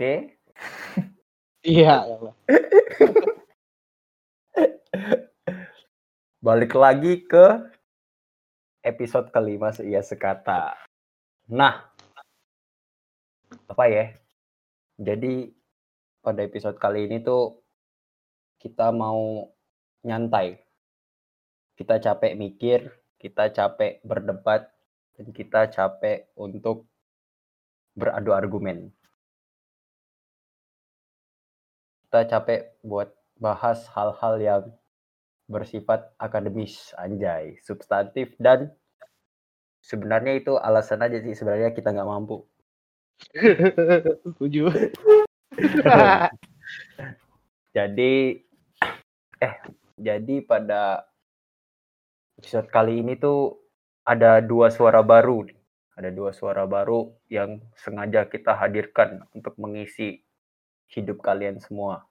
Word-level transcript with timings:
Oke. 0.00 0.32
Iya. 1.60 2.08
ya. 2.08 2.32
Balik 6.40 6.72
lagi 6.72 7.28
ke 7.28 7.68
episode 8.80 9.28
kelima 9.28 9.68
seia 9.76 10.00
sekata. 10.00 10.72
Nah, 11.52 11.84
apa 13.68 13.84
ya? 13.92 14.16
Jadi 14.96 15.52
pada 16.24 16.48
episode 16.48 16.80
kali 16.80 17.04
ini 17.04 17.20
tuh 17.20 17.60
kita 18.56 18.96
mau 18.96 19.52
nyantai. 20.00 20.64
Kita 21.76 22.00
capek 22.00 22.40
mikir, 22.40 22.88
kita 23.20 23.52
capek 23.52 24.00
berdebat, 24.00 24.64
dan 25.20 25.28
kita 25.28 25.68
capek 25.68 26.32
untuk 26.40 26.88
beradu 27.92 28.32
argumen. 28.32 28.96
Kita 32.10 32.26
capek 32.26 32.74
buat 32.82 33.14
bahas 33.38 33.86
hal-hal 33.94 34.34
yang 34.42 34.64
bersifat 35.46 36.10
akademis, 36.18 36.90
anjay, 36.98 37.54
substantif, 37.62 38.34
dan 38.42 38.74
sebenarnya 39.78 40.42
itu 40.42 40.58
alasan 40.58 41.06
aja 41.06 41.22
sih 41.22 41.38
sebenarnya 41.38 41.70
kita 41.70 41.94
nggak 41.94 42.10
mampu. 42.10 42.42
Setuju. 44.26 44.74
Jadi, 47.78 48.42
eh, 49.38 49.54
jadi 49.94 50.36
pada 50.42 51.06
episode 52.42 52.66
kali 52.74 53.06
ini 53.06 53.14
tuh 53.14 53.54
ada 54.02 54.42
dua 54.42 54.74
suara 54.74 55.06
baru. 55.06 55.46
Ada 55.94 56.10
dua 56.10 56.34
suara 56.34 56.66
baru 56.66 57.06
yang 57.30 57.62
sengaja 57.78 58.26
kita 58.26 58.58
hadirkan 58.58 59.22
untuk 59.30 59.54
mengisi 59.62 60.26
hidup 60.90 61.22
kalian 61.22 61.62
semua. 61.62 62.04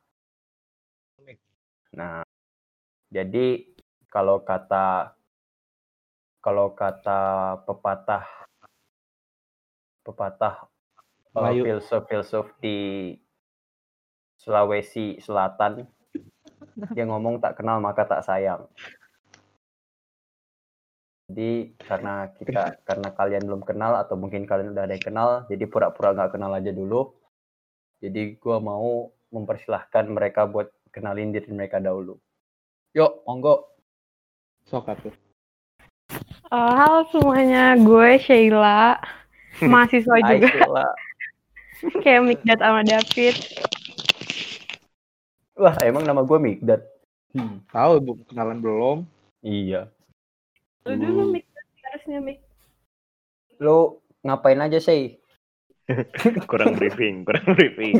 Nah, 1.91 2.23
jadi 3.11 3.65
kalau 4.07 4.41
kata 4.41 5.13
kalau 6.39 6.71
kata 6.71 7.59
pepatah 7.67 8.25
pepatah 10.07 10.55
eh, 10.63 11.35
Melayu. 11.35 11.61
filsuf-filsuf 11.67 12.55
di 12.63 13.11
Sulawesi 14.39 15.19
Selatan 15.19 15.83
dia 16.95 17.03
ngomong 17.03 17.43
tak 17.43 17.59
kenal 17.59 17.83
maka 17.83 18.07
tak 18.07 18.23
sayang. 18.23 18.63
Jadi 21.29 21.77
karena 21.77 22.31
kita 22.33 22.73
karena 22.87 23.09
kalian 23.13 23.43
belum 23.45 23.61
kenal 23.67 23.99
atau 23.99 24.15
mungkin 24.15 24.47
kalian 24.47 24.73
udah 24.73 24.87
ada 24.87 24.95
yang 24.95 25.05
kenal, 25.05 25.29
jadi 25.45 25.67
pura-pura 25.69 26.15
nggak 26.15 26.39
kenal 26.39 26.55
aja 26.55 26.71
dulu. 26.73 27.18
Jadi 27.99 28.39
gua 28.39 28.63
mau 28.63 29.11
mempersilahkan 29.29 30.07
mereka 30.07 30.47
buat 30.47 30.71
kenalin 30.89 31.35
diri 31.35 31.51
mereka 31.51 31.83
dahulu. 31.83 32.15
Yuk, 32.95 33.27
monggo. 33.27 33.75
Sok 34.65 34.87
tuh. 35.03 35.13
Eh, 36.49 36.73
halo 36.73 37.05
semuanya, 37.13 37.77
gue 37.77 38.17
Sheila, 38.25 38.97
mahasiswa 39.71 40.17
Hai, 40.17 40.41
juga, 40.41 40.47
Sheila. 40.49 40.87
kayak 42.03 42.21
Mikdad 42.25 42.59
sama 42.63 42.81
David. 42.81 43.35
Wah, 45.59 45.75
emang 45.85 46.07
nama 46.07 46.25
gue 46.25 46.39
Mikdad. 46.41 46.81
Hmm, 47.37 47.61
tahu 47.69 47.93
bu 48.01 48.11
kenalan 48.25 48.63
belum? 48.63 48.97
Iya. 49.45 49.93
Lu 50.89 50.97
dulu 50.97 51.23
Mikdad 51.37 51.65
harusnya 51.85 52.17
Mik. 52.23 52.39
Lu 53.61 54.01
ngapain 54.25 54.57
aja 54.65 54.81
sih? 54.81 55.18
kurang 56.51 56.77
briefing, 56.77 57.25
kurang 57.25 57.47
briefing, 57.57 57.93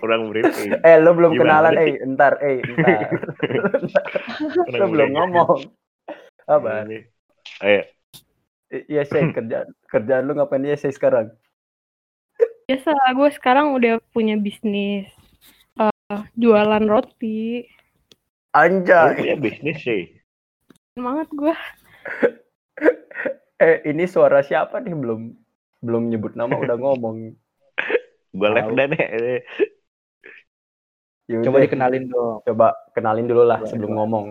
kurang 0.00 0.22
briefing. 0.28 0.70
eh, 0.84 0.96
lu 1.00 1.16
belum 1.16 1.32
Gimana 1.36 1.72
kenalan, 1.72 1.74
eh, 1.80 1.96
entar, 2.04 2.32
eh, 2.44 2.60
entar. 2.60 2.98
lu 3.48 3.60
Kurang 4.68 4.90
belum 4.92 5.10
ngomong. 5.16 5.48
Apa? 6.44 6.84
Ayo, 7.64 7.82
Iya, 8.74 9.06
sih, 9.06 9.30
kerjaan 9.30 9.70
kerjaan 9.86 10.26
lu 10.26 10.34
ngapain 10.34 10.66
aja 10.66 10.88
sih 10.88 10.92
sekarang? 10.92 11.30
Biasa, 12.66 12.90
gue 13.14 13.28
sekarang 13.36 13.76
udah 13.76 14.02
punya 14.10 14.34
bisnis 14.34 15.06
eh, 15.78 16.20
jualan 16.34 16.82
roti. 16.82 17.70
Anjay. 18.50 19.14
punya 19.20 19.36
bisnis 19.38 19.78
sih. 19.78 20.02
Semangat 20.98 21.30
gue. 21.30 21.54
Eh, 23.62 23.86
ini 23.86 24.04
suara 24.10 24.42
siapa 24.42 24.82
nih? 24.82 24.94
Belum 24.94 25.30
belum 25.84 26.08
nyebut 26.08 26.32
nama 26.34 26.56
udah 26.56 26.76
ngomong. 26.82 27.36
Gue 28.32 28.48
live 28.50 28.66
Tahu. 28.66 28.76
dan 28.76 28.90
ya. 28.96 29.06
Yaudah, 31.24 31.44
Coba 31.44 31.56
dikenalin 31.60 32.04
dong. 32.08 32.36
coba 32.42 32.66
kenalin 32.92 33.24
dulu 33.24 33.42
lah 33.44 33.60
Coba, 33.60 33.68
sebelum 33.68 33.90
coba. 33.90 33.98
ngomong. 34.02 34.26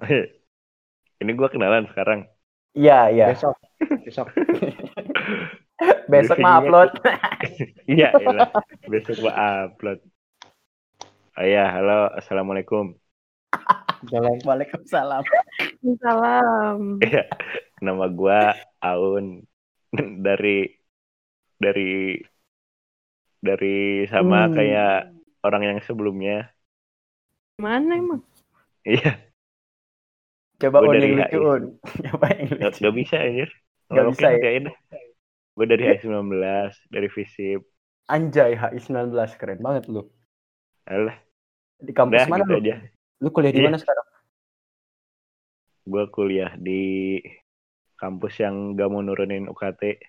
Ini 1.20 1.30
gue 1.32 1.48
kenalan 1.50 1.84
sekarang. 1.92 2.24
Iya, 2.72 3.10
iya. 3.10 3.26
Besok. 3.28 3.56
Besok. 4.06 4.28
Besok 6.12 6.36
mah 6.38 6.60
upload. 6.60 6.90
Iya, 7.84 8.12
iyalah. 8.14 8.48
besok 8.84 9.16
gue 9.18 9.32
upload. 9.32 9.98
Oh 11.36 11.44
iya, 11.44 11.72
halo, 11.72 12.12
assalamualaikum. 12.14 12.96
Waalaikumsalam. 14.44 15.24
Salam. 16.00 17.00
Iya, 17.00 17.24
nama 17.80 18.06
gue 18.08 18.40
Aun 18.80 19.44
dari 20.26 20.48
dari 21.60 21.82
dari 23.46 23.66
sama 24.12 24.38
Hmm. 24.38 24.54
kayak 24.56 24.88
orang 25.46 25.62
yang 25.68 25.78
sebelumnya. 25.86 26.32
Mana 27.62 27.94
emang? 28.00 28.22
Iya, 28.84 29.30
Coba 30.60 30.78
Gua 30.78 30.88
un 30.90 30.94
dari 30.94 31.06
yang 31.06 31.14
lucu 31.18 31.36
HI. 31.36 31.42
un. 31.54 31.62
Coba 32.06 32.26
yang 32.38 32.50
nggak 32.58 32.72
lucu. 32.72 32.80
nggak 32.80 32.94
bisa 33.00 33.16
anjir. 33.26 33.48
Nggak 33.90 34.06
bisa 34.10 34.26
ya? 34.36 34.42
Gue 35.56 35.66
dari 35.70 35.82
HI19, 35.86 36.72
dari 36.94 37.08
FISIP. 37.14 37.60
Anjay, 38.16 38.52
HI19 38.60 39.30
keren 39.40 39.60
banget 39.66 39.84
lu. 39.94 40.02
Alah, 40.94 41.16
Di 41.86 41.92
kampus 41.98 42.24
udah 42.24 42.30
mana 42.30 42.44
gitu 42.44 42.52
lu? 42.52 42.58
aja. 42.60 42.74
Lu 43.22 43.28
kuliah 43.34 43.54
di 43.56 43.60
Iya. 43.60 43.66
mana 43.66 43.76
sekarang? 43.82 44.06
Gue 45.90 46.02
kuliah 46.14 46.52
di 46.66 46.72
kampus 48.00 48.40
yang 48.40 48.72
gak 48.72 48.88
mau 48.88 49.04
nurunin 49.04 49.44
UKT. 49.46 50.00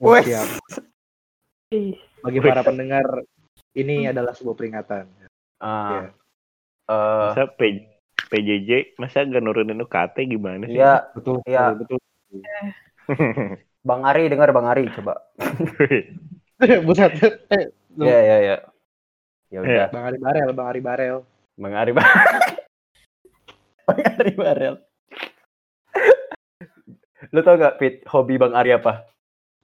Oh, 0.00 0.16
Wes. 0.16 0.24
siap. 0.24 0.48
Bagi 2.24 2.40
para 2.40 2.64
pendengar, 2.64 3.04
ini 3.76 4.08
adalah 4.08 4.32
sebuah 4.32 4.56
peringatan. 4.56 5.04
Ah. 5.60 5.90
Iya. 5.92 6.02
eh, 6.88 7.20
Masa 7.28 7.42
P- 7.52 7.92
PJJ, 8.24 8.96
masa 8.96 9.28
gak 9.28 9.44
nurunin 9.44 9.84
UKT 9.84 10.16
gimana 10.24 10.64
sih? 10.64 10.80
Iya, 10.80 11.12
Betul. 11.12 11.44
Iya. 11.44 11.76
Betul. 11.76 12.00
Bang 13.88 14.00
Ari 14.08 14.32
dengar 14.32 14.48
Bang 14.56 14.64
Ari 14.64 14.88
coba. 14.96 15.20
Buset. 16.88 17.12
Eh, 17.52 17.68
Iya, 17.94 18.18
iya, 18.24 18.36
iya. 18.40 18.56
Ya 19.52 19.58
udah, 19.62 19.86
Bang 19.92 20.04
Ari 20.08 20.18
Barel, 20.18 20.50
Bang 20.50 20.66
Ari 20.72 20.80
Barel. 20.82 21.18
Bang 21.60 21.74
Ari 21.76 21.92
Barel. 21.92 22.16
Bang 23.86 24.00
Ari 24.18 24.32
Barel. 24.34 24.74
Lu 27.32 27.40
tau 27.40 27.56
gak, 27.56 27.78
Pit, 27.80 27.94
hobi 28.10 28.36
Bang 28.36 28.52
Ari 28.52 28.74
apa? 28.74 29.06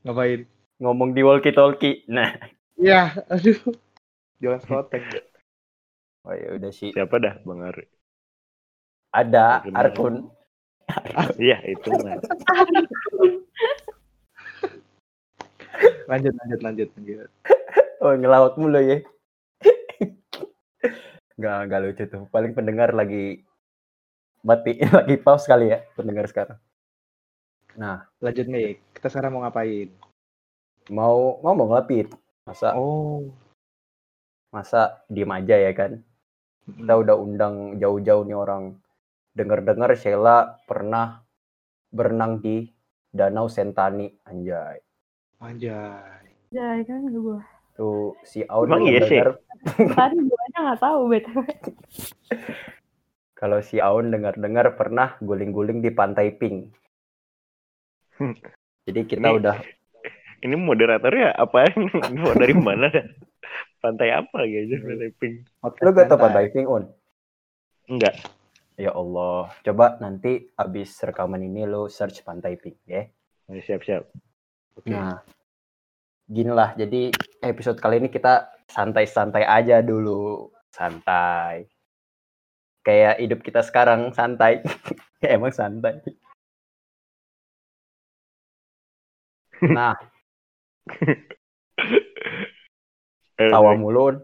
Ngapain? 0.06 0.46
Ngomong 0.80 1.12
di 1.12 1.20
walkie 1.20 1.52
talkie. 1.52 2.06
Nah, 2.08 2.32
Iya, 2.80 3.12
aduh. 3.28 3.60
Jualan 4.40 4.62
sloteng. 4.64 5.04
oh 6.24 6.32
ya 6.32 6.56
udah 6.56 6.72
sih. 6.72 6.96
Siapa 6.96 7.20
dah 7.20 7.36
Bang 7.44 7.60
Ari? 7.60 7.84
Ada. 9.12 9.66
Arkun. 9.74 10.30
Iya 11.38 11.62
itu 11.70 11.86
mah. 11.86 12.18
Lanjut, 16.10 16.34
lanjut, 16.34 16.60
lanjut, 16.66 16.88
lanjut. 16.98 17.30
Oh, 18.02 18.10
ngelawak 18.18 18.58
mulu 18.58 18.82
ya. 18.82 18.98
Enggak, 21.38 21.58
enggak 21.70 21.80
lucu 21.86 22.04
tuh. 22.10 22.22
Paling 22.34 22.58
pendengar 22.58 22.90
lagi 22.90 23.46
mati, 24.42 24.82
lagi 24.98 25.14
pause 25.22 25.46
kali 25.46 25.70
ya 25.70 25.78
pendengar 25.94 26.26
sekarang. 26.26 26.58
Nah, 27.76 28.02
Lanjut 28.18 28.46
nih. 28.46 28.78
Kita 28.92 29.06
sekarang 29.06 29.36
mau 29.36 29.42
ngapain? 29.44 29.88
mau 30.90 31.38
ngomong 31.38 31.70
lah, 31.70 31.86
Pit. 31.86 32.10
Masa 32.42 32.74
Oh. 32.74 33.30
masa 34.50 34.98
diem 35.06 35.30
aja 35.30 35.54
ya 35.54 35.70
kan? 35.70 36.02
Kita 36.66 36.98
udah 36.98 37.14
undang 37.14 37.78
jauh-jauh 37.78 38.26
nih 38.26 38.34
orang. 38.34 38.74
Dengar-dengar 39.30 39.94
Sheila 39.94 40.58
pernah 40.66 41.22
berenang 41.88 42.42
di 42.42 42.66
Danau 43.08 43.46
Sentani, 43.46 44.10
anjay. 44.24 44.82
Anjay. 45.38 46.26
Jai 46.50 46.82
kan 46.82 47.06
gue. 47.06 47.38
Tuh 47.78 48.18
si 48.26 48.42
Aun 48.44 48.66
Emang 48.66 48.82
iya 48.82 49.06
sih? 49.06 49.14
dengar 49.14 49.38
Tadi 49.94 50.16
gue 50.18 50.40
aja 50.50 50.58
nggak 50.60 50.80
tahu 50.82 51.00
btw. 51.06 51.38
kalau 53.32 53.62
si 53.62 53.78
Aun 53.78 54.10
dengar-dengar 54.10 54.74
pernah 54.74 55.14
guling-guling 55.20 55.78
di 55.78 55.88
Pantai 55.88 56.34
Pink. 56.34 56.74
Jadi 58.86 59.00
kita 59.08 59.28
Ini- 59.32 59.38
udah 59.40 59.56
Ini 60.40 60.56
moderatornya 60.56 61.36
apa? 61.36 61.68
Info 62.08 62.32
dari 62.32 62.56
mana? 62.56 62.88
Pantai 63.80 64.08
apa 64.08 64.40
aja 64.40 64.76
pantai 64.80 65.12
pink? 65.20 65.44
Podcast 65.60 65.84
Lu 65.84 65.92
gak 65.92 66.08
tau 66.08 66.16
pantai 66.16 66.48
pink 66.48 66.64
on? 66.64 66.84
Enggak. 67.92 68.16
Ya 68.80 68.96
Allah, 68.96 69.52
coba 69.60 70.00
nanti 70.00 70.48
abis 70.56 70.96
rekaman 71.04 71.44
ini 71.44 71.68
lo 71.68 71.92
search 71.92 72.24
pantai 72.24 72.56
pink 72.56 72.80
ya. 72.88 73.04
Ayo, 73.52 73.60
Siap-siap. 73.60 74.08
Oke. 74.80 74.88
Nah, 74.88 75.20
gini 76.24 76.48
lah. 76.48 76.72
Jadi 76.72 77.12
episode 77.44 77.76
kali 77.76 78.00
ini 78.00 78.08
kita 78.08 78.48
santai-santai 78.64 79.44
aja 79.44 79.84
dulu, 79.84 80.48
santai. 80.72 81.68
Kayak 82.80 83.20
hidup 83.20 83.44
kita 83.44 83.60
sekarang 83.60 84.16
santai. 84.16 84.64
emang 85.20 85.52
santai. 85.52 86.00
Nah, 89.60 89.92
tawa 93.36 93.76
mulu. 93.76 94.16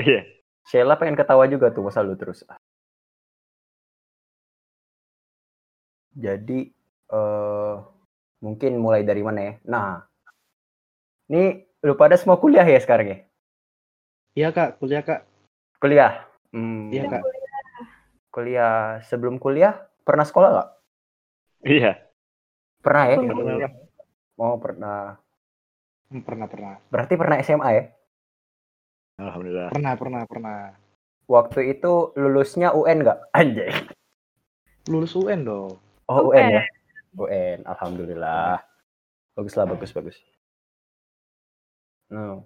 Iya. 0.00 0.24
Sheila 0.64 0.96
pengen 0.96 1.20
ketawa 1.20 1.44
juga 1.44 1.68
tuh, 1.68 1.84
masa 1.84 2.00
lu 2.00 2.16
terus. 2.16 2.40
Jadi, 6.16 6.72
eh 7.12 7.74
mungkin 8.40 8.72
mulai 8.80 9.04
dari 9.04 9.20
mana 9.20 9.40
ya? 9.44 9.54
Nah, 9.68 10.00
ini 11.28 11.68
lu 11.84 11.92
pada 12.00 12.16
semua 12.16 12.40
kuliah 12.40 12.64
ya 12.64 12.80
sekarang 12.80 13.12
ya? 13.12 13.18
Iya 14.34 14.48
kak, 14.50 14.80
kuliah 14.80 15.04
kak. 15.04 15.28
Kuliah? 15.78 16.26
Hmm, 16.50 16.90
Iya 16.90 17.12
kak. 17.12 17.22
kuliah. 18.32 18.98
Sebelum 19.06 19.38
kuliah, 19.38 19.86
pernah 20.02 20.26
sekolah 20.26 20.48
nggak? 20.50 20.68
Iya. 21.68 21.92
Pernah 22.82 23.04
ya? 23.08 23.16
Pernah. 23.20 23.83
Oh, 24.34 24.58
pernah. 24.58 25.18
Hmm, 26.10 26.22
Pernah 26.22 26.46
pernah. 26.50 26.74
Berarti 26.90 27.14
pernah 27.14 27.36
SMA 27.42 27.70
ya? 27.70 27.84
Alhamdulillah. 29.22 29.70
Pernah 29.70 29.94
pernah 29.94 30.22
pernah. 30.26 30.58
Waktu 31.30 31.78
itu 31.78 32.12
lulusnya 32.18 32.74
UN 32.74 33.06
nggak? 33.06 33.18
Anjay. 33.38 33.70
Lulus 34.90 35.14
UN 35.16 35.46
dong. 35.46 35.78
Oh, 36.10 36.28
UN. 36.34 36.50
UN 36.50 36.56
ya? 36.60 36.62
UN, 37.14 37.58
Alhamdulillah. 37.64 38.58
Bagus 39.38 39.54
lah, 39.54 39.66
bagus, 39.70 39.94
bagus. 39.94 40.18
Nah, 42.10 42.42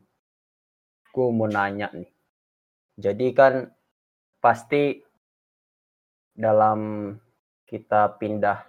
gue 1.08 1.26
mau 1.32 1.49
nanya 1.49 1.88
nih. 1.96 2.08
Jadi 3.00 3.26
kan 3.32 3.73
pasti 4.44 5.00
dalam 6.37 7.12
kita 7.64 8.20
pindah, 8.20 8.61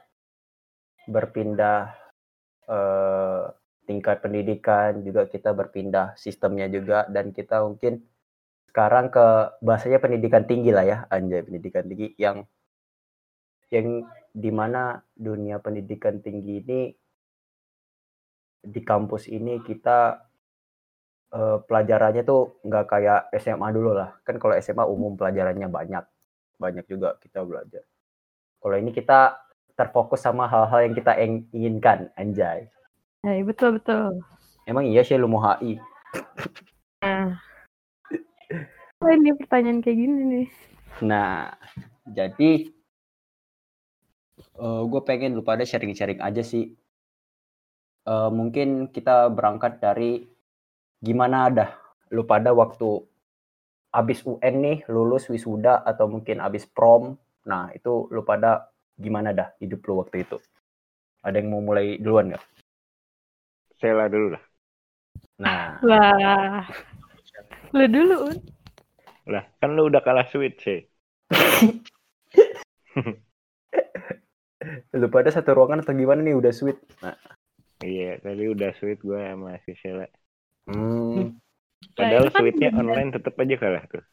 berpindah 1.11 1.98
eh, 2.69 3.43
tingkat 3.89 4.21
pendidikan, 4.21 5.01
juga 5.01 5.25
kita 5.25 5.49
berpindah 5.57 6.13
sistemnya 6.13 6.69
juga, 6.69 7.09
dan 7.09 7.33
kita 7.33 7.65
mungkin 7.65 8.05
sekarang 8.69 9.09
ke 9.09 9.25
bahasanya 9.65 9.97
pendidikan 9.97 10.45
tinggi 10.45 10.69
lah 10.69 10.85
ya, 10.85 10.97
anjay 11.09 11.41
pendidikan 11.41 11.83
tinggi 11.89 12.13
yang 12.21 12.45
yang 13.73 14.05
di 14.29 14.51
mana 14.53 15.01
dunia 15.17 15.57
pendidikan 15.61 16.21
tinggi 16.21 16.61
ini 16.61 16.81
di 18.59 18.81
kampus 18.83 19.25
ini 19.29 19.61
kita 19.65 20.21
eh, 21.33 21.57
pelajarannya 21.65 22.23
tuh 22.25 22.61
nggak 22.65 22.85
kayak 22.85 23.21
SMA 23.41 23.67
dulu 23.73 23.97
lah. 23.97 24.21
Kan 24.25 24.37
kalau 24.37 24.53
SMA 24.61 24.85
umum 24.85 25.17
pelajarannya 25.17 25.67
banyak 25.69 26.05
banyak 26.61 26.85
juga 26.85 27.15
kita 27.17 27.41
belajar. 27.47 27.83
Kalau 28.59 28.75
ini 28.75 28.91
kita 28.91 29.48
terfokus 29.79 30.19
sama 30.19 30.43
hal-hal 30.45 30.83
yang 30.83 30.93
kita 30.93 31.15
inginkan 31.55 32.11
anjay 32.19 32.67
Ya, 33.23 33.35
betul 33.43 33.79
betul. 33.79 34.19
emang 34.67 34.83
iya 34.83 34.99
sih 34.99 35.15
lu 35.15 35.31
mau 35.31 35.39
HI 35.39 35.79
Nah, 36.99 37.39
apa 38.99 39.07
ini 39.15 39.31
pertanyaan 39.31 39.79
kayak 39.79 39.95
gini 39.95 40.19
nih? 40.27 40.47
Nah, 41.07 41.55
jadi 42.03 42.51
gue 44.59 45.01
pengen 45.07 45.35
lu 45.35 45.43
pada 45.45 45.63
sharing-sharing 45.63 46.19
aja 46.19 46.43
sih. 46.43 46.75
Eh, 48.03 48.29
mungkin 48.33 48.89
kita 48.89 49.29
berangkat 49.31 49.79
dari 49.79 50.25
gimana 50.99 51.47
dah 51.47 51.71
lu 52.09 52.25
pada 52.25 52.51
waktu 52.51 53.05
abis 53.93 54.25
UN 54.25 54.55
nih 54.59 54.77
lulus 54.89 55.29
wisuda 55.29 55.85
atau 55.85 56.09
mungkin 56.09 56.41
abis 56.41 56.65
prom. 56.65 57.15
Nah 57.45 57.69
itu 57.71 58.09
lu 58.09 58.25
pada 58.25 58.68
gimana 59.03 59.29
dah 59.39 59.49
hidup 59.61 59.79
lu 59.87 59.93
waktu 60.01 60.17
itu? 60.25 60.37
Ada 61.27 61.37
yang 61.41 61.49
mau 61.53 61.61
mulai 61.67 61.85
duluan 62.03 62.25
nggak? 62.31 62.43
Sela 63.79 64.05
dulu 64.13 64.27
lah. 64.35 64.43
Nah, 65.39 65.79
Lah, 65.81 66.63
lu 67.75 67.85
dulu. 67.93 68.15
Un. 68.29 68.37
Lah, 69.33 69.43
kan 69.59 69.69
lu 69.75 69.81
udah 69.89 70.01
kalah 70.07 70.27
sweet 70.31 70.53
sih. 70.65 70.79
lu 74.99 75.07
pada 75.15 75.29
satu 75.31 75.49
ruangan 75.55 75.79
atau 75.83 75.93
gimana 75.95 76.19
nih 76.25 76.35
udah 76.39 76.51
sweet? 76.53 76.77
Nah, 77.03 77.15
Iya, 77.91 78.09
tadi 78.23 78.43
udah 78.53 78.69
sweet 78.79 78.99
gue 79.07 79.19
sama 79.29 79.49
si 79.65 79.71
Sela. 79.81 80.05
hmm, 80.67 81.39
Padahal 81.97 82.17
itu 82.17 82.25
kan 82.35 82.37
sweetnya 82.37 82.53
bener. 82.53 82.69
online 82.81 83.09
tetep 83.15 83.33
aja 83.43 83.55
kalah 83.61 83.83
tuh. 83.91 84.03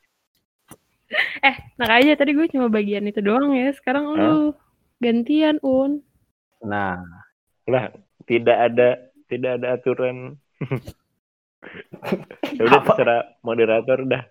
Nah 1.78 1.88
aja 2.00 2.12
tadi 2.18 2.30
gue 2.36 2.46
cuma 2.52 2.66
bagian 2.72 3.04
itu 3.10 3.20
doang 3.24 3.52
ya. 3.56 3.68
Sekarang 3.76 4.04
lu 4.16 4.54
gantian 5.02 5.60
Un. 5.60 6.00
nah 6.64 7.02
Lah, 7.66 7.90
tidak 8.24 8.56
ada 8.72 8.88
tidak 9.26 9.50
ada 9.60 9.66
aturan. 9.74 10.38
ya 12.56 12.62
udah 12.62 12.80
terserah 12.86 13.22
moderator 13.42 13.98
dah. 14.06 14.22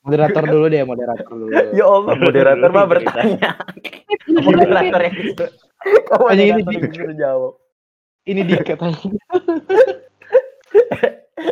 Moderator 0.00 0.44
dulu 0.48 0.66
deh, 0.72 0.82
moderator 0.82 1.28
dulu. 1.28 1.52
Ya 1.78 1.84
Allah, 1.86 2.14
moderator 2.16 2.68
mah 2.72 2.86
bertanya. 2.88 3.50
moderator 4.48 5.00
yang 5.06 5.16
gitu. 5.22 5.44
Hanya 6.26 6.44
ini 6.56 6.62
disuruh 6.66 7.16
jawab? 7.16 7.52
Ini 8.26 8.40
dia 8.44 8.60
katanya. 8.64 9.00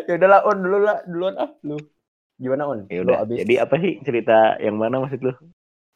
Ya 0.09 0.12
udahlah, 0.16 0.40
On 0.49 0.59
dulu 0.61 0.78
lah, 0.80 0.99
duluan 1.04 1.35
ah 1.37 1.50
lu. 1.64 1.76
Gimana 2.40 2.62
On? 2.64 2.80
Ya 2.88 3.04
udah. 3.04 3.25
abis 3.25 3.45
Jadi 3.45 3.54
apa 3.61 3.75
sih 3.80 3.92
cerita 4.04 4.57
yang 4.61 4.80
mana 4.80 5.04
maksud 5.04 5.21
lu? 5.21 5.33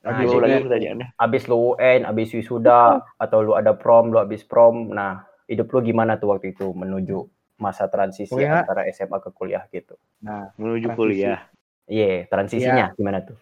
Nah, 0.02 0.18
lagi 0.18 0.66
pertanyaannya. 0.66 1.06
abis 1.14 1.46
lu 1.46 1.78
UN, 1.78 2.02
abis 2.10 2.34
wisuda 2.34 3.06
atau 3.22 3.38
lu 3.38 3.52
ada 3.54 3.70
prom, 3.78 4.10
lu 4.10 4.18
abis 4.18 4.42
prom. 4.42 4.90
Nah, 4.90 5.22
hidup 5.46 5.70
lu 5.70 5.78
gimana 5.86 6.18
tuh 6.18 6.34
waktu 6.34 6.50
itu 6.58 6.74
menuju 6.74 7.22
masa 7.62 7.86
transisi 7.86 8.34
Kuliah. 8.34 8.66
antara 8.66 8.82
SMA 8.90 9.22
ke 9.22 9.30
kuliah 9.30 9.62
gitu? 9.70 9.94
Nah, 10.26 10.50
Menuju 10.58 10.90
Transisi. 10.90 10.98
kuliah. 10.98 11.40
Iya, 11.86 12.26
transisinya 12.26 12.90
gimana 12.98 13.22
tuh? 13.22 13.38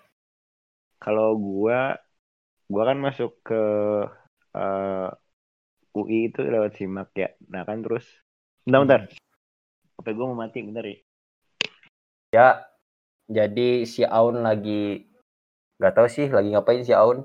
Kalau 1.00 1.32
gua 1.40 1.96
gua 2.68 2.82
kan 2.92 2.98
masuk 3.00 3.40
ke 3.40 3.62
eh, 4.52 5.08
UI 5.96 6.28
itu 6.28 6.44
lewat 6.44 6.76
SIMAK 6.76 7.10
ya. 7.16 7.28
Nah 7.48 7.64
kan 7.64 7.80
terus 7.80 8.04
bentar 8.68 8.84
bentar. 8.84 9.00
HP 9.96 10.06
gua 10.12 10.26
mau 10.28 10.38
mati 10.44 10.60
bentar 10.60 10.84
ya. 10.84 10.98
Ya, 12.30 12.48
jadi 13.26 13.82
si 13.90 14.06
Aun 14.06 14.46
lagi 14.46 15.09
nggak 15.80 15.96
tahu 15.96 16.06
sih 16.12 16.28
lagi 16.28 16.52
ngapain 16.52 16.84
si 16.84 16.92
Aun. 16.92 17.24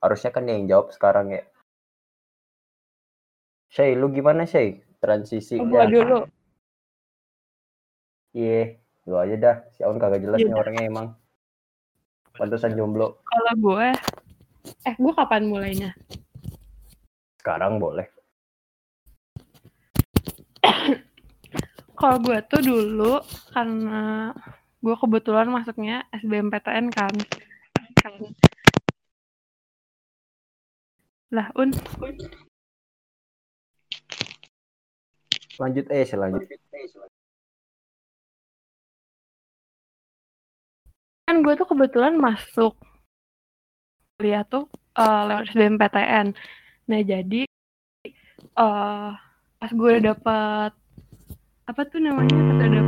Harusnya 0.00 0.32
kan 0.32 0.48
dia 0.48 0.56
yang 0.56 0.66
jawab 0.66 0.88
sekarang 0.96 1.36
ya. 1.36 1.44
Shay, 3.68 3.92
lu 3.92 4.08
gimana 4.08 4.48
Shay? 4.48 4.80
Transisi 5.04 5.60
Oh, 5.60 5.68
gua 5.68 5.84
dulu. 5.84 6.24
Iya, 8.32 8.80
lu 9.04 9.20
aja 9.20 9.36
dah. 9.36 9.56
Si 9.76 9.84
Aun 9.84 10.00
kagak 10.00 10.24
jelas 10.24 10.40
Iya 10.40 10.48
nih 10.48 10.56
orangnya 10.56 10.84
emang. 10.88 11.06
Pantesan 12.32 12.72
jomblo. 12.72 13.20
Kalau 13.28 13.54
gue, 13.60 13.92
eh 14.88 14.94
gue 14.96 15.12
kapan 15.12 15.44
mulainya? 15.44 15.92
Sekarang 17.36 17.76
boleh. 17.76 18.08
Kalau 22.00 22.16
gue 22.24 22.38
tuh 22.48 22.62
dulu 22.64 23.20
karena 23.52 24.32
gue 24.82 24.94
kebetulan 24.98 25.46
masuknya 25.46 26.02
SBMPTN 26.10 26.90
kan. 26.90 27.14
kan. 28.02 28.14
Lah, 31.32 31.48
Un, 31.54 31.70
Lanjut 35.56 35.86
eh 35.94 36.02
selanjutnya. 36.04 36.58
kan 41.22 41.40
gue 41.40 41.54
tuh 41.56 41.64
kebetulan 41.64 42.18
masuk 42.18 42.76
kuliah 44.18 44.44
tuh 44.44 44.68
eh, 44.98 45.22
lewat 45.30 45.48
SBMPTN. 45.54 46.26
Nah, 46.90 47.00
jadi 47.00 47.46
eh 48.58 49.10
pas 49.56 49.70
gue 49.70 49.88
udah 49.96 50.04
dapet 50.12 50.72
apa 51.70 51.80
tuh 51.88 52.02
namanya? 52.02 52.36
Pas 52.36 52.66
udah 52.68 52.82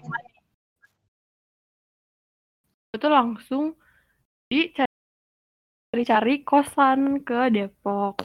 dapet 0.00 0.36
itu 2.96 3.08
langsung 3.12 3.64
dicari 4.48 6.02
cari 6.04 6.34
kosan 6.44 7.20
ke 7.24 7.52
Depok. 7.52 8.16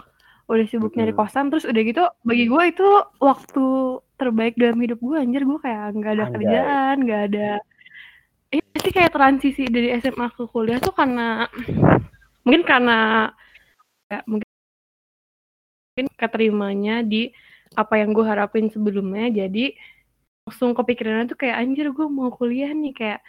udah 0.52 0.68
sibuk 0.68 0.92
nyari 1.00 1.16
kosan 1.16 1.48
terus 1.48 1.64
udah 1.64 1.80
gitu 1.80 2.04
bagi 2.28 2.52
gue 2.52 2.64
itu 2.76 2.84
waktu 3.24 3.66
terbaik 4.20 4.60
dalam 4.60 4.84
hidup 4.84 5.00
gue 5.00 5.16
anjir 5.16 5.48
gue 5.48 5.60
kayak 5.64 5.96
nggak 5.96 6.12
ada 6.12 6.26
Anjay. 6.28 6.36
kerjaan 6.36 6.96
nggak 7.08 7.24
ada 7.32 7.52
Iya 8.52 8.76
sih 8.84 8.92
kayak 8.92 9.16
transisi 9.16 9.64
dari 9.72 9.96
SMA 10.04 10.28
ke 10.36 10.44
kuliah 10.52 10.76
tuh 10.84 10.92
karena 10.92 11.48
mungkin 12.44 12.68
karena 12.68 13.32
ya, 14.12 14.20
mungkin 14.28 14.52
mungkin 15.96 16.08
keterimanya 16.20 17.00
di 17.00 17.32
apa 17.80 18.04
yang 18.04 18.12
gue 18.12 18.26
harapin 18.28 18.68
sebelumnya 18.68 19.32
jadi 19.32 19.72
langsung 20.46 20.74
kepikiran 20.74 21.30
tuh 21.30 21.38
kayak 21.38 21.58
anjir 21.62 21.86
gue 21.94 22.08
mau 22.10 22.30
kuliah 22.34 22.74
nih 22.74 22.94
kayak 22.98 23.20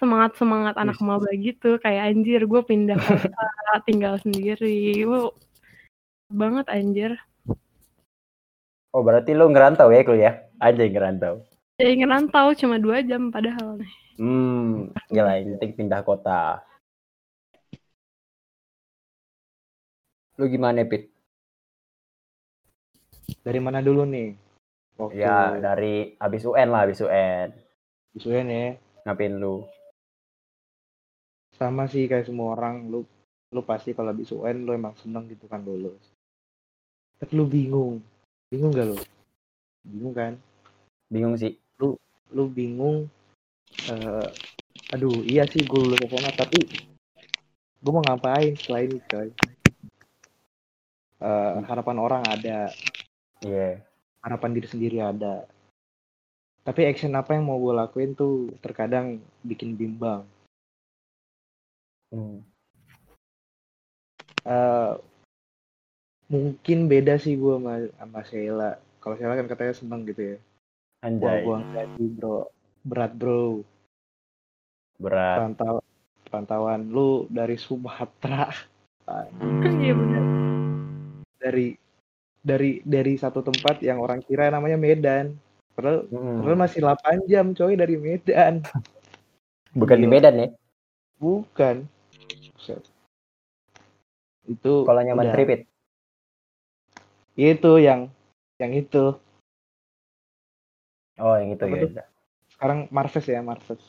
semangat 0.00 0.32
semangat 0.40 0.74
anak 0.80 0.98
maba 1.04 1.28
gitu 1.36 1.76
kayak 1.78 2.10
anjir 2.10 2.40
gue 2.48 2.60
pindah 2.64 2.96
kota 2.96 3.44
tinggal 3.88 4.14
sendiri 4.24 5.04
wow 5.06 5.30
banget 6.32 6.66
anjir 6.72 7.12
Oh 8.92 9.00
berarti 9.00 9.32
lu 9.32 9.48
ngerantau 9.48 9.88
ya 9.88 10.04
kuliah? 10.04 10.34
Aja 10.60 10.84
yang 10.84 10.92
ngerantau. 10.92 11.40
ya 11.80 11.88
ingin 11.88 12.12
rantau 12.12 12.52
cuma 12.52 12.76
dua 12.76 13.00
jam 13.00 13.32
padahal 13.32 13.80
nih 13.80 13.92
Hmm, 14.20 14.92
gila 15.08 15.40
yang 15.40 15.56
penting 15.56 15.72
pindah 15.72 16.04
kota. 16.04 16.60
Lu 20.36 20.44
gimana 20.52 20.84
Pit? 20.84 21.08
Dari 23.40 23.60
mana 23.64 23.80
dulu 23.80 24.04
nih? 24.04 24.36
Waktu 25.02 25.18
Ya 25.18 25.58
dari 25.58 26.14
habis 26.22 26.46
UN 26.46 26.68
lah, 26.70 26.86
habis 26.86 27.02
UN. 27.02 27.50
Isuan 28.14 28.46
ya. 28.46 28.78
Ngapain 29.02 29.34
lu? 29.34 29.66
Sama 31.58 31.90
sih 31.90 32.06
kayak 32.06 32.30
semua 32.30 32.54
orang, 32.54 32.86
lu 32.86 33.02
lu 33.50 33.60
pasti 33.66 33.92
kalau 33.92 34.14
habis 34.14 34.30
UN 34.30 34.62
lu 34.62 34.70
emang 34.70 34.94
seneng 34.94 35.26
gitu 35.26 35.50
kan 35.50 35.66
lulus. 35.66 35.98
Tapi 37.18 37.32
lu 37.34 37.50
bingung. 37.50 37.98
Bingung 38.46 38.70
gak 38.70 38.86
lu? 38.94 38.98
Bingung 39.82 40.14
kan? 40.14 40.32
Bingung 41.10 41.34
sih. 41.34 41.58
Lu 42.32 42.48
bingung 42.48 43.10
eh 43.90 44.28
aduh, 44.92 45.24
iya 45.24 45.48
sih 45.48 45.64
gue 45.64 45.80
lulus 45.80 46.00
SMA 46.04 46.32
tapi 46.36 46.60
gue 47.82 47.92
mau 47.92 48.04
ngapain 48.04 48.54
setelah 48.54 48.80
ini, 48.86 48.98
coy? 49.10 49.28
Eh, 51.22 51.52
harapan 51.66 51.98
orang 51.98 52.22
ada, 52.26 52.70
Iya. 53.42 53.82
Harapan 54.22 54.50
diri 54.54 54.68
sendiri 54.70 54.98
ada. 55.02 55.44
Tapi 56.62 56.86
action 56.86 57.12
apa 57.18 57.34
yang 57.34 57.50
mau 57.50 57.58
gue 57.58 57.74
lakuin 57.74 58.14
tuh 58.14 58.54
terkadang 58.62 59.18
bikin 59.42 59.74
bimbang. 59.74 60.22
Hmm. 62.14 62.38
Eh, 64.46 64.92
mungkin 66.30 66.78
beda 66.86 67.18
sih 67.18 67.34
gue 67.34 67.54
sama, 67.58 67.74
sama 67.98 68.20
Sheila. 68.22 68.70
Kalau 69.02 69.18
Sheila 69.18 69.34
kan 69.34 69.50
katanya 69.50 69.74
seneng 69.74 70.06
gitu 70.06 70.22
ya. 70.34 70.38
Anjay. 71.02 71.42
gue 71.42 71.56
enggak 71.58 71.86
sih 71.98 72.08
bro. 72.14 72.46
Berat 72.86 73.12
bro. 73.18 73.66
Berat. 75.02 75.36
Perantau 75.42 75.82
perantauan 76.30 76.88
lu 76.94 77.26
dari 77.26 77.58
Sumatera. 77.58 78.54
iya 79.82 79.92
benar 79.92 80.24
Dari 81.42 81.74
dari 82.42 82.82
dari 82.82 83.14
satu 83.14 83.40
tempat 83.40 83.78
yang 83.80 84.02
orang 84.02 84.18
kira 84.20 84.50
namanya 84.50 84.76
Medan. 84.76 85.38
Padahal, 85.72 86.04
Hmm. 86.10 86.42
padahal 86.42 86.58
masih 86.60 86.78
8 86.84 87.16
jam 87.24 87.46
coy 87.56 87.72
dari 87.78 87.96
Medan. 87.96 88.60
Bukan 89.78 89.96
di 89.96 90.04
Gila. 90.04 90.12
Medan 90.12 90.34
ya? 90.36 90.48
Bukan. 91.16 91.86
Buset. 92.52 92.82
Itu 94.44 94.84
Kalau 94.84 95.00
nyaman 95.00 95.30
udah. 95.30 95.34
tripit. 95.34 95.64
Itu 97.32 97.80
yang 97.80 98.12
yang 98.60 98.72
itu. 98.76 99.16
Oh 101.16 101.34
yang 101.38 101.54
itu 101.54 101.64
Apa 101.64 101.72
ya. 101.72 101.82
tuh? 101.86 101.90
Sekarang 102.52 102.78
Marves 102.92 103.24
ya, 103.24 103.40
Marves. 103.40 103.80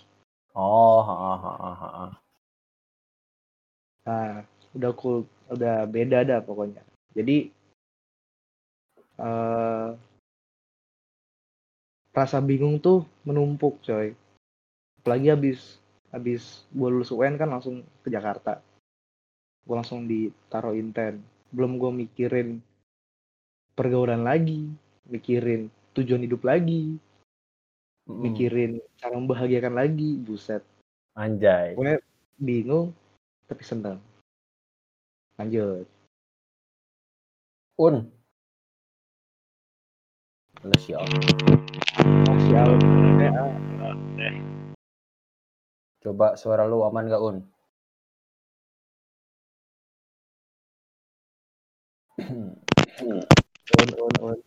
Oh, 0.53 1.01
ha, 1.01 1.13
ha, 1.17 1.53
ha, 1.57 1.72
ha. 1.74 2.05
Nah, 4.05 4.45
udah 4.72 4.91
cool, 4.93 5.25
udah 5.50 5.89
beda 5.89 6.22
dah 6.22 6.39
pokoknya. 6.39 6.86
Jadi 7.17 7.50
eh 9.23 9.89
rasa 12.13 12.37
bingung 12.43 12.77
tuh 12.77 13.07
menumpuk, 13.25 13.81
coy. 13.81 14.13
Apalagi 15.01 15.33
habis 15.33 15.81
habis 16.13 16.61
gue 16.69 16.87
lulus 16.93 17.09
UN 17.09 17.41
kan 17.41 17.49
langsung 17.49 17.81
ke 18.05 18.13
Jakarta. 18.13 18.61
Gue 19.65 19.75
langsung 19.75 20.05
ditaruh 20.05 20.77
inten. 20.77 21.25
Belum 21.49 21.81
gue 21.81 21.91
mikirin 22.05 22.61
pergaulan 23.73 24.21
lagi, 24.21 24.69
mikirin 25.09 25.73
tujuan 25.97 26.21
hidup 26.21 26.45
lagi, 26.45 27.01
Mm-mm. 28.05 28.21
mikirin 28.29 28.77
cara 29.01 29.17
membahagiakan 29.17 29.73
lagi, 29.73 30.21
buset. 30.21 30.61
Anjay. 31.17 31.73
Pokoknya 31.73 31.97
bingung 32.37 32.93
tapi 33.49 33.63
seneng. 33.65 33.97
Lanjut. 35.37 35.89
Un. 37.81 38.05
Eh, 40.63 40.96
ah. 40.96 41.03
Coba 46.00 46.39
suara 46.39 46.63
lu 46.63 46.88
aman 46.88 47.12
gak 47.12 47.20
Un? 47.20 47.38
Un, 53.03 53.20
un, 53.91 54.13
un. 54.24 54.39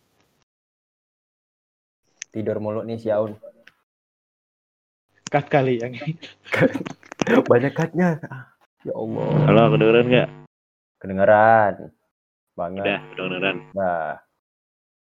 Tidur 2.33 2.57
mulu 2.65 2.81
nih 2.81 2.97
si 2.97 3.13
Aun. 3.13 3.37
Cut 5.29 5.45
kali 5.53 5.77
yang 5.77 5.93
ini. 5.93 6.17
Banyak 7.51 7.77
cutnya. 7.77 8.17
Ya 8.81 8.93
Allah. 8.97 9.29
Halo, 9.45 9.69
kedengeran 9.69 10.05
nggak? 10.09 10.29
Kedengeran. 10.97 11.73
Banget. 12.57 12.81
Udah, 12.89 12.99
udah 13.05 13.21
kedengeran. 13.21 13.57
Nah. 13.77 14.17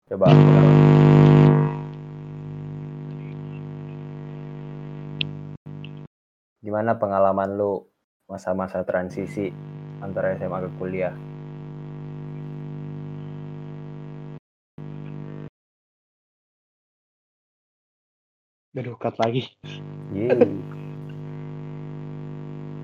Coba. 0.07 0.31
Gimana 6.67 6.99
pengalaman 6.99 7.55
lu 7.55 7.87
masa-masa 8.27 8.83
transisi 8.83 9.55
antara 10.03 10.35
SMA 10.35 10.67
ke 10.67 10.71
kuliah? 10.83 11.15
Aduh, 18.75 18.99
cut 18.99 19.15
lagi. 19.23 19.47
Yeay. 20.11 20.43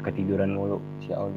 Ketiduran 0.07 0.55
mulu 0.55 0.79
si 1.03 1.11
Aun. 1.11 1.35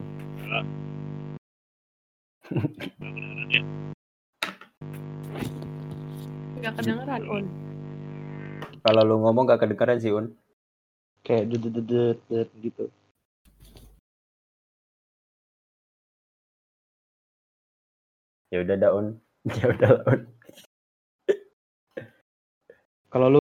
nggak 6.61 6.73
kedengeran 6.77 7.21
un 7.25 7.45
Kalau 8.85 9.01
lu 9.01 9.17
ngomong 9.25 9.49
gak 9.49 9.65
kedengeran 9.65 9.97
sih 9.97 10.13
Un. 10.13 10.44
Kayak 11.25 11.57
dut 11.57 11.61
dut 12.29 12.49
gitu. 12.61 12.85
Ya 18.53 18.61
udah 18.61 18.77
daun. 18.77 19.07
Ya 19.61 19.69
udah 19.69 19.89
Un. 20.01 20.21
Kalau 23.13 23.37
lu 23.37 23.39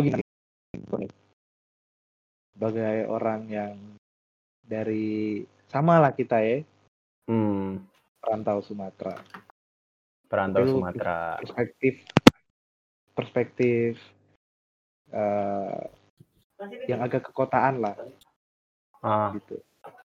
gini 0.00 0.24
sebagai 2.56 3.04
orang 3.10 3.40
yang 3.52 3.74
dari 4.64 5.44
sama 5.68 6.00
lah 6.00 6.12
kita 6.16 6.40
ya 6.40 6.64
Hmm. 7.28 7.84
perantau 8.18 8.64
Sumatera 8.64 9.14
Perantau 10.26 10.64
Sumatera. 10.64 11.36
perspektif 11.38 11.94
perspektif 13.12 14.00
eh, 15.12 15.82
yang 16.90 17.00
agak 17.02 17.30
kekotaan 17.30 17.82
lah 17.82 17.96
Ah, 19.02 19.34
gitu 19.34 19.58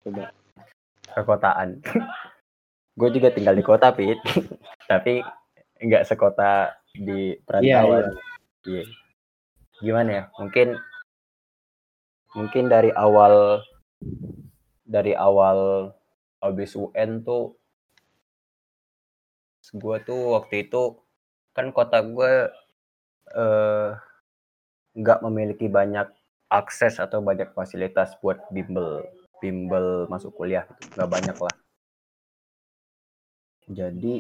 coba 0.06 0.30
kekotaan. 1.14 1.82
gue 2.98 3.08
juga 3.10 3.34
tinggal 3.34 3.58
di 3.58 3.64
kota, 3.66 3.90
Pit. 3.90 4.18
Tapi 4.90 5.18
nggak 5.82 6.06
sekota 6.06 6.78
di 6.94 7.34
perantauan. 7.42 8.14
Iya. 8.64 8.84
Gimana 9.82 10.10
ya? 10.10 10.24
Mungkin 10.38 10.78
mungkin 12.34 12.64
dari 12.70 12.90
awal 12.94 13.62
dari 14.86 15.14
awal 15.14 15.90
habis 16.38 16.78
UN 16.78 17.22
tuh 17.26 17.58
gue 19.74 19.96
tuh 20.04 20.38
waktu 20.38 20.68
itu 20.68 20.98
kan 21.56 21.72
kota 21.72 22.04
gue 22.04 22.52
eh 23.32 23.90
nggak 24.94 25.22
memiliki 25.24 25.66
banyak 25.66 26.10
akses 26.60 26.94
atau 27.04 27.18
banyak 27.28 27.48
fasilitas 27.58 28.10
buat 28.22 28.38
bimbel 28.54 28.88
bimbel 29.42 29.86
masuk 30.12 30.30
kuliah 30.38 30.64
gitu. 30.70 30.82
nggak 30.96 31.10
banyak 31.14 31.36
lah 31.46 31.54
jadi 33.68 34.14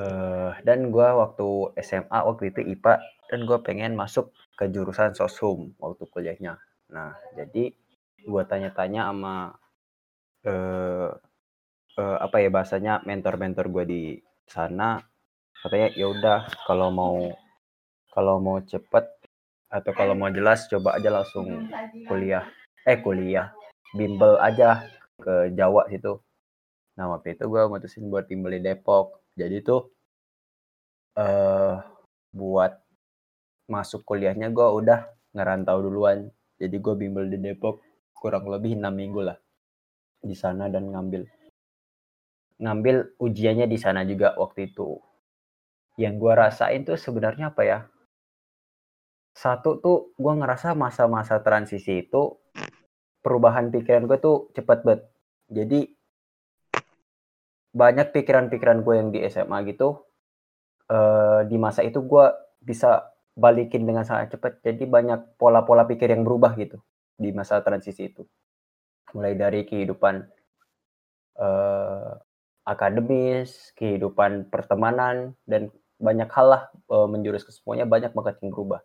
eh 0.00 0.52
dan 0.66 0.78
gua 0.94 1.08
waktu 1.22 1.48
SMA 1.86 2.18
waktu 2.28 2.42
itu 2.54 2.60
IPA 2.74 2.94
dan 3.30 3.40
gua 3.48 3.58
pengen 3.66 3.92
masuk 4.02 4.26
ke 4.58 4.64
jurusan 4.74 5.10
sosum 5.18 5.58
waktu 5.82 6.04
kuliahnya. 6.12 6.54
Nah, 6.94 7.10
jadi 7.38 7.64
gua 8.30 8.42
tanya-tanya 8.50 9.00
sama 9.10 9.34
eh 10.50 11.10
eh, 12.00 12.18
apa 12.26 12.36
ya 12.44 12.48
bahasanya 12.56 12.94
mentor-mentor 13.08 13.66
gue 13.74 13.84
di 13.94 14.02
sana 14.54 14.90
katanya 15.62 15.88
ya 16.00 16.06
udah 16.14 16.38
kalau 16.68 16.88
mau 17.00 17.16
kalau 18.14 18.36
mau 18.46 18.58
cepet 18.72 19.04
atau 19.70 19.92
kalau 19.94 20.18
mau 20.18 20.28
jelas 20.34 20.66
coba 20.66 20.98
aja 20.98 21.08
langsung 21.08 21.70
kuliah. 22.10 22.44
Eh 22.82 22.98
kuliah. 22.98 23.54
Bimbel 23.94 24.34
aja 24.42 24.82
ke 25.22 25.54
Jawa 25.54 25.86
situ. 25.86 26.18
Nah 26.98 27.14
waktu 27.14 27.38
itu 27.38 27.46
gue 27.46 27.62
mutusin 27.70 28.10
buat 28.10 28.26
bimbel 28.26 28.58
di 28.58 28.62
Depok. 28.66 29.22
Jadi 29.38 29.62
tuh 29.62 29.94
eh 31.14 31.78
buat 32.34 32.72
masuk 33.70 34.02
kuliahnya 34.02 34.50
gue 34.50 34.66
udah 34.66 35.06
ngerantau 35.38 35.78
duluan. 35.86 36.26
Jadi 36.58 36.76
gue 36.76 36.94
bimbel 36.98 37.30
di 37.30 37.38
Depok 37.38 37.78
kurang 38.12 38.50
lebih 38.50 38.76
enam 38.76 38.92
minggu 38.92 39.22
lah 39.24 39.38
di 40.20 40.36
sana 40.36 40.68
dan 40.68 40.92
ngambil 40.92 41.24
ngambil 42.60 43.16
ujiannya 43.16 43.64
di 43.64 43.78
sana 43.80 44.04
juga 44.04 44.36
waktu 44.36 44.68
itu. 44.68 45.00
Yang 45.96 46.14
gua 46.20 46.48
rasain 46.48 46.84
tuh 46.84 47.00
sebenarnya 47.00 47.48
apa 47.52 47.62
ya? 47.64 47.78
Satu 49.40 49.80
tuh 49.80 50.12
gua 50.20 50.36
ngerasa 50.36 50.76
masa-masa 50.76 51.40
transisi 51.40 52.04
itu 52.04 52.36
perubahan 53.24 53.72
pikiran 53.72 54.04
gue 54.04 54.18
tuh 54.20 54.52
cepet 54.52 54.78
banget. 54.84 55.00
Jadi 55.48 55.80
banyak 57.72 58.12
pikiran-pikiran 58.12 58.84
gue 58.84 58.94
yang 59.00 59.08
di 59.14 59.24
SMA 59.32 59.64
gitu 59.64 60.04
eh, 60.92 61.40
di 61.48 61.56
masa 61.56 61.80
itu 61.88 62.04
gua 62.04 62.36
bisa 62.60 63.08
balikin 63.32 63.88
dengan 63.88 64.04
sangat 64.04 64.36
cepat. 64.36 64.60
Jadi 64.60 64.84
banyak 64.84 65.40
pola-pola 65.40 65.88
pikir 65.88 66.12
yang 66.12 66.20
berubah 66.20 66.52
gitu 66.60 66.76
di 67.16 67.32
masa 67.32 67.64
transisi 67.64 68.12
itu. 68.12 68.28
Mulai 69.16 69.40
dari 69.40 69.64
kehidupan 69.64 70.14
eh, 71.40 72.12
akademis, 72.68 73.72
kehidupan 73.72 74.52
pertemanan, 74.52 75.32
dan 75.48 75.72
banyak 75.96 76.28
hal 76.28 76.46
lah 76.52 76.62
eh, 76.92 77.08
menjurus 77.08 77.48
ke 77.48 77.52
semuanya 77.56 77.88
banyak 77.88 78.12
banget 78.12 78.36
yang 78.44 78.52
berubah. 78.52 78.84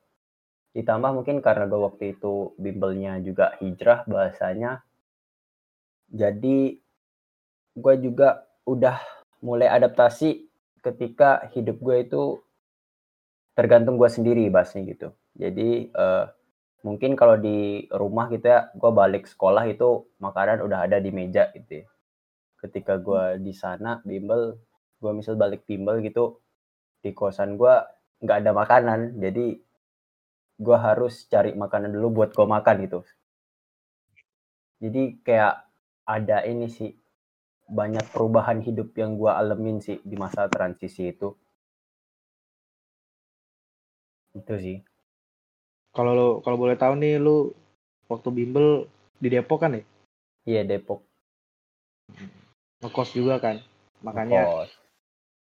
Ditambah 0.75 1.15
mungkin 1.15 1.39
karena 1.39 1.71
gue 1.71 1.79
waktu 1.79 2.19
itu 2.19 2.51
bimbelnya 2.59 3.15
juga 3.23 3.55
hijrah 3.63 4.03
bahasanya. 4.03 4.83
Jadi 6.11 6.75
gue 7.75 7.95
juga 8.03 8.43
udah 8.67 8.99
mulai 9.39 9.71
adaptasi 9.71 10.43
ketika 10.83 11.47
hidup 11.55 11.79
gue 11.79 11.97
itu 12.03 12.21
tergantung 13.55 13.95
gue 13.95 14.11
sendiri 14.11 14.51
bahasnya 14.51 14.83
gitu. 14.83 15.15
Jadi 15.39 15.95
eh, 15.95 16.25
mungkin 16.83 17.15
kalau 17.15 17.39
di 17.39 17.87
rumah 17.89 18.27
gitu 18.27 18.51
ya, 18.51 18.67
gue 18.75 18.91
balik 18.91 19.31
sekolah 19.31 19.63
itu 19.71 20.11
makanan 20.19 20.59
udah 20.59 20.83
ada 20.83 20.99
di 20.99 21.09
meja 21.15 21.55
gitu 21.55 21.81
ya. 21.81 21.85
Ketika 22.59 22.99
gue 22.99 23.39
di 23.39 23.55
sana 23.55 24.03
bimbel, 24.03 24.59
gue 24.99 25.11
misal 25.15 25.39
balik 25.39 25.63
bimbel 25.63 26.03
gitu 26.03 26.43
di 26.99 27.15
kosan 27.15 27.55
gue 27.55 27.75
nggak 28.25 28.37
ada 28.41 28.51
makanan, 28.55 29.21
jadi 29.21 29.59
gue 30.55 30.77
harus 30.77 31.27
cari 31.27 31.51
makanan 31.51 31.91
dulu 31.91 32.23
buat 32.23 32.31
gue 32.31 32.47
makan 32.47 32.75
gitu. 32.87 32.99
Jadi 34.79 35.19
kayak 35.23 35.67
ada 36.07 36.43
ini 36.47 36.67
sih 36.71 36.95
banyak 37.65 38.05
perubahan 38.13 38.61
hidup 38.61 38.93
yang 38.95 39.17
gue 39.17 39.31
alamin 39.31 39.81
sih 39.81 39.97
di 40.05 40.15
masa 40.15 40.45
transisi 40.47 41.09
itu. 41.11 41.33
Itu 44.35 44.53
sih. 44.59 44.83
Kalau 45.95 46.11
lo 46.11 46.27
kalau 46.43 46.59
boleh 46.59 46.75
tahu 46.75 46.99
nih 46.99 47.17
lu 47.17 47.55
waktu 48.11 48.29
bimbel 48.29 48.85
di 49.17 49.31
Depok 49.31 49.63
kan 49.63 49.79
ya? 49.79 49.83
Iya 50.45 50.61
Depok. 50.67 51.01
Ngekos 52.83 53.15
juga 53.15 53.39
kan. 53.39 53.63
Makanya 54.03 54.43
Ngekos. 54.45 54.69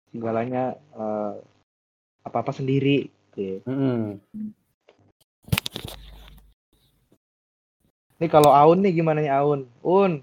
segalanya 0.09 0.63
eh, 0.97 1.33
apa-apa 2.25 2.51
sendiri. 2.51 3.07
Oke. 3.29 3.61
Mm-mm. 3.69 4.19
Ini 8.19 8.27
kalau 8.27 8.51
Aun 8.51 8.83
nih 8.83 8.91
gimana 8.99 9.23
nih 9.23 9.31
Aun? 9.31 9.71
Un, 9.79 10.19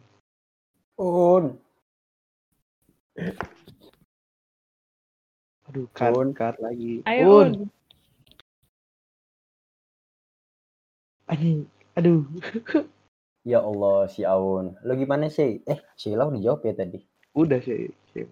Un. 1.00 1.44
aduh 5.64 5.88
cut, 5.96 6.12
Un. 6.12 6.28
cut 6.36 6.60
lagi. 6.60 7.00
Ayo, 7.08 7.24
Un, 7.24 7.48
Un. 7.48 7.50
anjing, 11.32 11.64
aduh. 11.96 12.20
Ya 13.46 13.62
Allah 13.62 14.10
si 14.10 14.26
Aun. 14.26 14.74
Lo 14.82 14.92
gimana 14.98 15.30
sih? 15.30 15.62
Eh 15.70 15.78
Sheila 15.94 16.26
udah 16.26 16.42
jawab 16.42 16.66
ya 16.66 16.74
tadi. 16.74 16.98
Udah 17.30 17.62
sih. 17.62 17.94
sih. 18.10 18.26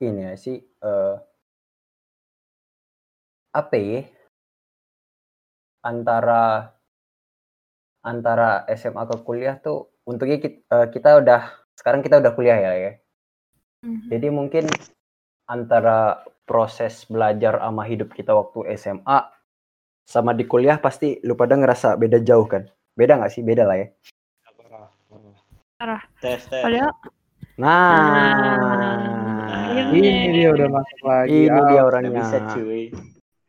Ini 0.00 0.32
ya 0.32 0.40
sih. 0.40 0.56
eh 0.58 1.16
apa 3.52 3.76
ya? 3.76 4.08
Antara 5.84 6.72
antara 8.00 8.64
SMA 8.70 9.04
ke 9.04 9.16
kuliah 9.20 9.56
tuh 9.56 9.92
untungnya 10.04 10.40
kita, 10.40 10.88
kita 10.88 11.20
udah 11.20 11.40
sekarang 11.74 12.00
kita 12.00 12.18
udah 12.18 12.32
kuliah 12.32 12.56
ya 12.56 12.72
ya. 12.74 12.92
Mhm. 13.84 14.08
Jadi 14.08 14.26
mungkin 14.28 14.64
antara 15.44 16.20
proses 16.44 17.06
belajar 17.06 17.58
sama 17.58 17.82
hidup 17.84 18.12
kita 18.12 18.32
waktu 18.32 18.74
SMA 18.74 19.18
sama 20.04 20.34
di 20.34 20.44
kuliah 20.44 20.76
pasti 20.76 21.22
lu 21.22 21.34
pada 21.34 21.54
ngerasa 21.54 21.94
beda 21.94 22.18
jauh 22.20 22.44
kan? 22.44 22.66
Beda 22.96 23.16
nggak 23.16 23.32
sih? 23.32 23.42
Beda 23.44 23.64
lah 23.64 23.78
ya. 23.78 23.88
Tes 26.20 26.44
tes. 26.44 26.60
Padahal 26.60 26.92
Nah, 27.60 28.96
Iya, 29.70 29.92
Ini 29.92 30.32
dia 30.32 30.48
udah 30.52 30.68
masuk 30.72 31.00
lagi. 31.04 31.44
ini 31.44 31.60
dia 31.68 31.82
orangnya. 31.84 32.12
bisa 32.24 32.36
cuy. 32.56 32.88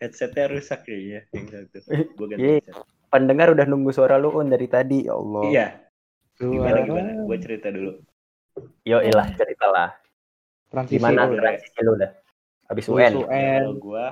Headsetnya 0.01 0.45
rusak 0.51 0.83
kayaknya 0.83 1.19
yang 1.31 1.45
satu. 1.47 1.77
Gue 2.17 2.27
ganti 2.27 2.43
headset. 2.59 2.75
Pendengar 3.12 3.52
udah 3.52 3.67
nunggu 3.67 3.91
suara 3.91 4.15
lu 4.15 4.32
Un 4.32 4.47
dari 4.47 4.71
tadi, 4.71 5.04
ya 5.04 5.19
Allah. 5.19 5.43
Iya. 5.52 5.67
Gimana 6.39 6.63
suara 6.63 6.80
gimana? 6.88 7.10
Gue 7.28 7.38
cerita 7.43 7.67
dulu. 7.67 7.91
Yo 8.88 8.97
ilah 9.04 9.28
ceritalah. 9.36 9.89
Transisi 10.71 10.95
Gimana 10.95 11.28
lu. 11.28 11.36
transisi 11.36 11.80
lu 11.84 11.93
dah? 12.00 12.12
Habis 12.71 12.86
UN. 12.88 13.13
UN. 13.28 13.62
Kalau 13.67 13.76
gue, 13.76 14.06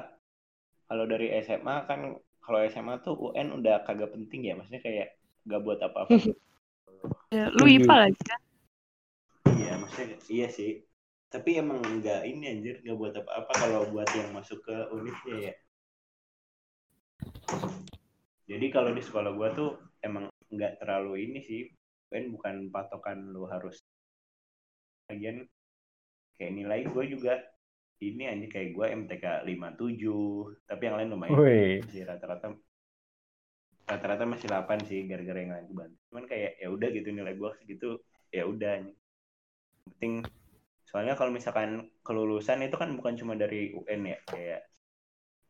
kalau 0.92 1.06
dari 1.08 1.28
SMA 1.40 1.76
kan, 1.88 2.00
kalau 2.44 2.60
SMA 2.68 3.00
tuh 3.00 3.16
UN 3.32 3.56
udah 3.56 3.88
kagak 3.88 4.12
penting 4.12 4.52
ya. 4.52 4.60
Maksudnya 4.60 4.84
kayak 4.84 5.16
gak 5.48 5.62
buat 5.64 5.80
apa-apa. 5.80 6.12
ya, 7.36 7.48
lu 7.56 7.64
IPA 7.64 7.96
lagi 7.96 8.22
kan? 8.28 8.40
iya, 9.56 9.74
maksudnya 9.80 10.20
iya 10.28 10.48
sih. 10.52 10.84
Tapi 11.30 11.62
emang 11.62 11.80
nggak 11.80 12.26
ini 12.26 12.46
anjir 12.50 12.76
nggak 12.82 12.98
buat 12.98 13.14
apa-apa 13.16 13.54
kalau 13.54 13.82
buat 13.94 14.10
yang 14.18 14.34
masuk 14.34 14.60
ke 14.66 14.76
unitnya 14.92 15.36
ya. 15.40 15.54
Jadi 18.50 18.66
kalau 18.74 18.92
di 18.92 19.02
sekolah 19.06 19.32
gua 19.38 19.54
tuh 19.54 19.78
emang 20.02 20.26
nggak 20.50 20.82
terlalu 20.82 21.30
ini 21.30 21.40
sih. 21.46 21.70
UN 22.10 22.34
bukan 22.34 22.74
patokan 22.74 23.30
lu 23.30 23.46
harus. 23.46 23.78
Lagian 25.14 25.46
kayak 26.40 26.56
nilai 26.56 26.82
gue 26.88 27.04
juga 27.12 27.36
ini 28.00 28.32
aja 28.32 28.48
kayak 28.48 28.70
gue 28.72 28.86
MTK 28.96 29.26
57 29.44 30.72
tapi 30.72 30.82
yang 30.88 30.96
lain 30.96 31.10
lumayan 31.12 31.36
Wih. 31.36 31.84
masih 31.84 32.08
rata-rata 32.08 32.56
rata-rata 33.84 34.24
masih 34.24 34.48
8 34.48 34.88
sih 34.88 35.04
gara-gara 35.04 35.40
yang 35.44 35.52
lain 35.52 35.68
kebantu 35.68 35.98
cuman 36.08 36.24
kayak 36.32 36.52
ya 36.64 36.68
udah 36.72 36.90
gitu 36.96 37.10
nilai 37.12 37.36
gue 37.36 37.50
segitu 37.60 38.00
ya 38.32 38.48
udah 38.48 38.88
penting 39.92 40.24
soalnya 40.88 41.20
kalau 41.20 41.36
misalkan 41.36 41.92
kelulusan 42.08 42.64
itu 42.64 42.80
kan 42.80 42.96
bukan 42.96 43.20
cuma 43.20 43.36
dari 43.36 43.76
UN 43.76 44.16
ya 44.16 44.18
kayak 44.32 44.62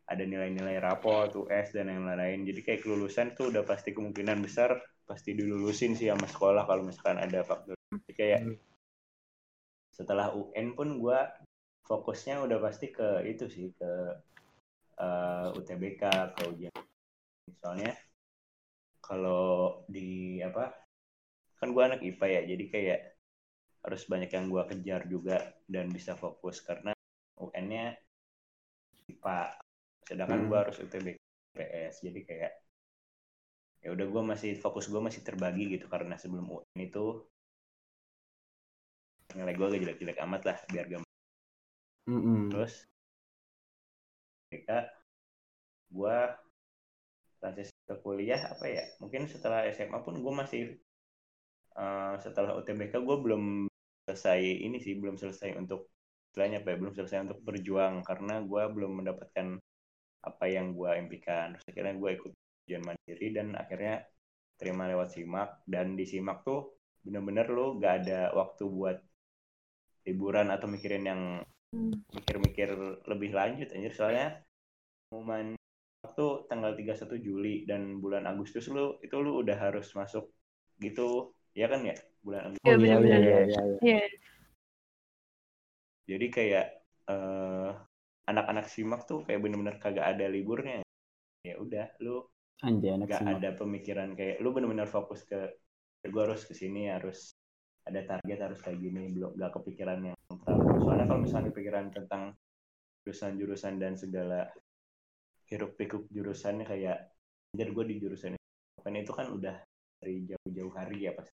ada 0.10 0.24
nilai-nilai 0.26 0.82
raport 0.82 1.30
US 1.38 1.70
dan 1.70 1.88
yang 1.94 2.04
lain-lain. 2.10 2.44
Jadi 2.50 2.60
kayak 2.66 2.82
kelulusan 2.82 3.38
tuh 3.38 3.54
udah 3.54 3.62
pasti 3.62 3.94
kemungkinan 3.94 4.42
besar 4.42 4.74
pasti 5.06 5.34
dilulusin 5.38 5.94
sih 5.98 6.10
sama 6.10 6.26
sekolah 6.26 6.66
kalau 6.66 6.86
misalkan 6.86 7.22
ada 7.22 7.46
faktor. 7.46 7.78
Jadi 8.06 8.14
kayak 8.18 8.42
Hmm. 8.46 8.58
setelah 9.94 10.34
UN 10.34 10.74
pun 10.74 10.98
gue 10.98 11.20
fokusnya 11.86 12.42
udah 12.46 12.58
pasti 12.62 12.90
ke 12.90 13.26
itu 13.26 13.46
sih 13.50 13.70
ke 13.78 13.92
eh, 15.00 15.48
UTBK 15.58 16.04
ke 16.38 16.42
ujian. 16.50 16.74
Misalnya 17.50 17.94
kalau 19.02 19.86
di 19.90 20.38
apa 20.46 20.70
kan 21.60 21.74
gue 21.76 21.84
anak 21.84 22.02
IPA 22.06 22.26
ya 22.30 22.42
jadi 22.56 22.66
kayak 22.72 23.00
harus 23.84 24.04
banyak 24.06 24.32
yang 24.32 24.46
gue 24.52 24.64
kejar 24.76 25.02
juga 25.08 25.38
dan 25.66 25.90
bisa 25.90 26.14
fokus 26.14 26.62
karena 26.62 26.92
UN-nya 27.40 27.96
IPA 29.10 29.38
sedangkan 30.10 30.42
gue 30.50 30.58
Hmm. 30.58 30.62
harus 30.62 30.78
UTBK 30.84 31.20
PS 31.58 31.96
jadi 32.06 32.20
kayak 32.30 32.54
ya 33.84 33.90
udah 33.96 34.06
gue 34.14 34.24
masih 34.32 34.52
fokus 34.64 34.86
gue 34.92 35.02
masih 35.08 35.22
terbagi 35.28 35.64
gitu 35.74 35.86
karena 35.94 36.16
sebelum 36.22 36.46
UN 36.56 36.80
itu 36.90 37.06
nilai 39.38 39.54
gue 39.58 39.66
agak 39.70 39.82
jelek-jelek 39.84 40.18
amat 40.26 40.42
lah 40.48 40.58
biar 40.72 40.86
gak 40.92 41.02
Mm-mm. 42.10 42.50
terus 42.52 42.74
ketika 44.50 44.78
gua 45.94 46.18
transisi 47.42 47.74
ke 47.88 47.96
kuliah 48.04 48.42
apa 48.54 48.66
ya 48.76 48.84
mungkin 49.02 49.22
setelah 49.34 49.60
SMA 49.76 50.00
pun 50.06 50.16
gue 50.24 50.34
masih 50.42 50.62
eh, 51.84 52.14
setelah 52.24 52.52
UTBK 52.60 52.94
gue 53.08 53.18
belum 53.26 53.44
selesai 54.06 54.42
ini 54.66 54.78
sih 54.86 54.94
belum 55.02 55.16
selesai 55.22 55.50
untuk 55.62 55.90
istilahnya 56.30 56.58
apa 56.62 56.70
ya 56.74 56.78
belum 56.82 56.94
selesai 56.98 57.18
untuk 57.26 57.40
berjuang 57.48 57.96
karena 58.10 58.34
gue 58.46 58.64
belum 58.76 58.92
mendapatkan 59.02 59.48
apa 60.26 60.46
yang 60.52 60.76
gue 60.78 60.92
impikan 61.02 61.56
terus 61.56 61.66
akhirnya 61.72 61.96
gue 62.02 62.10
ikut 62.18 62.32
ujian 62.68 62.84
mandiri 62.86 63.28
dan 63.38 63.48
akhirnya 63.56 63.96
terima 64.60 64.84
lewat 64.92 65.10
simak 65.16 65.50
dan 65.68 65.96
di 66.00 66.06
simak 66.08 66.44
tuh 66.48 66.76
bener-bener 67.06 67.48
lu 67.48 67.80
gak 67.80 67.94
ada 68.06 68.20
waktu 68.36 68.64
buat 68.68 68.98
liburan 70.08 70.48
atau 70.52 70.68
mikirin 70.68 71.06
yang 71.06 71.22
Hmm. 71.70 71.94
mikir-mikir 72.18 72.70
lebih 73.06 73.32
lanjut 73.38 73.70
anjir 73.76 73.94
soalnya 73.94 74.42
pengumuman 75.10 75.54
waktu 76.02 76.26
tanggal 76.50 76.74
31 76.74 77.18
Juli 77.22 77.56
dan 77.70 78.02
bulan 78.04 78.26
Agustus 78.26 78.66
lu 78.74 78.98
itu 79.06 79.16
lu 79.22 79.42
udah 79.46 79.58
harus 79.58 79.88
masuk 79.94 80.26
gitu 80.82 81.34
ya 81.54 81.70
kan 81.70 81.82
ya 81.86 81.96
bulan 82.26 82.50
Agustus 82.50 82.66
Iya, 82.66 82.74
Oh 82.74 82.82
iya 82.82 82.96
iya 83.06 83.18
iya 83.20 83.20
iya. 83.22 83.40
iya. 83.46 83.62
Iya. 83.86 84.00
jadi 86.10 86.26
kayak 86.36 86.66
eh, 87.10 87.70
anak-anak 88.30 88.66
simak 88.70 89.04
tuh 89.10 89.26
kayak 89.26 89.42
bener-bener 89.42 89.76
kagak 89.82 90.06
ada 90.16 90.26
liburnya. 90.30 90.86
Ya 91.42 91.56
udah 91.58 91.90
lu 92.04 92.22
Anjay 92.62 92.92
anak 92.94 93.08
gak 93.10 93.22
simak. 93.24 93.36
ada 93.40 93.50
pemikiran 93.56 94.10
kayak 94.14 94.38
lu 94.44 94.52
bener-bener 94.52 94.86
fokus 94.86 95.24
ke 95.26 95.40
gue 96.06 96.22
harus 96.22 96.44
ke 96.46 96.54
sini 96.54 96.88
harus 96.92 97.32
ada 97.88 98.04
target 98.06 98.40
harus 98.44 98.60
kayak 98.62 98.80
gini 98.80 99.10
belum 99.16 99.34
gak 99.36 99.52
kepikiran 99.60 100.00
yang 100.14 100.18
terlalu. 100.46 100.78
Soalnya 100.84 101.06
kalau 101.08 101.22
misalnya 101.24 101.50
kepikiran 101.52 101.86
tentang 101.90 102.36
jurusan-jurusan 103.04 103.74
dan 103.82 103.96
segala 103.98 104.52
hiruk 105.50 105.74
pikuk 105.80 106.06
jurusannya 106.14 106.62
kayak 106.68 107.10
anjir 107.56 107.74
gue 107.74 107.86
di 107.90 107.96
jurusan 107.98 108.38
kan 108.80 108.94
itu 108.94 109.10
kan 109.10 109.34
udah 109.34 109.58
dari 109.98 110.22
jauh-jauh 110.30 110.74
hari 110.78 111.10
ya 111.10 111.12
pasti 111.18 111.34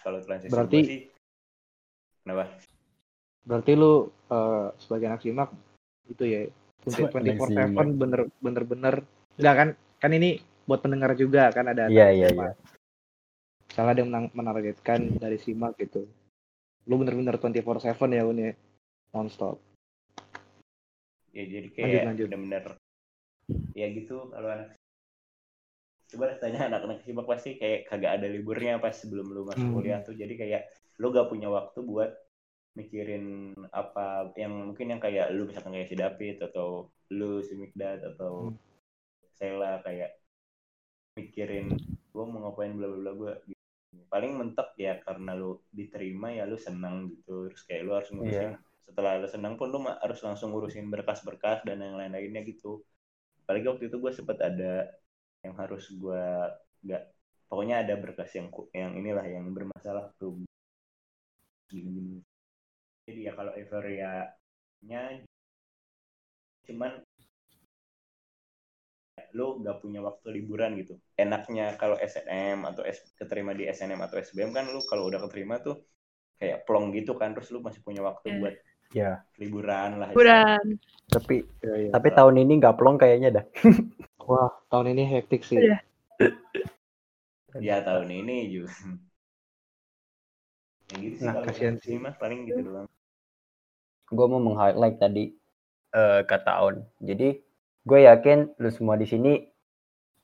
kalau 0.00 0.18
transisi 0.24 0.48
Berarti- 0.54 0.86
sih 0.88 1.00
kenapa 2.24 2.48
Berarti 3.44 3.72
lu 3.76 4.08
eh, 4.32 4.66
sebagai 4.80 5.06
anak 5.12 5.22
simak 5.22 5.50
itu 6.08 6.24
ya 6.24 6.40
Sebagai 6.84 7.16
anak 7.16 7.48
24/7 7.48 8.00
bener 8.00 8.20
bener 8.40 8.62
bener 8.64 8.94
enggak 9.36 9.54
kan 9.56 9.68
kan 10.00 10.10
ini 10.12 10.36
buat 10.64 10.80
pendengar 10.80 11.12
juga 11.16 11.52
kan 11.52 11.68
ada 11.68 11.88
Iya 11.88 12.08
iya 12.12 12.28
iya. 12.32 12.50
Misalnya 13.68 13.90
ada 13.90 14.00
yang 14.00 14.10
menang- 14.12 14.32
menargetkan 14.32 15.00
dari 15.18 15.36
simak 15.36 15.74
gitu. 15.76 16.06
Lu 16.86 17.00
bener-bener 17.00 17.36
24/7 17.36 18.12
ya 18.12 18.22
Un 18.24 18.38
ya. 18.38 18.52
Non-stop. 19.12 19.56
ya 21.34 21.42
jadi 21.50 21.66
Lanjut, 21.66 22.30
kayak 22.30 22.30
bener-bener 22.30 22.64
ya 23.74 23.86
gitu 23.90 24.30
kalau 24.30 24.48
anak 24.54 24.78
coba 26.14 26.30
tanya 26.38 26.70
anak-anak 26.70 27.02
simak 27.02 27.26
pasti 27.26 27.58
kayak 27.58 27.90
kagak 27.90 28.22
ada 28.22 28.30
liburnya 28.30 28.78
pas 28.78 28.94
sebelum 28.94 29.34
lu 29.34 29.42
masuk 29.42 29.66
Hmm. 29.66 29.74
kuliah 29.74 29.98
tuh 30.06 30.14
jadi 30.14 30.30
kayak 30.30 30.62
lu 31.02 31.10
gak 31.10 31.26
punya 31.26 31.50
waktu 31.50 31.82
buat 31.82 32.14
mikirin 32.74 33.54
apa 33.70 34.34
yang 34.34 34.52
mungkin 34.74 34.86
yang 34.92 35.00
kayak 35.02 35.30
lu 35.30 35.46
misalkan 35.46 35.74
kayak 35.74 35.90
si 35.90 35.96
David 35.98 36.36
atau 36.42 36.90
lu 37.14 37.38
si 37.46 37.54
Mikdad 37.58 38.02
atau 38.14 38.50
Hmm. 38.50 38.58
Sela 39.34 39.82
kayak 39.86 40.10
mikirin 41.18 41.74
gua 42.14 42.24
mau 42.26 42.40
ngapain 42.50 42.74
bla 42.78 42.86
bla 42.90 42.98
bla 43.02 43.12
gua 43.14 43.32
gitu. 43.46 43.62
paling 44.10 44.32
mentok 44.38 44.74
ya 44.78 44.98
karena 45.06 45.34
lu 45.38 45.58
diterima 45.70 46.28
ya 46.34 46.44
lu 46.50 46.58
senang 46.58 46.96
gitu. 47.14 47.50
Terus 47.50 47.62
kayak 47.66 47.82
lu 47.86 47.92
harus 47.94 48.10
ngurusin 48.14 48.50
setelah 48.86 49.12
lu 49.22 49.28
senang 49.30 49.54
pun 49.58 49.68
lu 49.74 49.78
harus 49.86 50.20
langsung 50.26 50.50
ngurusin 50.54 50.86
berkas-berkas 50.90 51.62
dan 51.66 51.78
yang 51.82 51.94
lain-lainnya 51.98 52.42
gitu. 52.46 52.82
Apalagi 53.46 53.66
waktu 53.70 53.84
itu 53.90 53.96
gue 54.02 54.12
sempet 54.14 54.38
ada 54.42 54.90
yang 55.46 55.54
harus 55.58 55.84
gue 55.94 56.22
nggak 56.84 57.02
pokoknya 57.50 57.76
ada 57.86 57.94
berkas 58.02 58.30
yang 58.38 58.48
yang 58.74 58.92
inilah 58.98 59.26
yang 59.26 59.46
bermasalah 59.54 60.10
tuh. 60.18 60.42
Gini 61.70 62.22
jadi 63.04 63.20
ya 63.28 63.32
kalau 63.36 63.52
Everia-nya 63.52 65.02
cuman 66.64 66.92
lu 69.34 69.58
nggak 69.62 69.78
punya 69.82 70.00
waktu 70.02 70.26
liburan 70.30 70.78
gitu 70.80 70.94
enaknya 71.18 71.74
kalau 71.80 71.98
SNM 71.98 72.66
atau 72.70 72.82
S, 72.86 73.02
keterima 73.18 73.50
di 73.58 73.66
SNM 73.66 73.98
atau 74.06 74.16
SBM 74.22 74.54
kan 74.54 74.64
lu 74.70 74.80
kalau 74.86 75.10
udah 75.10 75.20
keterima 75.26 75.58
tuh 75.58 75.82
kayak 76.38 76.62
plong 76.66 76.94
gitu 76.94 77.14
kan 77.18 77.34
terus 77.34 77.50
lu 77.54 77.62
masih 77.62 77.82
punya 77.82 78.02
waktu 78.02 78.26
Iya. 78.30 78.38
buat 78.40 78.54
Iya. 78.94 79.12
liburan 79.42 79.90
lah 79.98 80.08
Liburan. 80.14 80.66
Tapi 81.10 81.36
Iya, 81.62 81.74
iya. 81.82 81.90
tapi 81.94 82.08
tahun 82.14 82.36
ini 82.46 82.52
nggak 82.62 82.76
plong 82.78 82.96
kayaknya 83.02 83.28
dah. 83.42 83.44
Wah, 84.30 84.50
tahun 84.70 84.94
ini 84.94 85.02
hektik 85.10 85.42
sih. 85.42 85.58
Iya. 85.58 85.78
ya 87.62 87.76
tahun 87.86 88.10
ini 88.10 88.36
juga 88.50 88.70
ya 90.90 90.96
gitu 91.02 91.14
sih 91.18 91.26
Nah, 91.26 91.34
kalau 91.34 91.46
kasihan 91.50 91.76
sih 91.82 91.98
mas 91.98 92.14
paling 92.22 92.46
gitu 92.46 92.60
doang 92.66 92.86
Gue 94.10 94.26
mau 94.28 94.40
meng-highlight 94.42 95.00
tadi 95.00 95.32
eh, 95.94 96.20
kata 96.26 96.50
Aun. 96.60 96.84
Jadi 97.00 97.38
gue 97.84 98.00
yakin 98.04 98.58
lu 98.58 98.68
semua 98.72 98.98
di 98.98 99.06
sini 99.08 99.32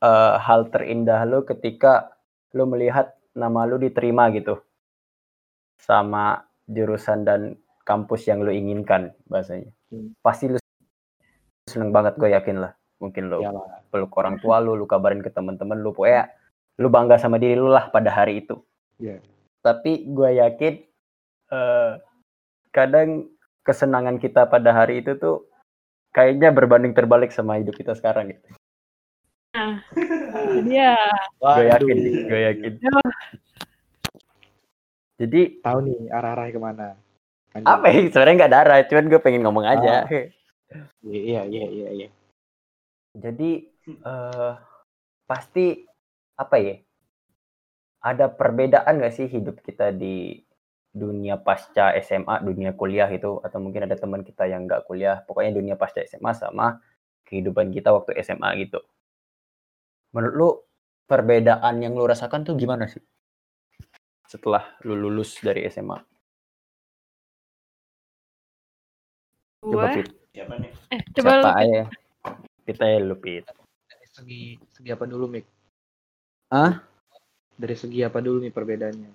eh, 0.03 0.35
hal 0.37 0.69
terindah 0.69 1.25
lu 1.25 1.47
ketika 1.47 2.12
lu 2.53 2.66
melihat 2.66 3.14
nama 3.37 3.64
lu 3.64 3.79
diterima 3.79 4.29
gitu 4.35 4.59
sama 5.81 6.45
jurusan 6.69 7.25
dan 7.25 7.40
kampus 7.87 8.29
yang 8.29 8.45
lu 8.45 8.53
inginkan 8.53 9.14
bahasanya. 9.27 9.73
Hmm. 9.90 10.14
Pasti 10.21 10.51
lu 10.51 10.59
seneng 11.66 11.90
banget 11.90 12.19
gue 12.21 12.31
yakin 12.31 12.62
lah. 12.62 12.73
Mungkin 13.01 13.33
lu 13.33 13.40
Iyalah. 13.40 13.88
peluk 13.88 14.12
orang 14.21 14.37
tua 14.38 14.61
lu, 14.61 14.77
lu 14.77 14.85
kabarin 14.85 15.25
ke 15.25 15.33
teman-teman 15.33 15.81
lu, 15.81 15.97
pokoknya 15.97 16.29
lu 16.77 16.93
bangga 16.93 17.16
sama 17.16 17.40
diri 17.40 17.57
lu 17.57 17.73
lah 17.73 17.88
pada 17.88 18.12
hari 18.12 18.45
itu. 18.45 18.61
Iya. 19.01 19.25
Tapi 19.64 20.05
gue 20.12 20.31
yakin 20.37 20.75
eh, 21.51 21.93
kadang 22.71 23.27
kesenangan 23.66 24.16
kita 24.16 24.49
pada 24.49 24.73
hari 24.73 25.05
itu 25.05 25.16
tuh 25.16 25.46
kayaknya 26.11 26.51
berbanding 26.51 26.96
terbalik 26.96 27.31
sama 27.31 27.61
hidup 27.61 27.77
kita 27.77 27.94
sekarang 27.94 28.35
gitu. 28.35 28.49
Iya. 30.51 30.94
Gue 31.42 31.64
yakin, 31.66 31.99
gue 32.31 32.40
yakin. 32.51 32.73
Ya. 32.79 33.01
Jadi 35.20 35.40
Tahu 35.61 35.79
nih 35.85 35.99
arah-arahnya 36.09 36.53
ke 36.55 36.61
mana. 36.62 36.88
Lanjut. 37.51 37.66
apa 37.66 37.87
ya? 37.90 37.99
Sebenarnya 38.09 38.37
nggak 38.40 38.55
darah, 38.55 38.79
cuman 38.87 39.11
gue 39.11 39.20
pengen 39.20 39.42
ngomong 39.42 39.66
aja. 39.66 40.07
Iya, 41.03 41.42
iya, 41.51 41.66
iya, 41.66 41.88
iya. 41.90 42.09
Jadi 43.18 43.66
eh 43.90 44.53
pasti 45.27 45.83
apa 46.38 46.57
ya? 46.62 46.75
Ada 48.01 48.33
perbedaan 48.33 49.03
nggak 49.03 49.14
sih 49.18 49.27
hidup 49.29 49.61
kita 49.66 49.92
di 49.92 50.40
dunia 50.90 51.38
pasca 51.38 51.94
SMA, 52.03 52.42
dunia 52.42 52.74
kuliah 52.74 53.07
itu, 53.07 53.38
atau 53.40 53.59
mungkin 53.62 53.87
ada 53.87 53.94
teman 53.94 54.26
kita 54.26 54.46
yang 54.50 54.66
nggak 54.66 54.85
kuliah, 54.90 55.22
pokoknya 55.22 55.55
dunia 55.55 55.74
pasca 55.79 56.03
SMA 56.03 56.35
sama 56.35 56.83
kehidupan 57.24 57.70
kita 57.70 57.94
waktu 57.94 58.18
SMA 58.26 58.50
gitu. 58.66 58.83
Menurut 60.11 60.35
lu 60.35 60.48
perbedaan 61.07 61.79
yang 61.79 61.94
lu 61.94 62.03
rasakan 62.11 62.42
tuh 62.42 62.59
gimana 62.59 62.90
sih? 62.90 62.98
Setelah 64.26 64.74
lu 64.83 64.98
lulus 64.98 65.38
dari 65.38 65.62
SMA. 65.70 65.98
Coba. 69.61 69.92
Fit. 69.94 70.09
siapa 70.31 70.55
nih 70.57 70.70
Eh, 70.94 71.00
coba 71.14 71.31
Siapa 71.31 71.42
lu. 71.42 71.61
aja? 71.62 71.83
Kita 72.66 72.85
ya 72.87 72.98
lu 72.98 73.14
Fit. 73.18 73.44
Dari 73.87 74.07
segi 74.11 74.42
segi 74.74 74.90
apa 74.90 75.05
dulu, 75.07 75.26
Mik? 75.31 75.46
Hah? 76.50 76.83
Dari 77.55 77.76
segi 77.76 78.00
apa 78.03 78.18
dulu 78.18 78.42
nih 78.42 78.50
perbedaannya? 78.55 79.11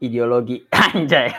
Ideologi 0.00 0.64
anjay. 0.96 1.30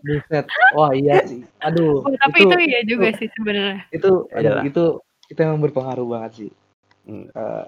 Buset. 0.00 0.48
Wah, 0.72 0.92
iya 0.96 1.24
sih. 1.28 1.44
Aduh. 1.60 2.04
Oh, 2.04 2.12
tapi 2.16 2.48
itu, 2.48 2.56
iya 2.64 2.80
juga 2.84 3.12
sih 3.16 3.28
sebenarnya. 3.36 3.84
itu 3.92 4.28
aduh, 4.32 4.64
itu 4.64 4.84
itu 5.28 5.38
emang 5.40 5.60
berpengaruh 5.60 6.06
banget 6.08 6.32
sih. 6.36 6.50
Hmm. 7.04 7.28
Eh, 7.28 7.64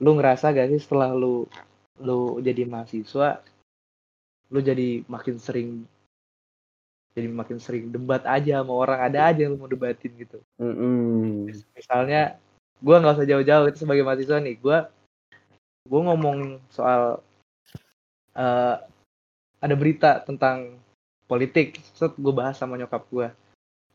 lu 0.00 0.10
ngerasa 0.16 0.52
gak 0.52 0.68
sih 0.72 0.80
setelah 0.80 1.12
lu 1.16 1.48
lu 1.96 2.36
jadi 2.44 2.68
mahasiswa 2.68 3.40
lu 4.52 4.60
jadi 4.60 5.02
makin 5.08 5.40
sering 5.40 5.88
jadi 7.16 7.32
makin 7.32 7.56
sering 7.56 7.88
debat 7.88 8.20
aja 8.28 8.60
sama 8.60 8.76
orang 8.76 9.00
ada 9.00 9.32
aja 9.32 9.48
yang 9.48 9.56
lu 9.56 9.64
mau 9.64 9.70
debatin 9.70 10.12
gitu 10.20 10.38
Mm-mm. 10.60 11.48
misalnya 11.72 12.36
gua 12.84 13.00
nggak 13.00 13.16
usah 13.16 13.28
jauh-jauh 13.28 13.66
itu 13.72 13.78
sebagai 13.80 14.04
mahasiswa 14.04 14.36
nih 14.36 14.60
gua 14.60 14.92
gua 15.88 16.00
ngomong 16.12 16.60
soal 16.68 17.24
eh 18.36 18.76
ada 19.60 19.74
berita 19.74 20.20
tentang 20.22 20.76
politik. 21.26 21.80
Set 21.96 22.14
gue 22.14 22.32
bahas 22.34 22.56
sama 22.60 22.78
nyokap 22.78 23.02
gua. 23.10 23.28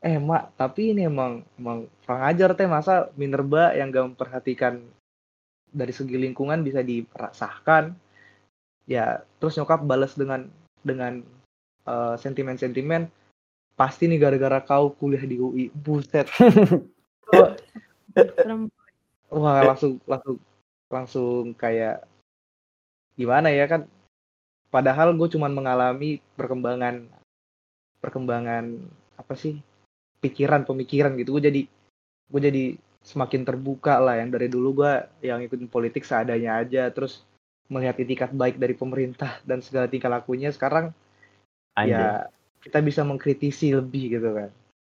Eh 0.02 0.18
mak 0.18 0.58
tapi 0.58 0.92
ini 0.98 1.06
emang 1.06 1.46
emang 1.56 1.86
kurang 2.04 2.22
ajar 2.26 2.50
teh. 2.58 2.66
Masa 2.66 3.14
minerba 3.16 3.72
yang 3.78 3.94
gak 3.94 4.14
memperhatikan 4.14 4.82
dari 5.72 5.94
segi 5.96 6.20
lingkungan 6.20 6.68
bisa 6.68 6.84
dirasahkan 6.84 7.96
ya 8.90 9.24
terus 9.40 9.56
nyokap 9.56 9.88
balas 9.88 10.20
dengan 10.20 10.52
dengan 10.84 11.24
eh, 11.88 12.16
sentimen-sentimen 12.20 13.08
pasti 13.80 14.12
nih 14.12 14.20
gara-gara 14.20 14.60
kau 14.62 14.92
kuliah 14.98 15.24
di 15.24 15.40
UI 15.40 15.72
buset. 15.72 16.28
Wah 19.32 19.64
langsung 19.64 20.04
langsung 20.04 20.38
langsung 20.92 21.56
kayak 21.56 22.04
gimana 23.16 23.48
ya 23.48 23.64
kan 23.72 23.88
padahal 24.72 25.14
gue 25.14 25.28
cuman 25.36 25.52
mengalami 25.52 26.24
perkembangan 26.40 27.06
perkembangan 28.02 28.82
apa 29.20 29.34
sih 29.38 29.60
pikiran 30.24 30.66
pemikiran 30.66 31.14
gitu 31.20 31.38
gue 31.38 31.44
jadi 31.52 31.62
gue 32.32 32.42
jadi 32.42 32.64
semakin 33.04 33.42
terbuka 33.44 33.98
lah 34.00 34.18
yang 34.22 34.30
dari 34.32 34.48
dulu 34.48 34.82
gue 34.86 34.94
yang 35.26 35.42
ikutin 35.44 35.68
politik 35.68 36.08
seadanya 36.08 36.62
aja 36.62 36.88
terus 36.90 37.22
melihat 37.68 37.98
itikat 38.00 38.32
baik 38.34 38.58
dari 38.58 38.74
pemerintah 38.74 39.38
dan 39.46 39.60
segala 39.62 39.86
tingkah 39.92 40.10
lakunya 40.10 40.50
sekarang 40.50 40.96
Anjir. 41.76 41.98
ya 41.98 42.10
kita 42.62 42.80
bisa 42.80 43.02
mengkritisi 43.04 43.74
lebih 43.74 44.18
gitu 44.18 44.32
kan 44.34 44.50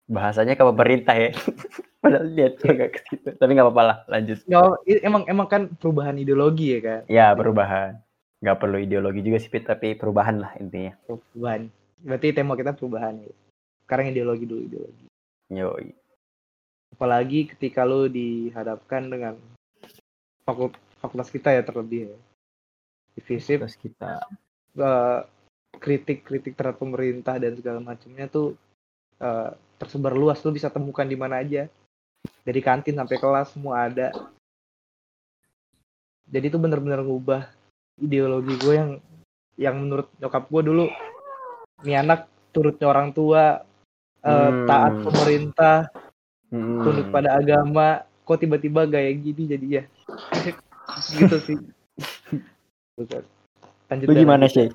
Bahasanya 0.05 0.53
ke 0.53 0.65
pemerintah 0.69 1.17
ya. 1.17 1.33
Padahal 2.05 2.29
gua 2.37 2.73
nggak 2.77 2.91
ke 2.93 3.01
situ. 3.09 3.29
Tapi 3.41 3.51
nggak 3.57 3.67
apa-apa 3.73 3.83
lah, 3.89 3.99
lanjut. 4.13 4.37
Nggak, 4.45 4.65
i- 4.85 5.01
emang 5.01 5.23
emang 5.25 5.49
kan 5.49 5.63
perubahan 5.81 6.17
ideologi 6.21 6.77
ya 6.77 6.81
kan 6.85 7.01
Ya, 7.09 7.33
perubahan. 7.33 7.97
Nggak 8.45 8.61
perlu 8.61 8.77
ideologi 8.77 9.25
juga 9.25 9.41
sih, 9.41 9.49
Pit, 9.49 9.65
tapi 9.65 9.97
perubahan 9.97 10.37
lah 10.37 10.53
intinya. 10.61 10.93
perubahan. 11.09 11.73
Berarti 12.05 12.37
tema 12.37 12.53
kita 12.61 12.77
perubahan 12.77 13.25
ya. 13.25 13.33
Sekarang 13.89 14.13
ideologi 14.13 14.45
dulu 14.45 14.61
ideologi. 14.69 15.07
Yoi. 15.49 15.89
apalagi 16.95 17.51
ketika 17.51 17.83
lo 17.83 18.07
dihadapkan 18.07 19.11
dengan 19.11 19.35
fakult- 20.47 20.79
fakultas 21.03 21.27
kita 21.27 21.51
ya 21.51 21.65
terlebih 21.67 22.13
ya. 22.13 22.17
Divisip 23.19 23.67
Terus 23.67 23.81
kita. 23.81 24.23
eh, 24.79 25.21
kritik-kritik 25.81 26.55
terhadap 26.55 26.79
pemerintah 26.79 27.35
dan 27.43 27.59
segala 27.59 27.83
macamnya 27.83 28.31
tuh 28.31 28.55
eh, 29.19 29.51
tersebar 29.81 30.15
luas. 30.15 30.39
Lo 30.47 30.55
bisa 30.55 30.71
temukan 30.71 31.03
di 31.09 31.17
mana 31.19 31.43
aja. 31.43 31.67
Dari 32.47 32.61
kantin 32.63 32.95
sampai 32.95 33.17
kelas 33.19 33.57
semua 33.57 33.91
ada. 33.91 34.15
Jadi 36.31 36.47
itu 36.47 36.59
bener-bener 36.63 37.03
ngubah 37.03 37.51
ideologi 37.97 38.55
gue 38.59 38.75
yang 38.75 38.91
yang 39.55 39.77
menurut 39.79 40.11
nyokap 40.19 40.51
gue 40.51 40.63
dulu 40.67 40.85
ini 41.85 41.95
anak 41.95 42.27
turutnya 42.51 42.91
orang 42.91 43.15
tua 43.15 43.63
eh, 44.25 44.51
Hmm. 44.51 44.67
taat 44.67 44.95
pemerintah 45.05 45.77
Hmm. 46.51 46.87
tunduk 46.87 47.11
pada 47.11 47.35
agama 47.35 48.03
kok 48.23 48.39
tiba-tiba 48.39 48.87
gaya 48.87 49.11
gini 49.11 49.51
jadi 49.51 49.67
ya 49.69 49.85
gitu 51.19 51.37
sih 51.43 51.59
Bukan. 52.95 53.23
lanjut 53.91 54.07
Lu 54.07 54.15
gimana 54.15 54.47
sih? 54.47 54.71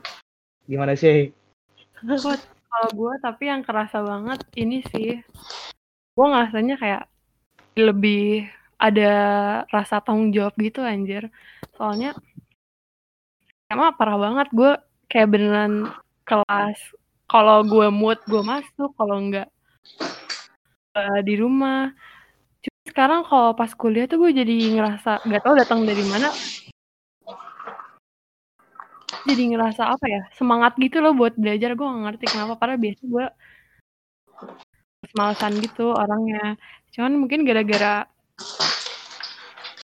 gimana 0.67 0.93
sih 0.93 1.31
kalau 2.69 2.89
gue 2.93 3.13
tapi 3.23 3.49
yang 3.49 3.63
kerasa 3.65 4.03
banget 4.03 4.39
ini 4.53 4.83
sih 4.91 5.17
gue 6.13 6.25
ngerasanya 6.27 6.75
kayak 6.77 7.03
lebih 7.79 8.45
ada 8.75 9.11
rasa 9.71 9.99
tanggung 9.99 10.31
jawab 10.35 10.53
gitu 10.59 10.83
anjir 10.83 11.31
soalnya 11.79 12.11
emang 13.69 13.93
parah 13.95 14.17
banget 14.17 14.47
gue 14.51 14.71
kayak 15.09 15.29
beneran 15.29 15.93
kelas 16.25 16.77
kalau 17.29 17.61
gue 17.61 17.87
mood 17.93 18.17
gue 18.25 18.41
masuk 18.41 18.89
kalau 18.97 19.21
enggak 19.21 19.47
eh, 20.97 21.21
di 21.21 21.33
rumah. 21.37 21.93
Cuma 22.59 22.81
sekarang 22.89 23.21
kalau 23.29 23.53
pas 23.53 23.71
kuliah 23.77 24.09
tuh 24.09 24.17
gue 24.25 24.31
jadi 24.33 24.55
ngerasa 24.75 25.23
gak 25.29 25.41
tau 25.45 25.53
datang 25.53 25.85
dari 25.85 26.01
mana. 26.09 26.33
Jadi 29.29 29.43
ngerasa 29.53 29.93
apa 29.93 30.05
ya 30.09 30.21
semangat 30.33 30.73
gitu 30.81 31.03
loh 31.03 31.13
buat 31.13 31.37
belajar 31.37 31.77
gue 31.77 31.85
gak 31.85 32.03
ngerti 32.09 32.25
kenapa. 32.33 32.53
Padahal 32.57 32.81
biasa 32.81 33.01
gue 33.05 33.25
malesan 35.13 35.53
gitu 35.61 35.93
orangnya. 35.93 36.57
Cuman 36.93 37.13
mungkin 37.21 37.45
gara-gara 37.45 38.09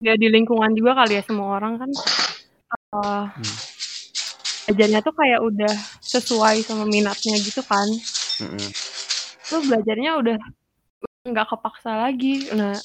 ya 0.02 0.14
di 0.18 0.26
lingkungan 0.30 0.74
juga 0.78 1.02
kali 1.02 1.18
ya 1.18 1.22
semua 1.26 1.58
orang 1.58 1.82
kan. 1.82 1.90
Eh 3.02 3.71
belajarnya 4.62 5.00
tuh 5.02 5.14
kayak 5.14 5.40
udah 5.42 5.74
sesuai 6.00 6.62
sama 6.62 6.86
minatnya 6.86 7.34
gitu 7.40 7.62
kan 7.66 7.88
Mm-mm. 8.40 8.68
tuh 9.46 9.60
belajarnya 9.66 10.10
udah 10.16 10.38
nggak 11.22 11.48
kepaksa 11.50 12.08
lagi 12.08 12.46
nah 12.50 12.78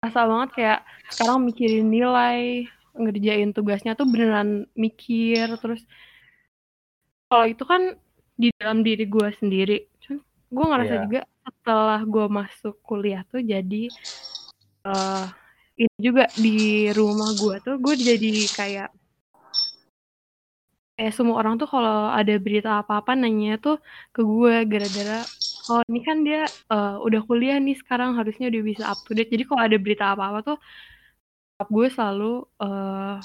rasa 0.00 0.20
banget 0.24 0.50
kayak 0.54 0.80
sekarang 1.12 1.42
mikirin 1.42 1.88
nilai 1.88 2.68
ngerjain 2.96 3.52
tugasnya 3.52 3.92
tuh 3.92 4.08
beneran 4.08 4.64
mikir 4.72 5.50
terus 5.60 5.84
kalau 7.26 7.44
itu 7.44 7.64
kan 7.66 7.98
di 8.36 8.48
dalam 8.56 8.80
diri 8.80 9.04
gue 9.04 9.28
sendiri 9.36 9.88
gue 10.46 10.64
ngerasa 10.64 10.94
Iya. 10.94 11.02
juga 11.04 11.20
setelah 11.42 12.00
gue 12.06 12.26
masuk 12.30 12.74
kuliah 12.80 13.26
tuh 13.26 13.42
jadi 13.42 13.90
eh 14.86 15.26
ini 15.76 15.92
juga 16.00 16.24
di 16.36 16.88
rumah 16.96 17.30
gue 17.36 17.56
tuh 17.60 17.76
gue 17.76 17.94
jadi 18.00 18.32
kayak 18.56 18.88
kayak 20.96 21.12
semua 21.12 21.36
orang 21.44 21.60
tuh 21.60 21.68
kalau 21.68 22.08
ada 22.08 22.34
berita 22.40 22.80
apa-apa 22.80 23.12
nanya 23.12 23.60
tuh 23.60 23.76
ke 24.16 24.20
gue 24.24 24.64
gara-gara 24.64 25.20
oh 25.68 25.82
ini 25.92 26.00
kan 26.00 26.24
dia 26.24 26.48
eh, 26.48 26.94
udah 27.06 27.20
kuliah 27.28 27.60
nih 27.60 27.76
sekarang 27.76 28.16
harusnya 28.16 28.48
udah 28.48 28.62
bisa 28.64 28.82
up 28.88 28.98
to 29.04 29.12
date. 29.12 29.28
Jadi 29.28 29.44
kalau 29.44 29.62
ada 29.66 29.76
berita 29.76 30.04
apa-apa 30.16 30.38
tuh 30.48 30.58
gue 31.68 31.86
selalu 31.92 32.32
eh 32.64 33.16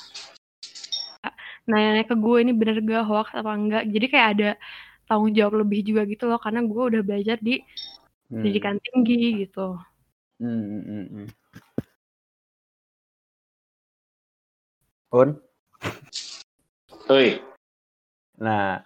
nanya 1.69 2.03
ke 2.09 2.15
gue 2.17 2.37
ini 2.43 2.51
bener 2.57 2.81
gak 2.83 3.05
hoax 3.07 3.27
apa 3.37 3.51
enggak? 3.55 3.83
Jadi 3.87 4.05
kayak 4.11 4.27
ada 4.35 4.49
tanggung 5.07 5.31
jawab 5.37 5.53
lebih 5.63 5.79
juga 5.87 6.01
gitu 6.09 6.23
loh 6.27 6.39
karena 6.41 6.59
gue 6.65 6.81
udah 6.91 7.01
belajar 7.07 7.37
di 7.39 7.61
Hmm. 8.31 8.47
pendidikan 8.47 8.79
tinggi 8.79 9.43
gitu. 9.43 9.75
Hmm, 10.39 10.63
hmm, 10.87 11.05
hmm, 11.11 11.25
Un, 15.11 15.35
Oi, 17.11 17.35
nah, 18.39 18.79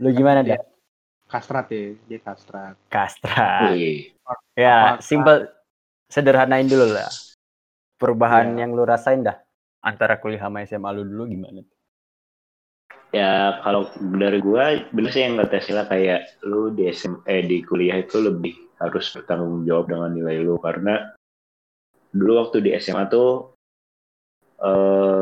lu 0.00 0.08
gimana 0.16 0.40
dah? 0.40 0.56
kastrat 1.28 1.68
ya 1.68 1.92
dia 2.08 2.20
kastrat 2.24 2.76
Kastra. 2.88 3.68
oi. 3.68 4.12
Ya, 4.56 4.96
simple, 5.00 5.48
sederhanain 6.08 6.64
dulu 6.64 6.88
lah. 6.92 7.08
Perubahan 8.00 8.56
Ya. 8.56 8.64
yang 8.64 8.72
lu 8.72 8.84
rasain 8.88 9.20
dah 9.20 9.40
antara 9.84 10.16
kuliah 10.16 10.48
sama 10.48 10.64
SMA 10.64 10.88
lu 10.96 11.04
dulu 11.04 11.28
gimana? 11.28 11.60
Ya 13.12 13.60
kalau 13.60 13.92
dari 14.16 14.40
gua 14.40 14.72
bener 14.88 15.12
sih 15.12 15.20
yang 15.20 15.36
kata 15.36 15.60
Sila 15.60 15.84
kayak 15.84 16.40
lu 16.48 16.72
di 16.72 16.88
SM, 16.88 17.28
eh, 17.28 17.44
di 17.44 17.60
kuliah 17.60 18.00
itu 18.00 18.24
lebih 18.24 18.56
harus 18.80 19.12
bertanggung 19.12 19.68
jawab 19.68 19.92
dengan 19.92 20.16
nilai 20.16 20.40
lu 20.40 20.56
karena 20.56 21.12
dulu 22.08 22.40
waktu 22.40 22.64
di 22.64 22.70
SMA 22.80 23.04
tuh 23.12 23.52
eh 24.64 25.21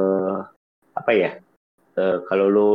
apa 1.00 1.10
ya 1.16 1.30
eh, 1.96 2.16
kalau 2.28 2.46
lu 2.52 2.70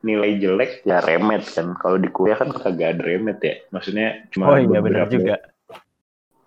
nilai 0.00 0.40
jelek 0.40 0.80
ya 0.88 1.02
remet 1.04 1.44
kan. 1.52 1.76
Kalau 1.76 2.00
di 2.00 2.08
kuliah 2.08 2.38
kan 2.40 2.48
kagak 2.54 2.96
ada 2.96 3.02
remet 3.04 3.38
ya. 3.44 3.54
Maksudnya 3.68 4.24
cuma 4.32 4.54
Oh 4.54 4.58
iya 4.58 4.80
beberapa- 4.80 5.12
juga. 5.12 5.36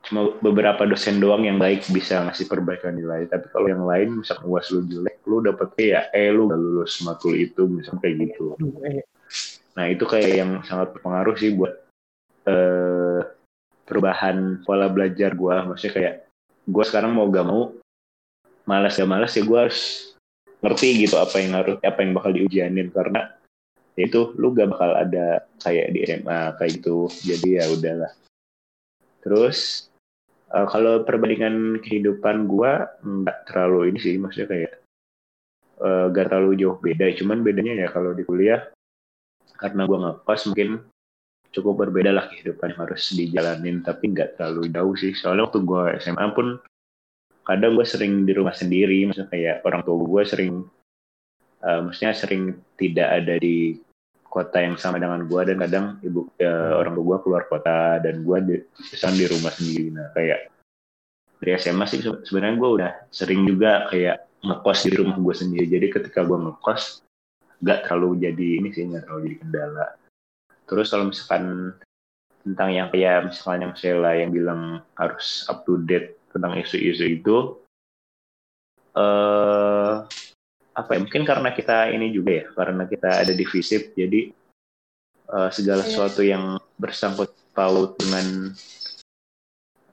cuma 0.03 0.35
beberapa 0.43 0.83
dosen 0.83 1.15
doang 1.23 1.47
yang 1.47 1.55
baik 1.55 1.87
bisa 1.87 2.27
ngasih 2.27 2.51
perbaikan 2.51 2.91
nilai. 2.91 3.23
Tapi 3.29 3.47
kalau 3.53 3.71
yang 3.71 3.87
lain 3.87 4.19
misalkan 4.19 4.51
uas 4.51 4.67
lu 4.73 4.83
jelek 4.83 5.23
lu 5.23 5.39
dapet 5.39 5.69
ya 5.79 6.11
eh 6.11 6.27
lu 6.27 6.51
gak 6.51 6.59
lulus 6.59 6.99
matkul 7.07 7.31
itu 7.37 7.63
misalkan 7.71 8.03
kayak 8.03 8.15
gitu. 8.27 8.59
Nah 9.79 9.85
itu 9.87 10.03
kayak 10.03 10.31
yang 10.43 10.51
sangat 10.67 10.91
berpengaruh 10.91 11.35
sih 11.39 11.55
buat 11.55 11.73
eh, 12.43 13.21
perubahan 13.87 14.59
pola 14.67 14.91
belajar 14.91 15.31
gua. 15.39 15.63
Maksudnya 15.71 15.93
kayak 15.95 16.13
gua 16.67 16.83
sekarang 16.83 17.15
mau 17.15 17.29
gak 17.31 17.47
mau 17.47 17.71
malas 18.63 18.95
gak 18.95 19.09
malas 19.09 19.35
ya 19.35 19.43
gua 19.43 19.67
harus 19.67 20.11
ngerti 20.63 21.03
gitu 21.03 21.19
apa 21.19 21.35
yang 21.43 21.59
harus 21.59 21.75
apa 21.83 21.99
yang 21.99 22.11
bakal 22.15 22.31
diujianin. 22.31 22.87
Karena 22.91 23.27
ya 23.99 24.03
itu 24.07 24.31
lu 24.39 24.55
gak 24.55 24.71
bakal 24.71 24.95
ada 24.95 25.43
kayak 25.59 25.91
di 25.91 25.99
SMA 26.07 26.39
kayak 26.59 26.71
gitu. 26.79 27.11
Jadi 27.11 27.59
ya 27.59 27.65
udahlah. 27.67 28.11
Terus 29.23 29.87
eh, 30.51 30.67
kalau 30.71 31.03
perbandingan 31.03 31.83
kehidupan 31.83 32.47
gua 32.47 32.87
nggak 33.03 33.51
terlalu 33.51 33.95
ini 33.95 33.99
sih 33.99 34.15
maksudnya 34.19 34.47
kayak 34.51 34.73
eh, 35.83 36.05
gak 36.11 36.25
terlalu 36.31 36.51
jauh 36.59 36.77
beda. 36.79 37.11
Cuman 37.19 37.43
bedanya 37.43 37.87
ya 37.87 37.87
kalau 37.91 38.15
di 38.15 38.23
kuliah 38.23 38.71
karena 39.59 39.83
gua 39.87 39.97
ngekos 39.99 40.51
mungkin 40.51 40.83
cukup 41.53 41.85
berbeda 41.85 42.09
lah 42.09 42.25
kehidupan 42.31 42.71
yang 42.71 42.81
harus 42.87 43.11
dijalanin. 43.11 43.83
Tapi 43.83 44.15
nggak 44.15 44.39
terlalu 44.39 44.71
jauh 44.71 44.95
sih. 44.95 45.11
Soalnya 45.11 45.51
waktu 45.51 45.59
gua 45.67 45.99
SMA 45.99 46.23
pun 46.31 46.63
kadang 47.43 47.75
gue 47.75 47.85
sering 47.87 48.23
di 48.23 48.33
rumah 48.35 48.55
sendiri 48.55 49.07
maksudnya 49.07 49.29
kayak 49.31 49.55
orang 49.67 49.81
tua 49.83 49.95
gue 49.99 50.23
sering 50.23 50.53
eh, 51.63 51.79
maksudnya 51.83 52.11
sering 52.15 52.43
tidak 52.79 53.07
ada 53.23 53.35
di 53.39 53.77
kota 54.33 54.65
yang 54.65 54.81
sama 54.81 54.97
dengan 54.97 55.29
gue 55.29 55.41
dan 55.45 55.57
kadang 55.61 55.85
ibu 56.01 56.25
eh, 56.41 56.71
orang 56.73 56.97
tua 56.97 57.05
gue 57.05 57.17
keluar 57.21 57.43
kota 57.45 58.01
dan 58.01 58.25
gue 58.25 58.37
di, 58.41 58.55
misalnya 58.89 59.17
di 59.21 59.27
rumah 59.29 59.53
sendiri. 59.53 59.85
Nah 59.93 60.07
kayak 60.17 60.39
dari 61.37 61.51
SMA 61.61 61.85
sih 61.85 62.01
se- 62.01 62.23
sebenarnya 62.25 62.57
gue 62.57 62.69
udah 62.81 62.91
sering 63.13 63.45
juga 63.45 63.85
kayak 63.93 64.25
ngekos 64.41 64.79
di 64.89 64.91
rumah 64.97 65.17
gue 65.21 65.35
sendiri. 65.37 65.65
Jadi 65.69 65.87
ketika 65.93 66.25
gue 66.25 66.37
ngekos 66.49 67.05
nggak 67.61 67.79
terlalu 67.85 68.25
jadi 68.25 68.47
ini 68.57 68.69
sih 68.73 68.89
nggak 68.89 69.05
terlalu 69.05 69.21
jadi 69.29 69.37
kendala. 69.45 69.87
Terus 70.65 70.87
kalau 70.89 71.05
misalkan 71.13 71.43
tentang 72.41 72.69
yang 72.73 72.87
kayak 72.89 73.29
misalkan 73.29 73.69
yang 73.69 73.73
Sheila 73.77 74.11
yang 74.17 74.33
bilang 74.33 74.81
harus 74.97 75.45
up 75.45 75.61
to 75.63 75.77
date 75.85 76.17
tentang 76.33 76.57
isu-isu 76.57 77.05
itu 77.05 77.37
eh 78.93 79.95
apa 80.73 80.89
ya 80.97 80.99
mungkin 81.05 81.21
karena 81.21 81.53
kita 81.53 81.93
ini 81.93 82.09
juga 82.09 82.31
ya 82.33 82.45
karena 82.57 82.89
kita 82.89 83.09
ada 83.21 83.33
di 83.33 83.45
FISIP 83.45 83.93
jadi 83.93 84.33
eh, 85.29 85.49
segala 85.53 85.85
Iya. 85.85 85.89
sesuatu 85.89 86.21
yang 86.25 86.57
bersangkut 86.81 87.29
paut 87.53 87.93
dengan 88.01 88.49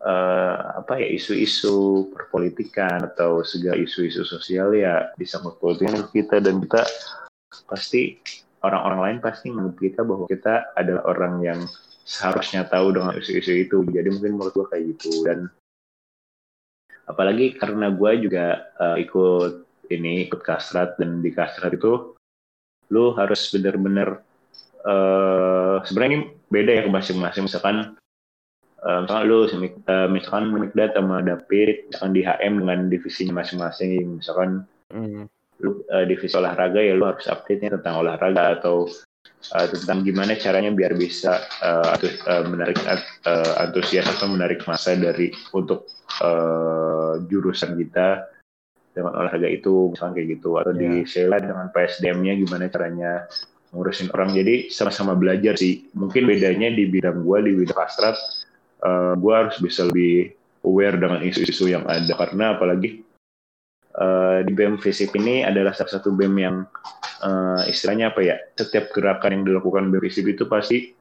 eh, 0.00 0.57
apa 0.81 0.96
ya 0.96 1.09
isu-isu 1.12 2.09
perpolitikan 2.16 3.05
atau 3.05 3.44
segala 3.44 3.76
isu-isu 3.76 4.24
sosial 4.24 4.72
ya 4.72 5.12
disangkut 5.20 5.61
pautin. 5.61 5.92
Dengan 5.92 6.09
kita 6.09 6.40
dan 6.40 6.64
kita 6.64 6.83
pasti 7.68 8.16
orang-orang 8.64 9.00
lain 9.00 9.18
pasti 9.20 9.53
menurut 9.53 9.76
kita 9.76 10.00
bahwa 10.05 10.24
kita 10.29 10.72
adalah 10.76 11.05
orang 11.05 11.35
yang 11.44 11.61
seharusnya 12.09 12.64
tahu 12.64 12.96
dengan 12.96 13.12
isu-isu 13.20 13.53
itu. 13.68 13.85
Jadi 13.92 14.09
mungkin 14.09 14.40
menurut 14.40 14.53
gua 14.57 14.66
kayak 14.72 14.96
gitu. 14.96 15.29
Dan 15.29 15.53
apalagi 17.11 17.59
karena 17.59 17.90
gua 17.90 18.14
juga 18.14 18.70
eh, 18.79 19.05
ikut 19.05 19.66
ini 19.90 20.31
ikut 20.31 20.40
kasrat 20.46 20.94
dan 20.96 21.20
di 21.20 21.35
kasrat 21.35 21.75
itu 21.75 22.14
lu 22.90 23.05
harus 23.18 23.51
benar-benar 23.51 24.23
eh 24.81 25.77
sebenarnya 25.85 26.11
ini 26.16 26.20
beda 26.49 26.70
ya 26.73 26.83
ke 26.87 26.90
masing-masing 26.90 27.44
misalkan 27.44 27.77
eh, 28.81 28.99
misalkan 29.05 29.25
lu 29.29 29.38
eh, 29.44 30.09
misalkan 30.09 30.44
Mikdad 30.55 30.96
sama 30.96 31.20
David 31.20 31.90
misalkan 31.92 32.14
di 32.16 32.23
HM 32.25 32.53
dengan 32.64 32.79
divisinya 32.88 33.35
masing-masing 33.44 34.23
misalkan 34.23 34.64
Hmm. 34.90 35.31
lu 35.62 35.87
eh, 35.87 36.03
divisi 36.03 36.35
olahraga 36.35 36.83
ya 36.83 36.99
lu 36.99 37.07
harus 37.07 37.31
update-nya 37.31 37.79
tentang 37.79 38.03
olahraga 38.03 38.59
atau 38.59 38.90
eh, 39.51 39.69
tentang 39.75 40.07
gimana 40.07 40.39
caranya 40.39 40.71
biar 40.71 40.95
bisa 40.95 41.43
antus- 41.65 42.23
eh, 42.23 42.45
menarik 42.47 42.79
eh, 42.87 43.53
antusias 43.61 44.07
atau 44.07 44.31
menarik 44.31 44.63
masa 44.69 44.95
dari 44.95 45.35
untuk 45.57 45.91
eh, 46.23 47.13
jurusan 47.27 47.75
kita 47.75 48.31
dengan 48.91 49.15
olahraga 49.15 49.47
itu 49.47 49.95
misalkan 49.95 50.19
kayak 50.19 50.29
gitu 50.39 50.59
atau 50.59 50.75
di 50.75 51.07
Sheila 51.07 51.39
dengan 51.39 51.71
PSDM-nya 51.71 52.43
gimana 52.43 52.67
caranya 52.67 53.31
ngurusin 53.71 54.11
orang. 54.11 54.35
Jadi 54.35 54.67
sama-sama 54.67 55.15
belajar 55.15 55.55
sih. 55.55 55.87
Mungkin 55.95 56.27
bedanya 56.27 56.75
di 56.75 56.91
bidang 56.91 57.23
gua 57.23 57.39
di 57.39 57.55
bidang 57.55 57.79
kastrat 57.79 58.19
eh, 58.83 59.15
gua 59.19 59.47
harus 59.47 59.57
bisa 59.63 59.87
lebih 59.87 60.35
aware 60.67 60.99
dengan 60.99 61.23
isu-isu 61.23 61.71
yang 61.71 61.87
ada. 61.87 62.13
Karena 62.19 62.59
apalagi 62.59 63.03
eh, 63.96 64.38
di 64.46 64.53
BEM 64.55 64.79
FISIP 64.79 65.16
ini 65.18 65.42
adalah 65.42 65.74
salah 65.74 65.98
satu 65.98 66.14
BEM 66.14 66.35
yang 66.38 66.57
eh, 67.22 67.62
istilahnya 67.72 68.14
apa 68.14 68.20
ya 68.22 68.37
setiap 68.55 68.94
gerakan 68.94 69.40
yang 69.40 69.44
dilakukan 69.48 69.90
BEM 69.90 70.03
FISIP 70.07 70.38
itu 70.38 70.44
pasti 70.46 70.94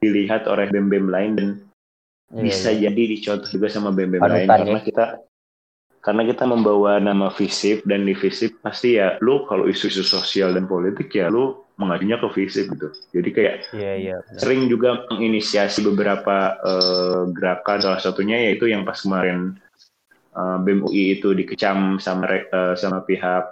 dilihat 0.00 0.44
oleh 0.46 0.68
BEM-BEM 0.68 1.06
lain 1.08 1.32
dan 1.36 1.48
Iya, 2.34 2.40
bisa 2.50 2.68
iya. 2.72 2.88
jadi 2.90 3.02
dicontoh 3.14 3.46
juga 3.52 3.68
sama 3.70 3.92
BEM-BEM 3.92 4.18
lain 4.20 4.48
Panutan, 4.48 4.58
karena 4.64 4.80
ya. 4.80 4.84
kita 4.84 5.04
karena 6.04 6.22
kita 6.28 6.44
membawa 6.44 6.92
nama 7.00 7.28
FISIP 7.32 7.84
dan 7.88 8.04
di 8.04 8.12
FISIP 8.16 8.60
pasti 8.60 8.96
ya 9.00 9.16
lu 9.24 9.44
kalau 9.48 9.64
isu-isu 9.70 10.02
sosial 10.04 10.52
dan 10.56 10.68
politik 10.68 11.08
ya 11.14 11.32
lu 11.32 11.64
mengajunya 11.80 12.16
ke 12.20 12.28
FISIP 12.32 12.66
gitu 12.76 12.88
jadi 13.12 13.28
kayak 13.32 13.54
Iya, 13.72 13.92
iya. 13.96 14.16
benar. 14.24 14.40
sering 14.40 14.60
juga 14.68 14.88
menginisiasi 15.12 15.80
beberapa 15.84 16.58
eh, 16.64 17.22
gerakan 17.32 17.78
salah 17.80 18.00
satunya 18.02 18.36
yaitu 18.50 18.68
yang 18.72 18.82
pas 18.84 18.98
kemarin 19.00 19.56
eh, 20.34 20.58
BEM 20.60 20.84
UI 20.84 21.18
itu 21.18 21.30
dikecam 21.32 22.02
sama 22.02 22.26
eh, 22.30 22.74
sama 22.74 23.06
pihak 23.06 23.44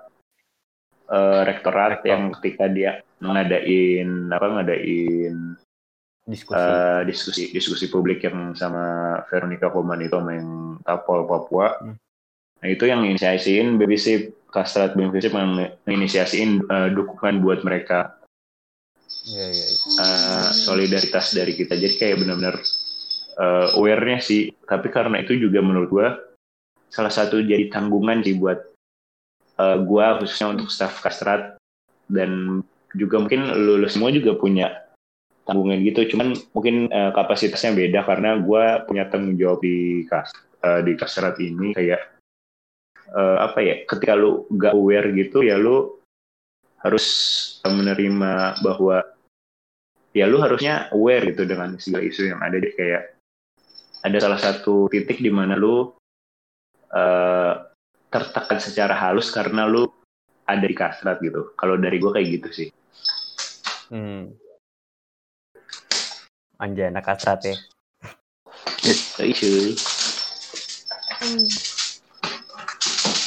eh, 1.09 1.41
rektorat 1.47 2.03
Rektor. 2.03 2.11
yang 2.11 2.23
ketika 2.39 2.65
dia 2.69 2.93
ngadain 3.23 4.29
apa 4.29 4.47
ngadain 4.59 5.55
Diskusi. 6.23 6.55
eh, 6.55 7.01
diskusi 7.07 7.43
diskusi 7.51 7.87
publik 7.91 8.23
yang 8.23 8.55
sama 8.55 9.19
Veronica 9.27 9.71
Koman 9.71 10.03
itu 10.03 10.15
sama 10.15 10.33
yang 10.39 10.51
Tapol 10.87 11.27
Papua. 11.27 11.79
Hmm. 11.83 11.99
Nah 12.63 12.69
itu 12.71 12.87
yang 12.87 13.03
inisiasiin 13.03 13.75
BBC 13.75 14.31
Kastrat 14.47 14.95
BBC 14.95 15.35
menginisiasiin 15.35 16.63
eh, 16.63 16.89
dukungan 16.95 17.43
buat 17.43 17.67
mereka 17.67 18.23
Iya, 19.23 19.47
iya. 19.55 19.67
iya. 19.67 19.77
eh, 20.03 20.49
solidaritas 20.51 21.31
dari 21.37 21.53
kita. 21.55 21.79
Jadi 21.79 21.95
kayak 21.95 22.17
benar-benar 22.23 22.57
eh, 23.39 23.69
awareness 23.79 24.31
sih. 24.31 24.51
Tapi 24.67 24.89
karena 24.91 25.21
itu 25.23 25.37
juga 25.39 25.63
menurut 25.63 25.89
gua 25.91 26.09
salah 26.93 27.09
satu 27.09 27.41
jadi 27.41 27.73
tanggungan 27.73 28.21
sih 28.21 28.37
buat 28.37 28.61
eh, 29.57 29.77
gua 29.89 30.21
khususnya 30.21 30.53
untuk 30.53 30.69
staff 30.69 31.01
Kastrat 31.01 31.57
dan 32.13 32.61
juga 32.93 33.25
mungkin 33.25 33.49
lu, 33.49 33.81
lu 33.81 33.89
semua 33.89 34.13
juga 34.13 34.37
punya 34.37 34.85
tanggungan 35.49 35.81
gitu. 35.81 36.13
Cuman 36.15 36.37
mungkin 36.53 36.93
eh, 36.93 37.11
kapasitasnya 37.17 37.73
beda 37.73 38.05
karena 38.05 38.37
gua 38.37 38.85
punya 38.85 39.09
tanggung 39.09 39.41
jawab 39.41 39.65
di 39.65 40.05
kas 40.05 40.29
eh, 40.61 40.85
di 40.85 40.93
Kastrat 40.95 41.41
ini 41.41 41.73
kayak 41.73 42.01
eh, 43.09 43.37
apa 43.41 43.59
ya? 43.65 43.75
Ketika 43.89 44.13
lu 44.13 44.45
gak 44.53 44.77
aware 44.77 45.09
gitu 45.17 45.41
ya 45.41 45.57
lu 45.57 45.97
harus 46.83 47.07
menerima 47.65 48.61
bahwa 48.61 49.07
ya 50.13 50.29
lu 50.29 50.43
harusnya 50.43 50.93
aware 50.93 51.33
gitu 51.33 51.49
dengan 51.49 51.79
segala 51.81 52.05
isu 52.05 52.23
yang 52.29 52.41
ada 52.43 52.59
deh 52.59 52.75
kayak 52.75 53.17
ada 54.03 54.19
salah 54.19 54.41
satu 54.43 54.91
titik 54.91 55.23
di 55.23 55.31
mana 55.31 55.55
lu 55.55 55.95
eh, 56.93 57.53
tertekan 58.13 58.61
secara 58.61 58.93
halus 58.93 59.33
karena 59.33 59.65
lu 59.65 59.89
ada 60.45 60.65
di 60.65 60.77
kasrat 60.77 61.19
gitu. 61.25 61.57
Kalau 61.57 61.81
dari 61.81 61.97
gua 61.97 62.17
kayak 62.17 62.29
gitu 62.41 62.49
sih. 62.53 62.69
Hmm. 63.93 64.33
Anjay, 66.61 66.93
anak 66.93 67.05
kasrat 67.09 67.41
ya. 67.43 67.57
Isu. 69.23 69.75
Hmm. 71.23 71.47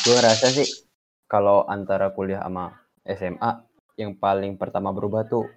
Gue 0.06 0.20
rasa 0.22 0.54
sih 0.54 0.70
kalau 1.26 1.66
antara 1.66 2.14
kuliah 2.14 2.44
sama 2.46 2.78
SMA 3.02 3.66
yang 3.98 4.20
paling 4.20 4.60
pertama 4.60 4.94
berubah 4.94 5.26
tuh 5.26 5.50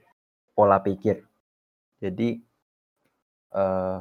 pola 0.57 0.81
pikir. 0.81 1.21
Jadi 2.01 2.41
eh 3.53 3.99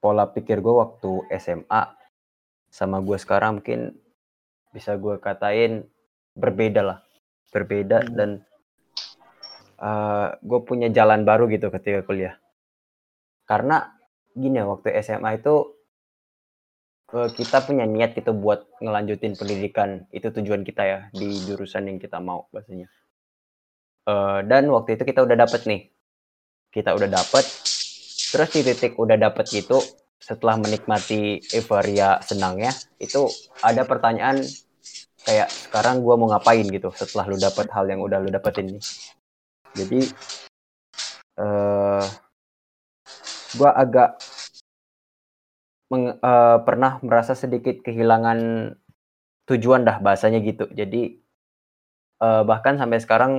pola 0.00 0.24
pikir 0.30 0.62
gue 0.62 0.74
waktu 0.76 1.12
SMA 1.36 1.82
sama 2.76 3.00
gue 3.00 3.16
sekarang 3.16 3.64
mungkin 3.64 3.96
bisa 4.76 5.00
gue 5.00 5.16
katain 5.16 5.88
berbeda 6.36 6.84
lah, 6.84 6.98
berbeda 7.48 8.04
Hmm. 8.04 8.12
dan 8.12 8.30
gue 10.44 10.60
punya 10.64 10.92
jalan 10.92 11.24
baru 11.24 11.48
gitu 11.48 11.72
ketika 11.72 12.04
kuliah. 12.04 12.36
Karena 13.48 13.96
gini 14.36 14.60
ya 14.60 14.68
waktu 14.68 14.92
SMA 15.00 15.40
itu 15.40 15.72
eh, 17.16 17.30
kita 17.32 17.64
punya 17.64 17.88
niat 17.88 18.12
gitu 18.12 18.36
buat 18.36 18.68
ngelanjutin 18.84 19.36
pendidikan. 19.40 20.04
Itu 20.12 20.28
tujuan 20.32 20.60
kita 20.60 20.82
ya 20.84 20.98
di 21.16 21.32
jurusan 21.48 21.88
yang 21.88 21.96
kita 21.96 22.20
mau 22.20 22.44
bahasanya. 22.52 22.92
Eh, 24.04 24.40
dan 24.44 24.68
waktu 24.68 25.00
itu 25.00 25.08
kita 25.08 25.24
udah 25.24 25.36
dapet 25.36 25.64
nih. 25.64 25.80
Kita 26.68 26.92
udah 26.92 27.08
dapet. 27.08 27.44
Terus 28.32 28.48
di 28.52 28.60
titik 28.66 28.98
udah 29.00 29.16
dapet 29.16 29.48
gitu 29.48 29.80
setelah 30.26 30.58
menikmati 30.58 31.38
euforia 31.54 32.18
senangnya 32.26 32.74
itu 32.98 33.30
ada 33.62 33.86
pertanyaan 33.86 34.42
kayak 35.22 35.46
sekarang 35.50 36.02
gua 36.02 36.18
mau 36.18 36.26
ngapain 36.34 36.66
gitu 36.66 36.90
setelah 36.90 37.30
lu 37.30 37.38
dapet 37.38 37.70
hal 37.70 37.86
yang 37.86 38.02
udah 38.02 38.18
lu 38.18 38.30
dapetin 38.34 38.74
nih 38.74 38.82
jadi 39.78 40.00
eh 41.38 42.04
gua 43.54 43.70
agak 43.78 44.18
meng- 45.90 46.18
eh, 46.18 46.58
pernah 46.66 46.98
merasa 47.02 47.32
sedikit 47.38 47.80
kehilangan 47.86 48.72
tujuan 49.46 49.86
dah 49.86 50.02
bahasanya 50.02 50.42
gitu. 50.42 50.66
Jadi 50.74 51.22
eh, 52.22 52.42
bahkan 52.48 52.74
sampai 52.80 52.98
sekarang 53.02 53.32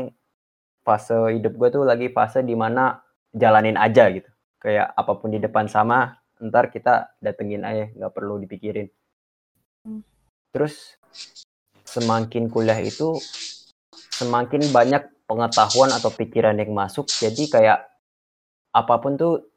fase 0.85 1.35
hidup 1.35 1.53
gue 1.59 1.69
tuh 1.73 1.83
lagi 1.83 2.07
fase 2.13 2.39
di 2.45 2.55
mana 2.55 3.03
jalanin 3.35 3.75
aja 3.75 4.07
gitu. 4.13 4.29
Kayak 4.63 4.95
apa 4.95 5.11
pun 5.19 5.29
di 5.33 5.39
depan 5.41 5.67
sama, 5.69 6.15
ntar 6.41 6.69
kita 6.69 7.17
datengin 7.19 7.65
aja, 7.65 7.89
nggak 7.93 8.13
perlu 8.13 8.37
dipikirin. 8.41 8.87
Hmm. 9.85 10.01
Terus 10.53 10.97
semakin 11.87 12.49
kuliah 12.51 12.77
itu 12.77 13.17
semakin 14.13 14.69
banyak 14.69 15.03
pengetahuan 15.27 15.91
atau 15.93 16.09
pikiran 16.13 16.57
yang 16.57 16.73
masuk. 16.73 17.07
Jadi 17.09 17.49
kayak 17.49 17.87
apa 18.77 18.95
pun 19.01 19.17
tuh 19.17 19.47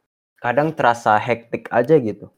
kadang 0.41 0.73
terasa 0.73 1.21
hektik 1.21 1.69
aja 1.69 2.01
gitu 2.01 2.33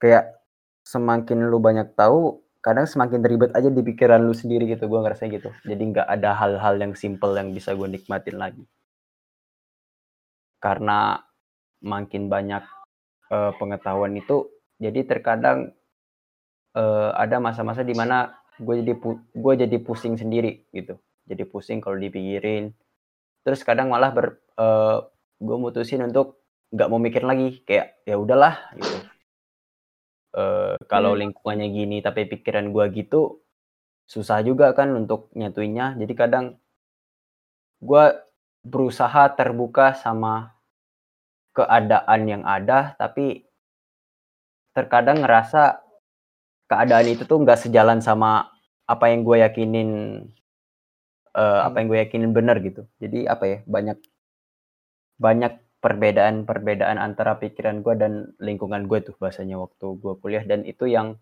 kayak 0.00 0.40
semakin 0.88 1.52
lu 1.52 1.60
banyak 1.60 1.92
tahu 1.92 2.40
kadang 2.64 2.88
semakin 2.88 3.20
ribet 3.20 3.52
aja 3.52 3.68
di 3.68 3.84
pikiran 3.84 4.24
lu 4.24 4.32
sendiri 4.32 4.64
gitu 4.64 4.88
gue 4.88 5.00
ngerasa 5.04 5.28
gitu 5.28 5.52
jadi 5.68 5.80
nggak 5.80 6.08
ada 6.08 6.32
hal-hal 6.32 6.80
yang 6.80 6.96
simple 6.96 7.36
yang 7.36 7.52
bisa 7.52 7.76
gue 7.76 7.84
nikmatin 7.84 8.40
lagi 8.40 8.64
karena 10.56 11.20
makin 11.84 12.32
banyak 12.32 12.64
eh, 13.34 13.52
pengetahuan 13.58 14.12
itu 14.22 14.36
jadi 14.82 15.00
terkadang 15.10 15.72
eh, 16.76 17.10
ada 17.14 17.36
masa-masa 17.42 17.82
di 17.86 17.94
mana 17.94 18.34
gue 18.60 18.74
jadi 18.84 18.94
gue 19.34 19.54
jadi 19.66 19.76
pusing 19.80 20.14
sendiri 20.20 20.66
gitu. 20.74 20.98
Jadi 21.30 21.42
pusing 21.46 21.78
kalau 21.84 21.96
dipikirin. 21.98 22.74
Terus 23.44 23.62
kadang 23.66 23.88
malah 23.92 24.10
ber 24.14 24.26
eh, 24.58 24.98
gue 25.40 25.56
mutusin 25.60 26.04
untuk 26.08 26.42
nggak 26.74 26.88
mau 26.90 27.00
mikir 27.02 27.22
lagi 27.26 27.62
kayak 27.68 28.02
ya 28.08 28.16
udahlah 28.20 28.56
gitu. 28.78 28.98
Eh, 30.42 30.76
kalau 30.92 31.12
Hmm. 31.12 31.20
lingkungannya 31.20 31.68
gini 31.78 31.96
tapi 32.06 32.20
pikiran 32.32 32.66
gue 32.74 32.84
gitu 32.98 33.22
susah 34.12 34.38
juga 34.48 34.66
kan 34.78 34.88
untuk 35.00 35.20
nyatuinnya. 35.38 35.86
Jadi 36.00 36.12
kadang 36.22 36.46
gue 37.80 38.04
berusaha 38.64 39.24
terbuka 39.38 39.96
sama 39.96 40.52
keadaan 41.60 42.20
yang 42.24 42.42
ada 42.48 42.96
tapi 42.96 43.44
terkadang 44.72 45.20
ngerasa 45.20 45.84
keadaan 46.72 47.06
itu 47.12 47.28
tuh 47.28 47.44
nggak 47.44 47.60
sejalan 47.68 48.00
sama 48.00 48.48
apa 48.88 49.04
yang 49.12 49.20
gue 49.28 49.36
yakinin 49.44 49.90
eh, 51.36 51.60
apa 51.66 51.76
yang 51.82 51.86
gue 51.92 51.98
yakinin 52.00 52.32
benar 52.32 52.56
gitu. 52.64 52.86
Jadi 53.02 53.28
apa 53.28 53.44
ya 53.46 53.58
banyak 53.68 53.98
banyak 55.20 55.52
perbedaan-perbedaan 55.84 56.96
antara 56.96 57.36
pikiran 57.36 57.84
gue 57.84 57.94
dan 58.00 58.12
lingkungan 58.40 58.88
gue 58.88 58.98
tuh 59.04 59.14
bahasanya 59.20 59.60
waktu 59.60 59.86
gue 60.00 60.12
kuliah. 60.22 60.44
Dan 60.48 60.64
itu 60.64 60.88
yang 60.88 61.20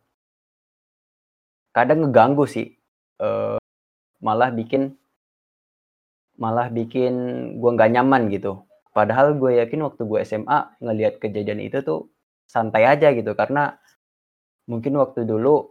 kadang 1.74 2.07
ngeganggu 2.07 2.47
sih 2.47 2.78
Eh, 3.18 3.59
malah 4.22 4.51
bikin 4.55 4.95
malah 6.39 6.70
bikin 6.70 7.14
gue 7.59 7.70
nggak 7.74 7.91
nyaman 7.99 8.30
gitu 8.30 8.62
padahal 8.99 9.38
gue 9.38 9.62
yakin 9.62 9.86
waktu 9.86 10.03
gue 10.11 10.18
SMA 10.26 10.59
ngelihat 10.82 11.14
kejadian 11.22 11.62
itu 11.62 11.78
tuh 11.86 12.01
santai 12.51 12.82
aja 12.90 13.14
gitu 13.14 13.30
karena 13.38 13.78
mungkin 14.66 14.99
waktu 14.99 15.22
dulu 15.22 15.70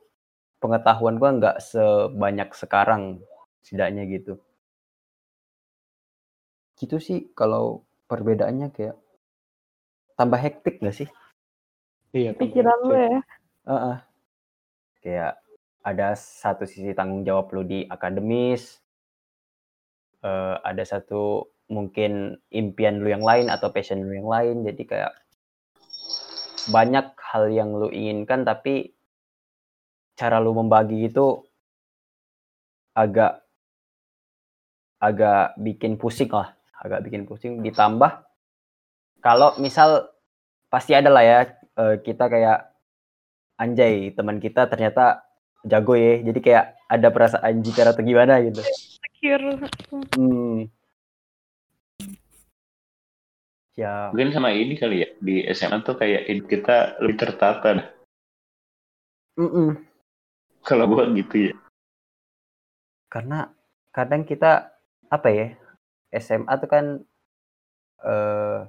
pengetahuan 0.63 1.19
gue 1.19 1.29
nggak 1.43 1.57
sebanyak 1.59 2.49
sekarang 2.55 3.19
setidaknya 3.59 4.07
gitu 4.07 4.39
gitu 6.79 6.97
sih 7.03 7.19
kalau 7.35 7.83
perbedaannya 8.07 8.71
kayak 8.71 8.95
tambah 10.15 10.39
hektik 10.39 10.79
gak 10.79 10.95
sih 10.95 11.09
Iya. 12.15 12.31
Pikiran 12.33 12.79
lu 12.87 12.95
cuy. 12.95 13.03
ya. 13.03 13.19
Heeh. 13.67 13.97
Kayak 15.03 15.33
ada 15.83 16.07
satu 16.17 16.63
sisi 16.65 16.91
tanggung 16.97 17.23
jawab 17.27 17.51
lu 17.55 17.63
di 17.67 17.79
akademis, 17.87 18.79
eh, 20.23 20.55
ada 20.63 20.83
satu 20.87 21.51
mungkin 21.67 22.39
impian 22.51 23.03
lu 23.03 23.11
yang 23.11 23.23
lain 23.23 23.51
atau 23.51 23.71
passion 23.71 24.03
lu 24.03 24.13
yang 24.15 24.29
lain. 24.29 24.55
Jadi 24.63 24.83
kayak 24.87 25.13
banyak 26.67 27.15
hal 27.15 27.43
yang 27.51 27.71
lu 27.75 27.87
inginkan 27.91 28.43
tapi 28.43 28.91
cara 30.17 30.41
lu 30.41 30.51
membagi 30.55 31.07
itu 31.07 31.43
agak 32.97 33.45
agak 34.97 35.53
bikin 35.61 35.95
pusing 35.95 36.33
lah, 36.33 36.57
agak 36.81 37.05
bikin 37.05 37.23
pusing. 37.29 37.61
Ditambah 37.61 38.25
kalau 39.21 39.53
misal 39.61 40.09
pasti 40.67 40.95
ada 40.95 41.11
lah 41.11 41.23
ya 41.23 41.39
eh, 41.77 41.95
kita 42.03 42.27
kayak 42.27 42.73
anjay 43.57 44.13
teman 44.13 44.37
kita 44.37 44.69
ternyata 44.69 45.25
jago 45.65 45.97
ya 45.97 46.21
jadi 46.21 46.39
kayak 46.39 46.65
ada 46.87 47.07
perasaan 47.09 47.59
jiper 47.65 47.91
atau 47.91 48.03
gimana 48.05 48.39
gitu 48.45 48.61
hmm. 50.15 50.69
Ya 53.77 54.09
Mungkin 54.09 54.33
sama 54.33 54.49
ini 54.51 54.73
kali 54.73 55.05
ya 55.05 55.09
di 55.21 55.45
SMA 55.53 55.85
tuh 55.85 55.95
kayak 56.01 56.25
kita 56.49 56.97
lebih 56.99 57.17
tertata. 57.21 57.69
dah. 57.77 57.87
mm-mm. 59.37 59.77
Kalau 60.65 60.89
gua 60.89 61.07
gitu 61.13 61.51
ya. 61.51 61.53
karena 63.07 63.49
kadang 63.95 64.27
kita 64.27 64.75
apa 65.07 65.27
ya 65.31 65.47
SMA 66.11 66.53
tuh 66.59 66.69
kan 66.69 66.85
eh 68.03 68.61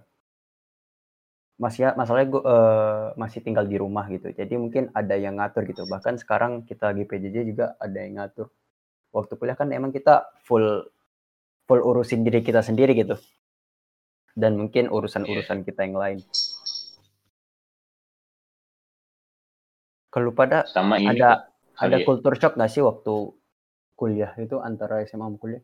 masih 1.58 1.90
masalahnya 1.98 2.28
gua 2.30 2.42
eh, 2.46 3.06
masih 3.18 3.42
tinggal 3.42 3.66
di 3.66 3.76
rumah 3.82 4.06
gitu 4.06 4.30
jadi 4.30 4.54
mungkin 4.54 4.94
ada 4.94 5.18
yang 5.18 5.42
ngatur 5.42 5.66
gitu 5.66 5.82
bahkan 5.90 6.14
sekarang 6.14 6.62
kita 6.62 6.94
lagi 6.94 7.02
PJJ 7.02 7.36
juga 7.50 7.74
ada 7.82 7.98
yang 7.98 8.22
ngatur 8.22 8.46
waktu 9.10 9.34
kuliah 9.34 9.58
kan 9.58 9.66
emang 9.74 9.90
kita 9.90 10.30
full 10.46 10.86
full 11.66 11.80
urusin 11.82 12.22
diri 12.22 12.46
kita 12.46 12.62
sendiri 12.62 12.94
gitu 12.94 13.18
dan 14.38 14.54
mungkin 14.54 14.86
urusan-urusan 14.86 15.66
kita 15.66 15.82
yang 15.82 15.98
lain 15.98 16.18
kalau 20.14 20.30
pada 20.30 20.62
Sama 20.70 21.02
ini 21.02 21.18
ada 21.18 21.50
kali 21.74 21.90
ada 21.90 21.96
ya. 21.98 22.06
culture 22.06 22.38
shock 22.38 22.54
nggak 22.54 22.70
sih 22.70 22.86
waktu 22.86 23.34
kuliah 23.98 24.30
itu 24.38 24.62
antara 24.62 25.02
SMA 25.02 25.26
sama 25.26 25.36
kuliah 25.42 25.62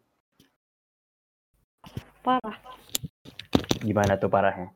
Parah. 2.27 2.59
gimana 3.79 4.19
tuh 4.19 4.33
parahnya 4.33 4.75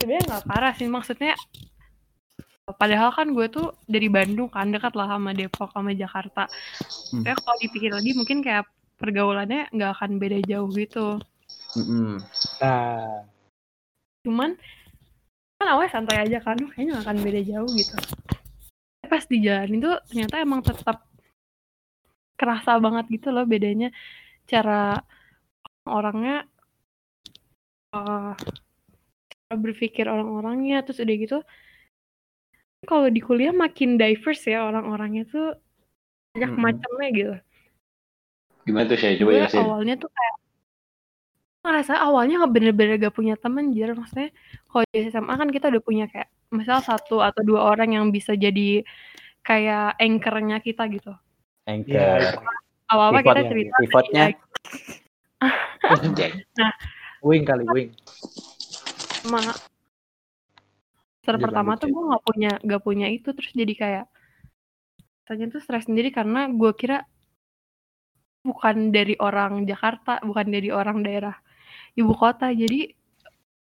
Sebenarnya 0.00 0.22
nggak 0.32 0.46
parah 0.46 0.72
sih 0.78 0.88
maksudnya. 0.88 1.34
Padahal 2.70 3.10
kan 3.10 3.34
gue 3.34 3.50
tuh 3.50 3.74
dari 3.90 4.06
Bandung 4.06 4.46
kan 4.46 4.70
dekat 4.70 4.94
lah 4.94 5.10
sama 5.10 5.34
Depok 5.34 5.74
sama 5.74 5.90
Jakarta. 5.90 6.46
Hmm. 7.10 7.26
Kayak 7.26 7.42
kalau 7.42 7.56
dipikir 7.58 7.90
lagi 7.90 8.14
mungkin 8.14 8.38
kayak 8.46 8.70
pergaulannya 8.96 9.66
nggak 9.74 9.90
akan 9.98 10.22
beda 10.22 10.38
jauh 10.46 10.70
gitu. 10.70 11.18
Mm-mm. 11.74 12.22
Nah, 12.60 13.24
Cuman 14.20 14.52
kan 15.56 15.66
awalnya 15.68 15.92
santai 15.96 16.20
aja 16.20 16.44
kan, 16.44 16.60
"Duh, 16.60 16.68
kayaknya 16.72 17.00
nggak 17.00 17.04
akan 17.08 17.18
beda 17.24 17.40
jauh 17.44 17.70
gitu. 17.72 17.96
Pas 19.08 19.24
di 19.26 19.38
jalan 19.42 19.80
itu 19.80 19.90
ternyata 20.12 20.36
emang 20.44 20.60
tetap 20.60 21.08
kerasa 22.40 22.80
banget 22.80 23.04
gitu 23.20 23.28
loh 23.32 23.44
bedanya 23.44 23.92
cara 24.48 25.04
orangnya 25.84 26.48
eh, 27.92 28.32
cara 29.28 29.54
berpikir 29.60 30.08
orang-orangnya 30.08 30.80
terus 30.86 31.04
udah 31.04 31.16
gitu 31.20 31.38
kalau 32.88 33.12
di 33.12 33.20
kuliah 33.20 33.52
makin 33.52 34.00
diverse 34.00 34.48
ya 34.48 34.64
orang-orangnya 34.64 35.28
tuh 35.28 35.52
banyak 36.32 36.48
Mm-mm. 36.48 36.64
macamnya 36.64 37.08
gitu. 37.12 37.34
Gimana 38.64 38.88
tuh 38.88 38.98
saya 39.00 39.14
coba 39.20 39.30
jelasin. 39.36 39.60
awalnya 39.60 39.94
tuh 40.00 40.08
kayak 40.08 40.34
ngerasa 41.60 42.00
awalnya 42.00 42.40
nggak 42.40 42.52
bener-bener 42.56 42.96
gak 42.96 43.12
punya 43.12 43.36
temen 43.36 43.68
jir 43.76 43.92
maksudnya 43.92 44.32
kalau 44.64 44.84
di 44.88 45.12
SMA 45.12 45.34
kan 45.36 45.48
kita 45.52 45.68
udah 45.68 45.82
punya 45.84 46.04
kayak 46.08 46.32
misal 46.48 46.80
satu 46.80 47.20
atau 47.20 47.42
dua 47.44 47.68
orang 47.68 48.00
yang 48.00 48.08
bisa 48.08 48.32
jadi 48.32 48.80
kayak 49.44 50.00
anchornya 50.00 50.64
kita 50.64 50.88
gitu 50.88 51.12
anchor 51.68 52.00
Iya. 52.00 52.40
awal-awal 52.88 53.20
Pivot 53.20 53.28
kita 53.36 53.42
cerita 53.52 53.74
pivotnya 53.76 54.24
Anjay. 55.90 56.30
wing 57.28 57.44
kali 57.44 57.64
wing. 57.68 57.90
sama 59.20 59.40
semester 61.20 61.36
pertama 61.36 61.76
tuh 61.76 61.92
gue 61.92 62.02
nggak 62.08 62.24
punya 62.24 62.52
nggak 62.64 62.82
punya 62.82 63.06
itu 63.12 63.28
terus 63.36 63.52
jadi 63.52 63.74
kayak 63.76 64.04
rasanya 65.28 65.46
tuh 65.52 65.60
stres 65.60 65.84
sendiri 65.84 66.08
karena 66.08 66.48
gue 66.48 66.72
kira 66.72 67.04
bukan 68.40 68.88
dari 68.88 69.14
orang 69.20 69.68
Jakarta 69.68 70.24
bukan 70.24 70.48
dari 70.48 70.72
orang 70.72 71.04
daerah 71.04 71.36
ibu 72.00 72.16
kota. 72.16 72.48
Jadi 72.50 72.96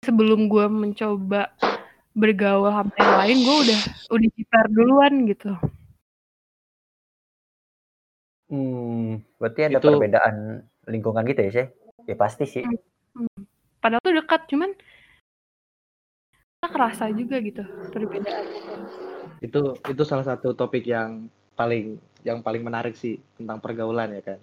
sebelum 0.03 0.51
gue 0.51 0.67
mencoba 0.67 1.51
bergaul 2.17 2.73
sama 2.73 2.93
yang 2.97 3.15
lain 3.21 3.37
gue 3.45 3.57
udah 3.69 3.81
udah 4.11 4.29
jiper 4.35 4.65
duluan 4.73 5.15
gitu. 5.29 5.53
Hmm, 8.47 9.21
berarti 9.43 9.61
ada 9.67 9.79
Itu- 9.83 9.91
perbedaan 9.91 10.35
lingkungan 10.87 11.27
gitu 11.27 11.41
ya 11.43 11.51
sih 11.51 11.67
ya 12.07 12.15
pasti 12.15 12.47
sih. 12.47 12.63
Padahal 13.83 14.01
tuh 14.01 14.15
dekat 14.15 14.47
cuman 14.47 14.71
kita 16.57 16.69
kerasa 16.71 17.11
juga 17.11 17.37
gitu 17.43 17.67
perbedaan. 17.91 18.45
Itu 19.43 19.75
itu 19.83 20.03
salah 20.07 20.25
satu 20.25 20.55
topik 20.55 20.87
yang 20.87 21.27
paling 21.59 21.99
yang 22.23 22.39
paling 22.41 22.63
menarik 22.63 22.95
sih 22.95 23.19
tentang 23.35 23.59
pergaulan 23.59 24.15
ya 24.15 24.23
kan. 24.23 24.39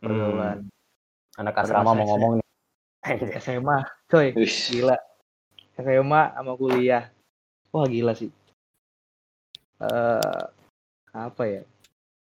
Pergaulan. 0.00 0.66
Anak 1.36 1.54
Pada 1.54 1.64
asrama 1.68 1.92
mau 1.92 2.06
ngomong 2.08 2.32
nih 2.40 2.41
SMA, 3.02 3.78
coy. 4.06 4.30
Wis. 4.38 4.70
Gila. 4.70 4.94
SMA 5.74 6.22
sama 6.38 6.52
kuliah. 6.54 7.10
Wah, 7.74 7.86
gila 7.90 8.14
sih. 8.14 8.30
eh 9.82 10.42
apa 11.10 11.42
ya? 11.44 11.62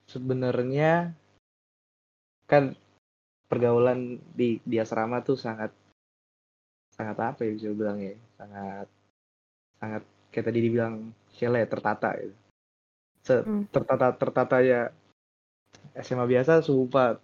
Sebenarnya 0.07 1.11
kan 2.47 2.71
pergaulan 3.51 4.23
di 4.31 4.63
di 4.63 4.79
asrama 4.79 5.19
tuh 5.19 5.35
sangat 5.35 5.75
sangat 6.95 7.17
apa 7.19 7.43
ya 7.43 7.51
bisa 7.51 7.67
bilang 7.75 7.99
ya? 7.99 8.15
Sangat 8.39 8.87
sangat 9.83 10.03
kayak 10.31 10.45
tadi 10.47 10.59
dibilang 10.63 11.11
Sheila 11.35 11.59
ya, 11.59 11.67
tertata 11.67 12.15
gitu. 12.15 12.35
Se- 13.27 13.43
Hmm. 13.43 13.67
tertata 13.67 14.15
tertata 14.15 14.57
ya 14.63 14.87
SMA 15.99 16.23
biasa 16.23 16.63
sumpah 16.63 17.19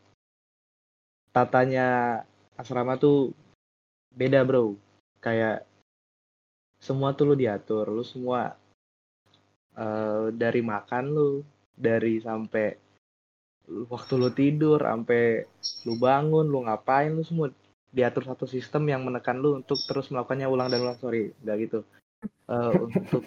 tatanya 1.31 2.21
asrama 2.59 2.99
tuh 2.99 3.31
beda 4.11 4.43
bro 4.43 4.75
kayak 5.23 5.63
semua 6.83 7.15
tuh 7.15 7.31
lu 7.31 7.35
diatur 7.39 7.87
lu 7.87 8.03
semua 8.03 8.53
eh, 9.79 10.25
dari 10.35 10.59
makan 10.59 11.03
lu 11.07 11.29
dari 11.71 12.19
sampai 12.19 12.75
waktu 13.87 14.13
lu 14.19 14.29
tidur 14.35 14.83
sampai 14.83 15.47
lu 15.87 15.95
bangun 15.95 16.43
lu 16.43 16.67
ngapain 16.67 17.15
lu 17.15 17.23
semua 17.23 17.47
diatur 17.89 18.27
satu 18.27 18.45
sistem 18.45 18.85
yang 18.85 19.01
menekan 19.01 19.39
lu 19.39 19.57
untuk 19.57 19.79
terus 19.87 20.11
melakukannya 20.11 20.45
ulang 20.45 20.67
dan 20.67 20.83
ulang 20.83 20.99
sorry 20.99 21.31
nggak 21.41 21.57
gitu 21.65 21.79
Eh, 22.49 22.73
untuk 22.81 23.23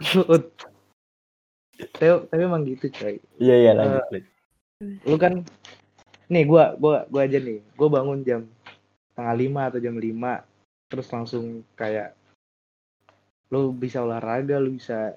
tapi, 1.96 2.08
tapi 2.28 2.42
emang 2.44 2.64
gitu 2.68 2.92
coy 2.92 3.16
Iya 3.40 3.54
iya 3.56 3.72
lanjut. 3.72 4.04
lanjut. 4.12 4.24
lu 5.08 5.16
kan 5.16 5.32
nih 6.28 6.44
gua 6.44 6.76
gua 6.76 7.08
gua 7.08 7.24
aja 7.24 7.40
nih 7.40 7.64
gua 7.72 7.88
bangun 7.88 8.20
jam 8.20 8.44
setengah 9.16 9.36
lima 9.40 9.62
atau 9.72 9.80
jam 9.80 9.96
lima 9.96 10.44
terus 10.92 11.08
langsung 11.08 11.64
kayak 11.72 12.12
lu 13.48 13.72
bisa 13.72 14.04
olahraga 14.04 14.60
lu 14.60 14.76
bisa 14.76 15.16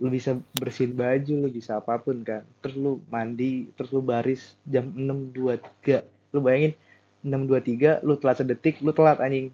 lu 0.00 0.10
bisa 0.10 0.34
bersihin 0.58 0.96
baju 0.96 1.46
lu 1.46 1.48
bisa 1.52 1.78
apa 1.78 2.00
pun 2.02 2.24
kan. 2.26 2.42
Terus 2.64 2.74
lu 2.74 2.98
mandi 3.12 3.70
terus 3.78 3.94
lu 3.94 4.02
baris 4.02 4.58
jam 4.66 4.90
enam 4.96 5.30
dua 5.30 5.60
tiga. 5.60 6.02
Lu 6.34 6.42
bayangin 6.42 6.74
enam 7.22 7.44
dua 7.46 7.62
tiga 7.62 8.00
lu 8.00 8.16
telat 8.16 8.40
sedetik 8.42 8.80
lu 8.80 8.96
telat 8.96 9.20
anjing. 9.20 9.52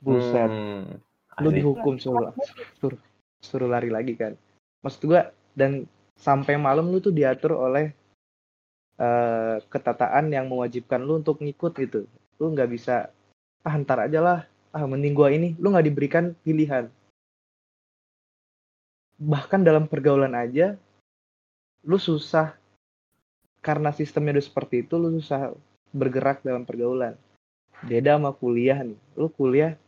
Buset. 0.00 0.50
Hmm, 0.50 0.98
lu 1.44 1.54
dihukum 1.54 2.00
suruh 2.00 2.32
suruh 2.80 2.98
suruh 3.44 3.68
lari 3.68 3.92
lagi 3.92 4.16
kan. 4.16 4.32
Maksud 4.82 5.04
gua 5.06 5.30
dan 5.52 5.84
sampai 6.16 6.56
malam 6.56 6.88
lu 6.88 6.98
tuh 6.98 7.12
diatur 7.12 7.54
oleh 7.54 7.92
eh 8.98 9.56
ketataan 9.68 10.32
yang 10.32 10.48
mewajibkan 10.48 10.98
lu 11.04 11.20
untuk 11.20 11.38
ngikut 11.44 11.72
gitu 11.76 12.08
lu 12.40 12.52
nggak 12.54 12.70
bisa 12.70 13.10
ah 13.64 13.74
ntar 13.80 14.04
aja 14.04 14.20
lah. 14.20 14.40
Ah 14.74 14.84
mending 14.84 15.14
gua 15.14 15.30
ini. 15.30 15.54
Lu 15.56 15.70
nggak 15.70 15.86
diberikan 15.86 16.34
pilihan. 16.42 16.90
Bahkan 19.18 19.62
dalam 19.62 19.86
pergaulan 19.86 20.34
aja 20.34 20.74
lu 21.86 21.96
susah. 21.96 22.56
Karena 23.64 23.94
sistemnya 23.96 24.36
udah 24.36 24.44
seperti 24.44 24.84
itu 24.84 25.00
lu 25.00 25.16
susah 25.16 25.54
bergerak 25.94 26.44
dalam 26.44 26.68
pergaulan. 26.68 27.16
Beda 27.86 28.18
sama 28.18 28.34
kuliah 28.34 28.82
nih. 28.84 28.98
Lu 29.16 29.30
kuliah 29.30 29.78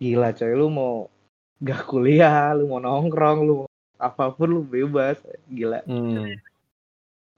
gila 0.00 0.32
coy 0.32 0.56
lu 0.56 0.72
mau 0.72 1.12
gak 1.60 1.84
kuliah 1.84 2.56
lu 2.56 2.72
mau 2.72 2.80
nongkrong 2.80 3.38
lu 3.44 3.52
mau 3.64 3.68
apa 4.00 4.32
pun 4.32 4.48
lu 4.48 4.62
bebas. 4.64 5.20
Gila. 5.52 5.84
Hmm, 5.84 6.40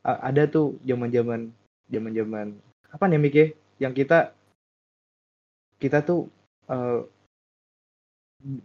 ada 0.03 0.47
tuh 0.47 0.79
zaman 0.83 1.11
zaman 1.11 1.41
zaman 1.91 2.12
zaman 2.14 2.47
apa 2.91 3.05
nih 3.07 3.18
Mik 3.18 3.35
ya? 3.35 3.47
Yang 3.83 3.91
kita 3.91 4.30
kita 5.76 6.07
tuh 6.07 6.30
eh, 6.70 7.03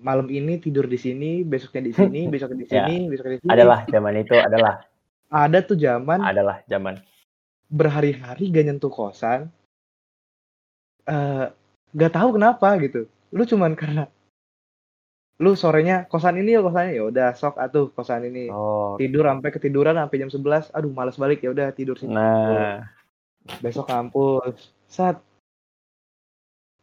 malam 0.02 0.30
ini 0.30 0.58
tidur 0.58 0.86
di 0.86 0.98
sini 0.98 1.42
besoknya 1.42 1.90
di 1.90 1.94
sini 1.94 2.22
besoknya 2.34 2.58
di 2.62 2.68
Ya. 2.70 2.86
sini 2.86 2.96
besoknya 3.10 3.34
di 3.38 3.42
sini. 3.42 3.52
Adalah 3.52 3.80
zaman 3.90 4.14
itu 4.18 4.36
adalah. 4.38 4.74
Ada 5.28 5.60
tuh 5.60 5.76
zaman 5.76 6.22
adalah 6.22 6.62
zaman. 6.66 7.02
berhari-hari 7.68 8.48
gak 8.48 8.64
nyentuh 8.64 8.88
kosan 8.88 9.52
eh 11.04 11.52
gak 11.92 12.14
tahu 12.16 12.38
kenapa 12.40 12.80
gitu. 12.80 13.12
Lu 13.36 13.44
cuman 13.44 13.76
karena 13.76 14.08
lu 15.38 15.52
sorenya 15.54 16.08
kosan 16.08 16.40
ini 16.40 16.56
ya 16.56 16.64
kosannya 16.64 16.96
ya 16.96 17.04
udah 17.06 17.30
sok 17.36 17.60
atuh 17.60 17.92
kosan 17.92 18.24
ini. 18.26 18.48
Oh, 18.50 18.96
tidur 18.96 19.28
sampai 19.28 19.52
ketiduran 19.52 20.00
sampai 20.00 20.18
jam 20.18 20.32
11 20.32 20.72
aduh 20.72 20.90
malas 20.96 21.20
balik. 21.20 21.44
Ya 21.44 21.52
udah 21.52 21.68
tidur 21.76 22.00
sini. 22.00 22.16
Nah, 22.16 22.88
besok 23.60 23.92
kampus 23.92 24.72
saat 24.88 25.20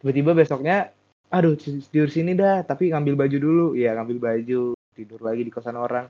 tiba-tiba 0.00 0.36
besoknya 0.36 0.92
aduh 1.32 1.56
tidur 1.58 2.12
sini 2.12 2.36
dah 2.36 2.62
tapi 2.62 2.92
ngambil 2.92 3.26
baju 3.26 3.36
dulu. 3.40 3.66
Ya 3.74 3.96
ngambil 3.96 4.18
baju 4.20 4.62
tidur 4.94 5.20
lagi 5.24 5.42
di 5.42 5.52
kosan 5.52 5.80
orang. 5.80 6.06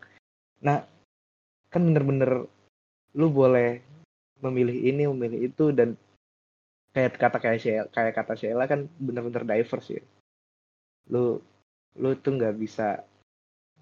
Nah 0.61 0.83
kan 1.71 1.83
bener-bener 1.83 2.47
lu 3.15 3.27
boleh 3.31 3.83
memilih 4.43 4.77
ini 4.77 5.09
memilih 5.09 5.49
itu 5.49 5.71
dan 5.71 5.97
kayak 6.95 7.19
kata 7.19 7.39
kayak 7.43 7.59
Sheila, 7.63 7.85
kayak 7.91 8.15
kata 8.15 8.35
Sheila 8.39 8.65
kan 8.71 8.87
bener-bener 8.99 9.43
diverse 9.43 9.99
ya. 9.99 10.03
Lu 11.11 11.39
lu 11.95 12.11
tuh 12.19 12.35
nggak 12.35 12.55
bisa 12.59 13.03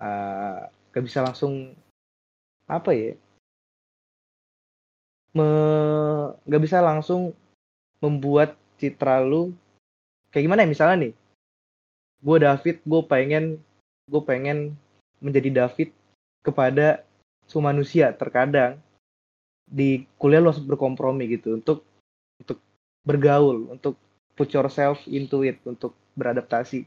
eh, 0.00 0.60
nggak 0.92 1.04
bisa 1.04 1.24
langsung 1.24 1.72
apa 2.68 2.92
ya 2.92 3.12
nggak 5.32 6.62
bisa 6.62 6.84
langsung 6.84 7.32
membuat 8.02 8.58
citra 8.76 9.22
lu 9.22 9.54
kayak 10.34 10.44
gimana 10.50 10.66
ya? 10.66 10.68
Misalnya 10.68 10.96
nih 11.08 11.14
gue 12.22 12.36
David 12.42 12.76
gue 12.82 13.02
pengen 13.06 13.44
gue 14.10 14.22
pengen 14.26 14.74
menjadi 15.22 15.64
David 15.64 15.94
kepada 16.42 17.06
semua 17.46 17.70
manusia 17.70 18.10
terkadang 18.10 18.78
di 19.64 20.04
kuliah 20.18 20.42
lu 20.42 20.50
harus 20.50 20.62
berkompromi 20.62 21.30
gitu 21.30 21.56
untuk 21.56 21.86
untuk 22.42 22.58
bergaul 23.06 23.70
untuk 23.70 23.94
put 24.34 24.50
yourself 24.50 24.98
into 25.06 25.46
it 25.46 25.62
untuk 25.62 25.94
beradaptasi. 26.18 26.84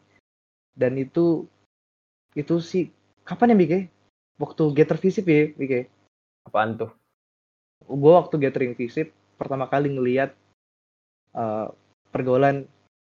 Dan 0.76 1.00
itu 1.00 1.48
itu 2.36 2.60
sih 2.60 2.92
kapan 3.24 3.56
ya 3.56 3.58
Mike? 3.58 3.80
Waktu 4.36 4.64
Getter 4.76 5.00
Visit 5.00 5.24
ya 5.24 5.48
Mike? 5.56 5.88
Apaan 6.44 6.76
tuh? 6.76 6.92
gue 7.86 8.12
waktu 8.12 8.36
gathering 8.42 8.74
visit 8.74 9.14
pertama 9.38 9.70
kali 9.70 9.94
ngelihat 9.94 10.34
eh, 11.36 11.68
pergaulan 12.10 12.66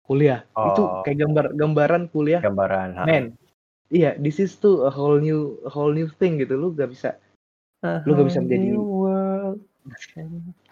kuliah. 0.05 0.45
Itu 0.53 0.82
Oh. 0.82 1.01
kayak 1.01 1.17
gambar 1.26 1.45
gambaran 1.53 2.03
kuliah. 2.09 2.41
Gambaran. 2.41 3.05
men 3.05 3.38
iya 3.93 4.17
this 4.17 4.41
is 4.41 4.57
tuh 4.57 4.86
a 4.86 4.91
whole 4.91 5.21
new 5.21 5.61
a 5.65 5.69
whole 5.69 5.93
new 5.93 6.09
thing 6.17 6.41
gitu. 6.41 6.57
Lu 6.57 6.73
gak 6.73 6.89
bisa 6.89 7.17
lu 8.05 8.17
gak 8.17 8.26
bisa 8.34 8.41
menjadi 8.41 8.73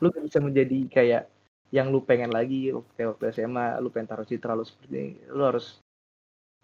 lu 0.01 0.07
gak 0.09 0.25
bisa 0.25 0.39
menjadi 0.41 0.79
kayak 0.89 1.23
yang 1.69 1.89
lu 1.93 2.01
pengen 2.01 2.29
lagi 2.33 2.73
kayak 2.97 3.17
waktu 3.17 3.33
SMA 3.33 3.77
lu 3.81 3.89
pengen 3.93 4.09
taruh 4.09 4.25
citra 4.25 4.57
lu 4.57 4.65
seperti 4.65 4.95
ini. 4.97 5.13
Lu 5.29 5.45
harus 5.45 5.77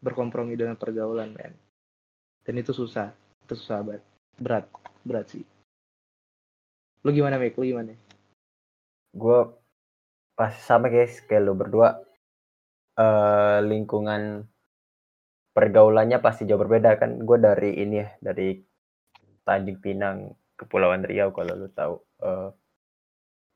berkompromi 0.02 0.58
dengan 0.58 0.74
pergaulan 0.78 1.34
men. 1.34 1.54
Dan 2.46 2.58
itu 2.58 2.74
susah 2.74 3.14
itu 3.46 3.54
susah 3.54 3.82
banget. 3.86 4.02
Berat 4.42 4.66
berat 5.06 5.26
sih. 5.30 5.46
Lu 7.06 7.10
gimana 7.14 7.38
Mik? 7.38 7.58
Lu 7.58 7.66
gimana? 7.66 7.94
Gue 9.14 9.40
pas 10.40 10.56
sama 10.64 10.88
guys 10.88 11.20
kayak 11.28 11.44
lo 11.44 11.54
berdua 11.60 12.00
eh 12.96 13.60
lingkungan 13.68 14.48
pergaulannya 15.52 16.24
pasti 16.24 16.48
jauh 16.48 16.62
berbeda 16.64 16.96
kan. 16.96 17.20
Gue 17.28 17.38
dari 17.44 17.76
ini 17.84 17.96
ya 18.00 18.08
dari 18.24 18.56
Tanjung 19.44 19.80
Pinang 19.84 20.32
Kepulauan 20.56 21.04
Riau 21.04 21.36
kalau 21.36 21.60
lu 21.60 21.68
tahu 21.72 21.96
Eh, 22.20 22.50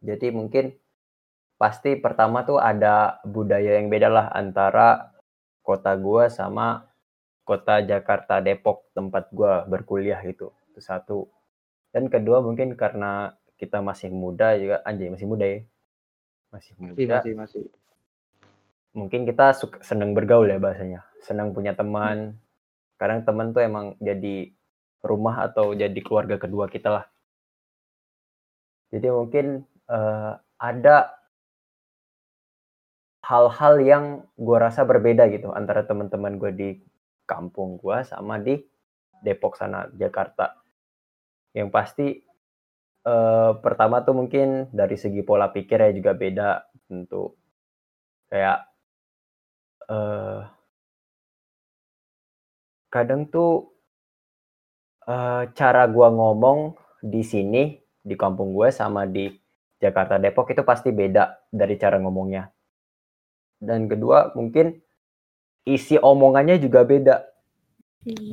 jadi 0.04 0.32
mungkin 0.32 0.76
pasti 1.60 1.96
pertama 2.00 2.44
tuh 2.48 2.60
ada 2.60 3.20
budaya 3.28 3.80
yang 3.80 3.88
beda 3.92 4.08
lah 4.12 4.28
antara 4.32 5.12
kota 5.64 5.96
gua 6.00 6.28
sama 6.32 6.88
kota 7.48 7.84
Jakarta 7.84 8.40
Depok 8.40 8.88
tempat 8.96 9.32
gua 9.36 9.68
berkuliah 9.68 10.20
itu 10.24 10.48
itu 10.72 10.80
satu. 10.80 11.28
Dan 11.92 12.08
kedua 12.08 12.40
mungkin 12.40 12.76
karena 12.80 13.36
kita 13.60 13.84
masih 13.84 14.10
muda 14.12 14.56
juga 14.60 14.80
anjay 14.88 15.12
masih 15.12 15.28
muda 15.30 15.46
ya 15.46 15.60
masih 16.54 16.78
masih 16.78 16.94
muda. 16.94 17.18
Masih 17.20 17.34
masih 17.34 17.64
mungkin 18.94 19.26
kita 19.26 19.58
suka, 19.58 19.82
senang 19.82 20.14
bergaul 20.14 20.46
ya 20.46 20.62
bahasanya. 20.62 21.02
Senang 21.26 21.52
punya 21.52 21.74
teman. 21.74 22.38
Kadang 23.02 23.26
teman 23.26 23.52
tuh 23.52 23.66
emang 23.66 23.98
jadi 23.98 24.54
rumah 25.02 25.50
atau 25.50 25.74
jadi 25.74 25.98
keluarga 26.06 26.38
kedua 26.38 26.70
kita 26.70 26.90
lah. 27.02 27.06
Jadi 28.94 29.10
mungkin 29.10 29.66
eh, 29.90 30.34
ada 30.62 30.98
hal-hal 33.26 33.82
yang 33.82 34.06
gua 34.38 34.70
rasa 34.70 34.86
berbeda 34.86 35.26
gitu 35.34 35.50
antara 35.52 35.82
teman-teman 35.88 36.38
gue 36.38 36.52
di 36.54 36.70
kampung 37.26 37.80
gua 37.82 38.06
sama 38.06 38.38
di 38.38 38.62
Depok 39.26 39.58
sana 39.58 39.90
Jakarta. 39.98 40.60
Yang 41.56 41.70
pasti 41.74 42.08
eh, 43.12 43.52
pertama 43.64 43.96
tuh 44.06 44.16
mungkin 44.20 44.48
dari 44.80 44.96
segi 45.00 45.22
pola 45.28 45.48
pikir 45.56 45.78
ya 45.86 45.92
juga 45.98 46.12
beda 46.16 46.50
tentu 46.88 47.24
kayak 48.32 48.58
eh 49.90 50.42
kadang 52.94 53.22
tuh 53.34 53.52
eh, 55.14 55.44
cara 55.58 55.84
gua 55.96 56.10
ngomong 56.18 56.60
di 57.14 57.22
sini 57.32 57.64
di 58.10 58.16
kampung 58.22 58.50
gue 58.58 58.70
sama 58.80 59.02
di 59.16 59.26
Jakarta 59.84 60.16
Depok 60.24 60.48
itu 60.54 60.64
pasti 60.70 60.90
beda 61.00 61.24
dari 61.60 61.76
cara 61.82 61.98
ngomongnya. 62.04 62.44
Dan 63.68 63.82
kedua 63.92 64.20
mungkin 64.38 64.66
isi 65.76 65.96
omongannya 66.12 66.58
juga 66.66 66.82
beda. 66.92 67.16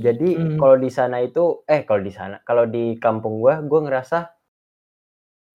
Jadi 0.05 0.31
Hmm. 0.35 0.59
kalau 0.59 0.77
di 0.85 0.91
sana 0.91 1.17
itu 1.29 1.45
eh 1.75 1.81
kalau 1.89 2.03
di 2.09 2.13
sana 2.19 2.37
kalau 2.49 2.65
di 2.75 2.85
kampung 3.05 3.35
gua 3.43 3.55
gua 3.71 3.81
ngerasa 3.87 4.19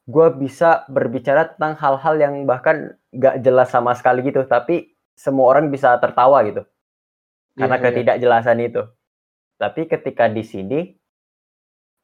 gua 0.05 0.29
bisa 0.29 0.85
berbicara 0.87 1.53
tentang 1.53 1.73
hal-hal 1.81 2.15
yang 2.21 2.35
bahkan 2.45 2.93
gak 3.09 3.41
jelas 3.41 3.73
sama 3.73 3.97
sekali 3.97 4.21
gitu 4.25 4.45
tapi 4.45 4.93
semua 5.17 5.49
orang 5.49 5.73
bisa 5.73 5.97
tertawa 5.97 6.45
gitu 6.45 6.61
karena 7.55 7.79
Iya, 7.79 7.81
iya. 7.81 7.87
ketidakjelasan 7.89 8.59
itu. 8.61 8.81
Tapi 9.55 9.81
ketika 9.87 10.27
di 10.27 10.43
sini 10.43 10.79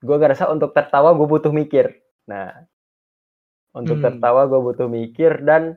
gua 0.01 0.17
ngerasa 0.17 0.47
untuk 0.49 0.71
tertawa 0.71 1.11
gue 1.13 1.27
butuh 1.27 1.51
mikir. 1.51 1.91
Nah, 2.31 2.65
untuk 3.75 3.99
Hmm. 3.99 4.05
tertawa 4.07 4.47
gue 4.47 4.59
butuh 4.59 4.87
mikir 4.87 5.43
dan 5.43 5.75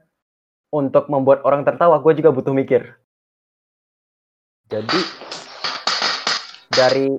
untuk 0.71 1.07
membuat 1.11 1.43
orang 1.47 1.63
tertawa 1.63 1.99
gue 2.03 2.13
juga 2.19 2.31
butuh 2.35 2.55
mikir. 2.55 2.83
Jadi 4.71 5.01
dari 6.71 7.11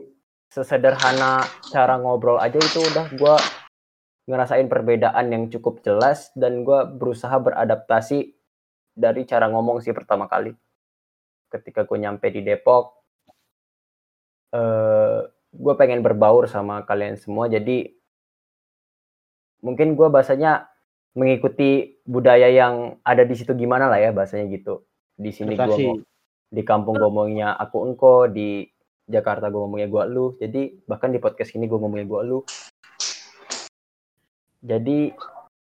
sesederhana 0.52 1.44
cara 1.68 2.00
ngobrol 2.00 2.40
aja 2.40 2.56
itu 2.60 2.80
udah 2.80 3.08
gue 3.12 3.36
ngerasain 4.26 4.66
perbedaan 4.66 5.30
yang 5.30 5.44
cukup 5.54 5.86
jelas 5.86 6.34
dan 6.34 6.66
gue 6.66 6.80
berusaha 6.98 7.38
beradaptasi 7.38 8.34
dari 8.98 9.22
cara 9.30 9.50
ngomong 9.50 9.86
sih 9.86 9.94
pertama 9.94 10.26
kali. 10.26 10.54
Ketika 11.50 11.86
gue 11.86 11.98
nyampe 12.02 12.34
di 12.34 12.42
Depok, 12.42 13.06
eh 14.54 15.20
gue 15.56 15.74
pengen 15.80 16.04
berbaur 16.04 16.52
sama 16.52 16.84
kalian 16.84 17.16
semua. 17.16 17.48
Jadi 17.48 17.88
mungkin 19.64 19.96
gue 19.96 20.08
bahasanya 20.12 20.68
mengikuti 21.16 22.02
budaya 22.04 22.52
yang 22.52 23.00
ada 23.08 23.24
di 23.24 23.34
situ 23.40 23.56
gimana 23.56 23.88
lah 23.88 24.04
ya 24.04 24.12
bahasanya 24.12 24.52
gitu. 24.52 24.84
Di 25.16 25.32
sini 25.32 25.56
gue 25.56 26.04
di 26.52 26.62
kampung 26.62 27.00
gue 27.00 27.08
ngomongnya 27.08 27.56
aku 27.56 27.88
engko, 27.88 28.28
di 28.28 28.68
Jakarta 29.06 29.48
gue 29.48 29.62
ngomongnya 29.62 29.88
gue 29.88 30.04
lu. 30.12 30.26
Jadi 30.42 30.84
bahkan 30.84 31.14
di 31.14 31.22
podcast 31.24 31.56
ini 31.56 31.70
gue 31.72 31.80
ngomongnya 31.80 32.08
gue 32.10 32.22
lu. 32.26 32.40
Jadi 34.66 35.14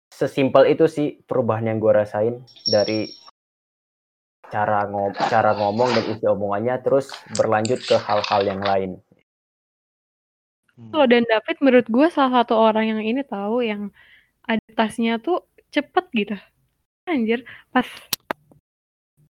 sesimpel 0.10 0.74
itu 0.74 0.90
sih 0.90 1.22
perubahan 1.30 1.70
yang 1.70 1.78
gue 1.78 1.94
rasain 1.94 2.42
dari 2.66 3.06
cara 4.50 4.90
ngom 4.90 5.14
cara 5.30 5.54
ngomong 5.54 5.94
dan 5.94 6.06
isi 6.10 6.26
omongannya 6.26 6.82
terus 6.82 7.14
berlanjut 7.38 7.86
ke 7.86 7.96
hal-hal 8.02 8.42
yang 8.42 8.62
lain. 8.66 8.92
Kalau 10.90 11.06
dan 11.06 11.22
David 11.30 11.58
menurut 11.62 11.88
gue 11.92 12.08
salah 12.10 12.42
satu 12.42 12.58
orang 12.58 12.90
yang 12.90 13.02
ini 13.06 13.22
tahu 13.22 13.62
yang 13.62 13.94
adaptasinya 14.50 15.22
tuh 15.22 15.46
cepet 15.70 16.06
gitu. 16.18 16.36
Anjir, 17.06 17.46
pas 17.70 17.86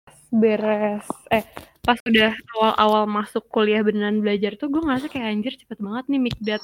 pas 0.06 0.18
beres 0.30 1.06
eh 1.34 1.42
pas 1.82 1.98
udah 2.06 2.38
awal-awal 2.54 3.04
masuk 3.10 3.50
kuliah 3.50 3.82
beneran 3.82 4.22
belajar 4.22 4.54
tuh 4.62 4.70
gue 4.70 4.78
ngerasa 4.78 5.10
kayak 5.10 5.26
anjir 5.26 5.54
cepet 5.58 5.82
banget 5.82 6.06
nih 6.06 6.22
Mikdat 6.22 6.62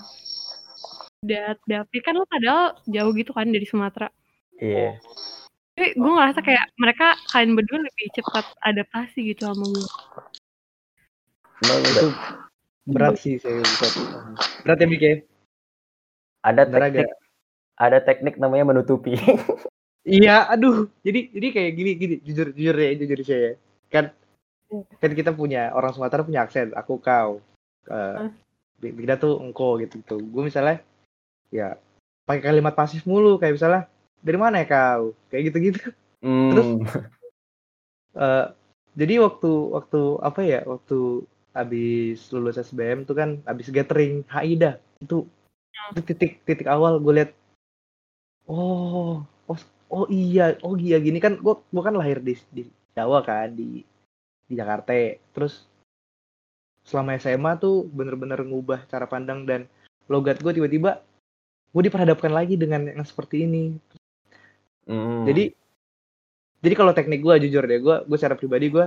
Dat 1.24 1.58
David 1.64 2.02
kan 2.04 2.14
lo 2.18 2.26
padahal 2.28 2.76
jauh 2.90 3.12
gitu 3.16 3.32
kan 3.32 3.48
dari 3.48 3.66
Sumatera. 3.68 4.10
Iya. 4.60 5.00
Tapi 5.76 6.00
gue 6.00 6.12
ngerasa 6.12 6.40
kayak 6.40 6.72
mereka 6.80 7.20
kalian 7.36 7.60
berdua 7.60 7.80
lebih 7.84 8.08
cepat 8.16 8.46
adaptasi 8.64 9.20
gitu 9.36 9.48
sama 9.48 9.66
gue. 9.68 9.88
Emang 11.64 11.82
Itu 11.84 12.08
berat 12.88 13.16
sih 13.20 13.36
saya 13.40 13.60
bisa. 13.60 13.88
Berat 14.64 14.80
ya 14.84 14.88
Mike? 14.88 15.14
ada 16.46 16.62
teknik 16.70 17.10
ada 17.76 17.98
teknik 18.00 18.36
namanya 18.38 18.66
menutupi. 18.74 19.18
Iya, 20.06 20.46
aduh. 20.54 20.86
Jadi 21.02 21.34
jadi 21.34 21.48
kayak 21.50 21.72
gini 21.74 21.92
gini, 21.98 22.16
jujur 22.22 22.54
jujur 22.54 22.78
ya, 22.78 22.94
jujur 22.94 23.20
saya. 23.26 23.58
Kan 23.90 24.14
kan 25.02 25.12
kita 25.18 25.34
punya 25.34 25.74
orang 25.74 25.98
Sumatera 25.98 26.22
punya 26.22 26.46
aksen, 26.46 26.78
aku 26.78 27.02
kau. 27.02 27.42
Eh 27.90 28.30
kita 28.82 29.18
tuh 29.18 29.42
engko 29.42 29.82
gitu 29.82 29.98
gitu. 30.06 30.22
Gue 30.22 30.46
misalnya 30.46 30.78
ya 31.56 31.80
pakai 32.28 32.44
kalimat 32.44 32.76
pasif 32.76 33.08
mulu 33.08 33.40
kayak 33.40 33.56
misalnya 33.56 33.82
dari 34.20 34.38
mana 34.42 34.60
ya 34.60 34.68
kau? 34.68 35.14
Kayak 35.32 35.44
gitu-gitu. 35.52 35.80
Terus? 36.20 36.68
Hmm. 36.68 36.82
Eh 38.16 38.46
jadi 38.96 39.20
waktu 39.24 39.52
waktu 39.76 40.02
apa 40.24 40.42
ya? 40.44 40.62
Waktu 40.68 41.24
habis 41.56 42.28
lulus 42.36 42.60
SBM 42.60 43.08
tuh 43.08 43.16
kan 43.16 43.40
habis 43.48 43.72
gathering 43.72 44.28
HIDA 44.28 44.76
itu 45.00 45.24
itu 45.96 46.02
titik 46.04 46.44
titik 46.44 46.68
awal 46.68 47.00
gue 47.00 47.14
lihat 47.16 47.32
oh 48.52 49.24
oh 49.48 49.60
oh 49.88 50.06
iya 50.12 50.60
oh 50.68 50.76
iya 50.76 51.00
gini 51.00 51.24
kan 51.24 51.40
gue 51.40 51.56
gue 51.56 51.84
kan 51.84 51.96
lahir 51.96 52.20
di 52.20 52.36
di 52.52 52.68
Jawa 52.92 53.24
kan 53.24 53.56
di 53.56 53.88
di 54.52 54.54
Jakarta 54.54 54.92
terus 55.32 55.64
selama 56.84 57.16
SMA 57.16 57.56
tuh 57.56 57.88
bener-bener 57.88 58.44
ngubah 58.44 58.84
cara 58.92 59.08
pandang 59.08 59.48
dan 59.48 59.64
logat 60.12 60.44
gue 60.44 60.52
tiba-tiba 60.52 61.05
gue 61.76 61.82
diperhadapkan 61.92 62.32
lagi 62.32 62.56
dengan 62.56 62.88
yang 62.88 63.04
seperti 63.04 63.44
ini 63.44 63.76
Hmm. 64.86 65.26
jadi 65.26 65.50
jadi 66.62 66.74
kalau 66.78 66.94
teknik 66.94 67.26
gue 67.26 67.42
jujur 67.50 67.66
deh 67.66 67.82
gue 67.82 67.96
gue 68.06 68.18
secara 68.22 68.38
pribadi 68.38 68.70
gue 68.70 68.86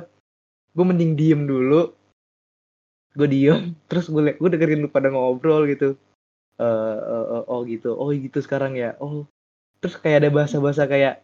gue 0.79 0.85
mending 0.87 1.19
diem 1.19 1.43
dulu 1.43 1.91
gue 3.19 3.27
diem 3.27 3.75
terus 3.91 4.07
gue 4.07 4.39
gue 4.39 4.49
dengerin 4.55 4.87
lu 4.87 4.89
pada 4.89 5.11
ngobrol 5.11 5.67
gitu 5.67 5.99
Eh 6.59 6.67
eh, 6.67 7.27
eh, 7.39 7.45
oh 7.47 7.63
gitu 7.63 7.95
oh 7.95 8.11
gitu 8.11 8.43
sekarang 8.43 8.75
ya 8.75 8.99
oh 8.99 9.27
terus 9.79 9.95
kayak 9.95 10.27
ada 10.27 10.31
bahasa-bahasa 10.35 10.91
kayak 10.91 11.23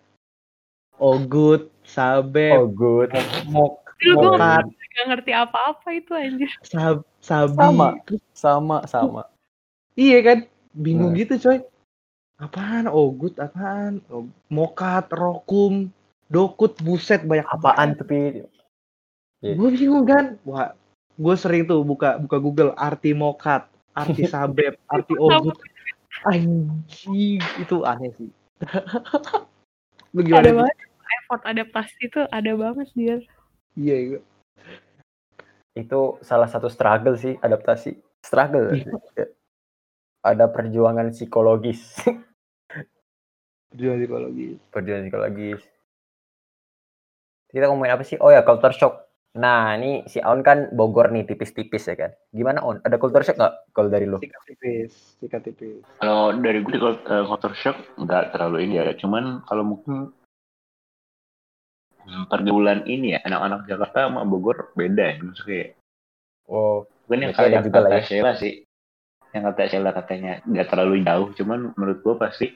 oh 1.02 1.18
good 1.18 1.66
sabep 1.82 2.54
oh 2.54 2.70
good. 2.70 3.10
mok 3.50 3.82
mokat 4.14 4.66
gak 4.94 5.06
ngerti 5.10 5.32
apa-apa 5.34 5.88
itu 5.90 6.14
anjir. 6.14 6.50
sab 6.62 7.02
sabi 7.18 7.58
Sama. 7.58 7.98
Terus, 8.06 8.22
Sama 8.30 8.78
sama. 8.86 9.22
iya 9.98 10.22
kan 10.22 10.38
bingung 10.74 11.14
Nah. 11.14 11.18
gitu 11.22 11.34
coy 11.38 11.58
apaan 12.42 12.90
oh 12.90 13.14
good 13.14 13.38
apaan 13.38 14.02
oh, 14.10 14.26
mokat 14.50 15.06
rokum 15.14 15.88
dokut 16.26 16.74
buset 16.82 17.22
banyak 17.22 17.46
Apaan 17.46 17.94
tapi 17.94 18.42
Iya. 19.44 19.54
gue 19.60 19.68
bingung 19.76 20.08
kan 20.08 20.40
wah 20.42 20.72
gue 21.14 21.34
sering 21.36 21.68
tuh 21.68 21.84
buka 21.84 22.16
buka 22.16 22.40
Google 22.40 22.72
arti 22.74 23.12
mokat 23.12 23.68
arti 23.92 24.24
sabep 24.32 24.74
arti 24.88 25.14
ogut 25.14 25.54
anjing 26.24 27.38
itu 27.60 27.76
aneh 27.84 28.10
sih 28.16 28.30
lu 30.16 30.20
gimana 30.24 30.40
Ada 30.42 30.50
Di? 30.50 30.58
banget 30.58 30.76
effort 31.14 31.42
adaptasi 31.44 31.98
itu 32.08 32.20
ada 32.32 32.52
banget 32.56 32.88
dia. 32.96 33.16
iya 33.76 33.96
iya 34.00 34.18
itu 35.74 36.00
salah 36.22 36.46
satu 36.46 36.70
struggle 36.70 37.18
sih 37.18 37.34
adaptasi. 37.42 37.98
Struggle. 38.22 38.78
Ya. 38.78 39.26
Ada 40.24 40.48
perjuangan 40.48 41.12
psikologis. 41.12 42.00
Perjuangan 43.68 43.98
psikologi 44.00 44.46
perjuangan 44.72 45.04
psikologis. 45.04 45.60
Kita 47.52 47.70
ngomongin 47.70 47.94
apa 47.94 48.02
sih? 48.02 48.18
Oh 48.18 48.32
ya, 48.32 48.42
culture 48.42 48.74
shock. 48.74 48.94
Nah, 49.34 49.74
ini 49.74 50.06
si 50.06 50.22
Aun 50.22 50.46
kan 50.46 50.70
Bogor 50.70 51.10
nih, 51.10 51.26
tipis-tipis 51.26 51.90
ya 51.90 51.98
kan. 51.98 52.10
Gimana 52.30 52.62
On? 52.62 52.78
Ada 52.86 53.02
culture 53.02 53.26
shock 53.26 53.34
nggak 53.34 53.54
kalau 53.74 53.90
dari 53.90 54.06
lo? 54.06 54.22
sikat 54.22 54.42
tipis 54.46 54.92
sikat 55.18 55.42
tipis 55.42 55.82
Kalau 55.98 56.34
dari 56.38 56.62
gue 56.62 56.74
eh, 56.78 57.24
culture 57.26 57.54
shock 57.58 57.78
nggak 57.98 58.30
terlalu 58.30 58.66
ini 58.66 58.78
ya. 58.78 58.94
Cuman 58.94 59.42
kalau 59.46 59.66
mungkin 59.66 60.14
pergaulan 62.30 62.86
ini 62.86 63.18
ya 63.18 63.20
anak-anak 63.26 63.66
Jakarta 63.66 64.06
sama 64.06 64.22
Bogor 64.22 64.70
beda 64.78 65.02
ya. 65.02 65.16
Maksudnya 65.20 65.74
Oh, 66.44 66.84
Mungkin 67.08 67.32
yang 67.32 67.64
juga 67.64 67.78
lah 67.80 67.90
kata 67.90 67.98
ya. 68.00 68.04
Sheila 68.04 68.32
sih. 68.36 68.64
Yang 69.34 69.42
kata 69.50 69.62
Sheila 69.66 69.90
katanya 69.90 70.38
nggak 70.46 70.68
terlalu 70.70 71.02
jauh. 71.02 71.28
Cuman 71.34 71.74
menurut 71.74 71.98
gue 72.06 72.14
pasti 72.14 72.46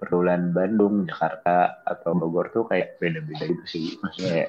pergaulan 0.00 0.56
Bandung, 0.56 1.04
Jakarta, 1.04 1.84
atau 1.84 2.16
Bogor 2.16 2.48
tuh 2.48 2.64
kayak 2.64 2.96
beda-beda 2.96 3.44
gitu 3.44 3.64
sih. 3.68 3.86
Maksudnya 4.00 4.46
ya, 4.46 4.48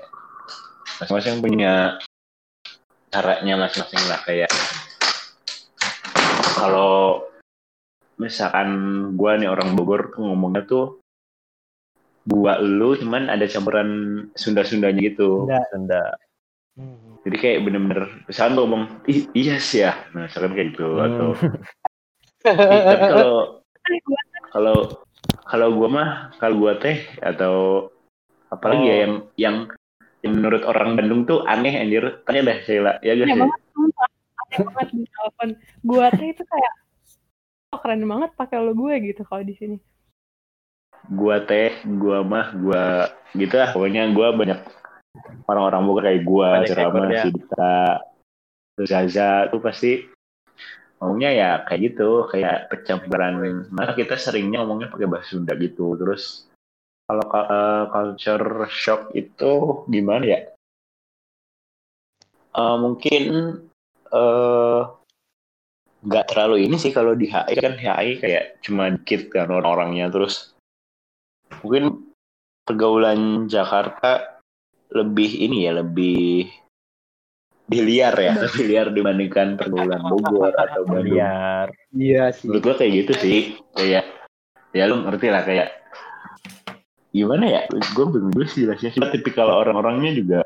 masing-masing 1.03 1.43
punya 1.43 1.73
caranya 3.11 3.53
masing-masing 3.59 4.03
lah. 4.07 4.19
Kayak 4.23 4.51
kalau 6.55 7.27
misalkan 8.15 8.69
gue 9.19 9.31
nih 9.43 9.51
orang 9.51 9.75
Bogor 9.75 10.15
tuh 10.15 10.31
ngomongnya 10.31 10.63
tuh 10.63 11.03
gua 12.29 12.61
lu 12.61 12.93
cuman 12.93 13.27
ada 13.27 13.49
campuran 13.49 13.89
Sunda-Sundanya 14.37 15.01
gitu. 15.01 15.49
Sunda. 15.49 15.59
Sunda. 15.73 16.03
Hmm. 16.79 17.19
Jadi 17.27 17.35
kayak 17.35 17.59
bener-bener 17.67 18.23
misalkan 18.23 18.55
gua 18.55 18.63
ngomong 18.63 18.83
Ih, 19.03 19.27
iya 19.35 19.59
sih 19.59 19.83
ya. 19.83 19.99
Nah, 20.15 20.31
misalkan 20.31 20.55
kayak 20.55 20.67
gitu 20.71 20.87
Hmm. 20.95 21.03
atau 21.03 21.27
tapi 22.47 22.97
kalau 23.03 23.33
kalau 24.55 24.77
kalau 25.43 25.67
gua 25.75 25.87
mah 25.91 26.09
kalau 26.39 26.55
gua 26.55 26.79
teh 26.79 27.03
atau 27.19 27.87
apalagi 28.47 28.87
ya 28.87 28.95
Oh. 28.95 28.99
yang 29.03 29.13
yang 29.35 29.55
yang 30.23 30.33
menurut 30.39 30.63
orang 30.63 30.95
Bandung 30.95 31.27
tuh 31.27 31.43
aneh 31.43 31.75
anjir. 31.75 32.23
Tanya 32.23 32.47
dah 32.47 32.57
Sheila. 32.63 32.93
Ya 33.03 33.15
guys. 33.15 33.27
Aneh 33.27 33.39
banget 33.43 33.61
sumpah. 33.75 34.09
Aneh 34.39 34.59
banget 34.67 34.87
di 34.95 35.03
telepon. 35.07 35.49
Gue 35.83 36.05
tuh 36.15 36.27
itu 36.27 36.43
kayak 36.47 36.73
oh, 37.75 37.79
keren 37.79 38.03
banget 38.07 38.31
pakai 38.35 38.57
lo 38.59 38.71
gue 38.71 38.93
gitu 39.03 39.21
kalau 39.27 39.43
di 39.43 39.55
sini. 39.55 39.77
Gua 41.07 41.39
teh, 41.43 41.71
gua 41.87 42.21
mah, 42.21 42.51
gua 42.55 42.83
gitu 43.31 43.55
lah. 43.55 43.71
Pokoknya 43.71 44.11
gua 44.11 44.35
banyak 44.35 44.59
orang-orang 45.49 45.81
Bogor 45.85 46.03
kayak 46.05 46.21
gua, 46.25 46.49
Banyak 46.61 46.69
Cerama, 46.69 46.89
ekornya. 46.89 47.21
Sidita, 47.25 47.75
Zaza 48.79 49.29
tuh 49.49 49.59
pasti 49.59 49.91
ngomongnya 50.99 51.31
ya 51.31 51.49
kayak 51.65 51.81
gitu, 51.91 52.29
kayak 52.29 52.69
percampuran. 52.69 53.65
Malah 53.73 53.95
kita 53.97 54.15
seringnya 54.19 54.61
ngomongnya 54.63 54.91
pakai 54.91 55.07
bahasa 55.09 55.35
Sunda 55.35 55.55
gitu. 55.57 55.95
Terus 55.97 56.47
kalau 57.09 57.25
ka- 57.25 57.49
eh, 57.49 57.83
culture 57.89 58.47
shock 58.69 59.11
itu 59.17 59.83
gimana 59.89 60.23
ya? 60.25 60.39
Eh, 62.49 62.77
mungkin 62.77 63.23
eh 64.09 64.81
nggak 65.99 66.27
terlalu 66.31 66.63
ini 66.63 66.79
sih 66.79 66.95
kalau 66.95 67.11
di 67.11 67.27
HI 67.27 67.59
kan 67.59 67.75
HI 67.75 68.23
kayak 68.23 68.63
cuma 68.63 68.87
dikit 68.87 69.27
kan 69.35 69.51
orang-orangnya 69.51 70.07
terus 70.07 70.55
mungkin 71.59 72.15
pergaulan 72.63 73.51
Jakarta 73.51 74.38
lebih 74.89 75.31
ini 75.37 75.69
ya 75.69 75.77
lebih 75.79 76.49
lebih 77.69 77.81
liar 77.85 78.15
ya 78.17 78.33
lebih 78.41 78.63
liar 78.65 78.87
dibandingkan 78.89 79.53
pergaulan 79.53 80.01
Bogor 80.01 80.49
atau 80.57 80.81
Bandung. 80.89 81.21
Liar. 81.21 81.69
Iya 81.93 82.33
sih. 82.33 82.49
menurut 82.49 82.63
gua 82.65 82.75
kayak 82.81 82.93
gitu 83.05 83.13
sih. 83.21 83.39
Kayak 83.77 84.05
ya 84.73 84.83
lu 84.89 85.05
ngerti 85.05 85.27
lah 85.29 85.45
kayak 85.45 85.69
gimana 87.13 87.45
ya? 87.45 87.61
Gue 87.93 88.05
bingung 88.09 88.33
dulu 88.33 88.45
sih 88.45 88.65
jelasnya 88.65 88.93
Cuma 88.97 89.09
tipikal 89.13 89.49
orang-orangnya 89.53 90.13
juga 90.17 90.41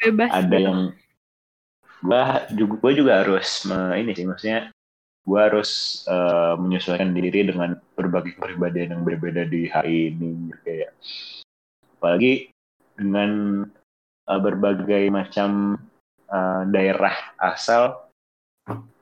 bebas. 0.00 0.28
ada 0.32 0.56
yang 0.56 0.78
gua 2.04 2.48
juga 2.52 2.74
gua 2.80 2.92
juga 2.92 3.12
harus 3.24 3.48
me- 3.68 3.96
ini 4.00 4.12
sih 4.16 4.24
maksudnya 4.24 4.72
gua 5.24 5.48
harus 5.52 6.04
eh, 6.08 6.54
menyesuaikan 6.60 7.12
diri 7.16 7.48
dengan 7.52 7.76
berbagai 7.96 8.36
kepribadian 8.36 8.96
yang 8.96 9.02
berbeda 9.04 9.44
di 9.48 9.68
HI 9.68 10.12
ini 10.12 10.52
kayak 10.64 10.92
apalagi 12.00 12.52
dengan 12.94 13.62
eh, 14.26 14.40
berbagai 14.40 15.10
macam 15.10 15.78
eh, 16.30 16.62
daerah 16.70 17.14
asal. 17.38 18.10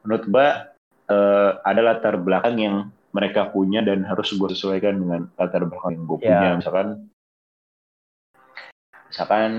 Menurut 0.03 0.25
gua 0.29 0.49
eh, 1.09 1.51
ada 1.63 1.81
latar 1.81 2.19
belakang 2.19 2.57
yang 2.59 2.77
mereka 3.13 3.53
punya 3.53 3.85
dan 3.85 4.09
harus 4.09 4.33
gue 4.33 4.49
sesuaikan 4.57 4.97
dengan 4.97 5.29
latar 5.37 5.69
belakang 5.69 6.01
yang 6.01 6.05
gue 6.09 6.19
punya. 6.25 6.51
Misalkan 6.57 6.87
misalkan 9.13 9.53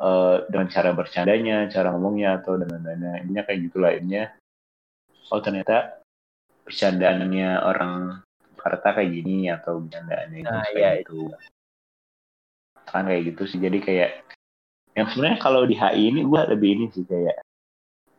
eh, 0.00 0.36
dengan 0.48 0.68
cara 0.72 0.90
bercandanya, 0.96 1.68
cara 1.68 1.92
ngomongnya 1.92 2.40
atau 2.40 2.56
dengan 2.56 2.80
lainnya, 2.80 3.12
intinya 3.20 3.42
kayak 3.44 3.60
gitu 3.68 3.78
lainnya. 3.78 4.24
Oh 5.28 5.42
ternyata 5.44 6.00
bercandaannya 6.66 7.62
orang 7.62 8.26
Jakarta 8.66 8.98
kayak 8.98 9.10
gini 9.14 9.46
atau 9.46 9.78
bercandaannya 9.78 10.38
itu 10.42 10.50
Nah, 10.50 10.66
iya, 10.74 10.90
gitu. 10.98 11.30
Kan 12.86 13.10
kayak 13.10 13.34
gitu 13.34 13.42
sih. 13.50 13.58
Jadi 13.58 13.78
kayak 13.82 14.10
yang 14.96 15.06
sebenarnya 15.12 15.38
kalau 15.42 15.68
di 15.68 15.76
HI 15.76 16.08
ini 16.08 16.24
gue 16.24 16.40
lebih 16.56 16.68
ini 16.72 16.86
sih 16.88 17.04
kayak 17.04 17.44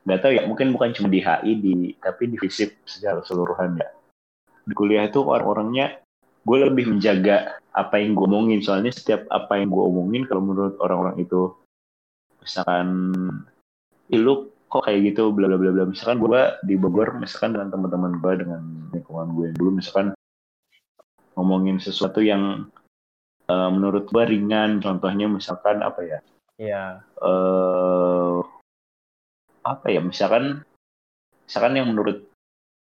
nggak 0.08 0.20
tahu 0.24 0.32
ya 0.38 0.44
mungkin 0.48 0.72
bukan 0.72 0.94
cuma 0.96 1.10
di 1.12 1.20
HI 1.20 1.52
di 1.60 1.76
tapi 2.00 2.32
di 2.32 2.38
FISIP 2.38 2.86
secara 2.86 3.24
keseluruhan 3.26 3.82
ya. 3.82 3.90
Di 4.68 4.74
kuliah 4.78 5.08
itu 5.08 5.24
orang-orangnya 5.24 6.04
gue 6.48 6.58
lebih 6.64 6.88
menjaga 6.92 7.60
apa 7.74 8.00
yang 8.00 8.14
gue 8.14 8.26
omongin. 8.30 8.60
Soalnya 8.62 8.94
setiap 8.94 9.26
apa 9.34 9.58
yang 9.58 9.74
gue 9.74 9.84
omongin 9.84 10.24
kalau 10.30 10.44
menurut 10.46 10.76
orang-orang 10.80 11.18
itu 11.24 11.52
misalkan 12.40 12.88
"Ih, 14.08 14.22
lu 14.22 14.48
kok 14.68 14.84
kayak 14.84 15.16
gitu 15.16 15.32
bla 15.32 15.48
bla 15.48 15.58
bla 15.60 15.72
bla. 15.72 15.84
Misalkan 15.88 16.20
gue 16.20 16.42
di 16.68 16.76
Bogor 16.76 17.16
misalkan 17.18 17.56
dengan 17.56 17.72
teman-teman 17.72 18.20
gue 18.20 18.34
dengan 18.44 18.62
lingkungan 18.92 19.28
gue 19.36 19.46
yang 19.52 19.58
dulu 19.58 19.70
misalkan 19.80 20.08
ngomongin 21.38 21.78
sesuatu 21.80 22.20
yang 22.20 22.68
eh, 23.48 23.70
menurut 23.72 24.08
gue 24.12 24.24
ringan 24.24 24.80
contohnya 24.84 25.26
misalkan 25.32 25.82
apa 25.84 26.02
ya? 26.04 26.20
Iya. 26.58 26.84
eh 27.22 28.38
apa 29.68 29.86
ya? 29.92 30.00
Misalkan 30.00 30.64
misalkan 31.48 31.74
yang 31.78 31.88
menurut 31.92 32.28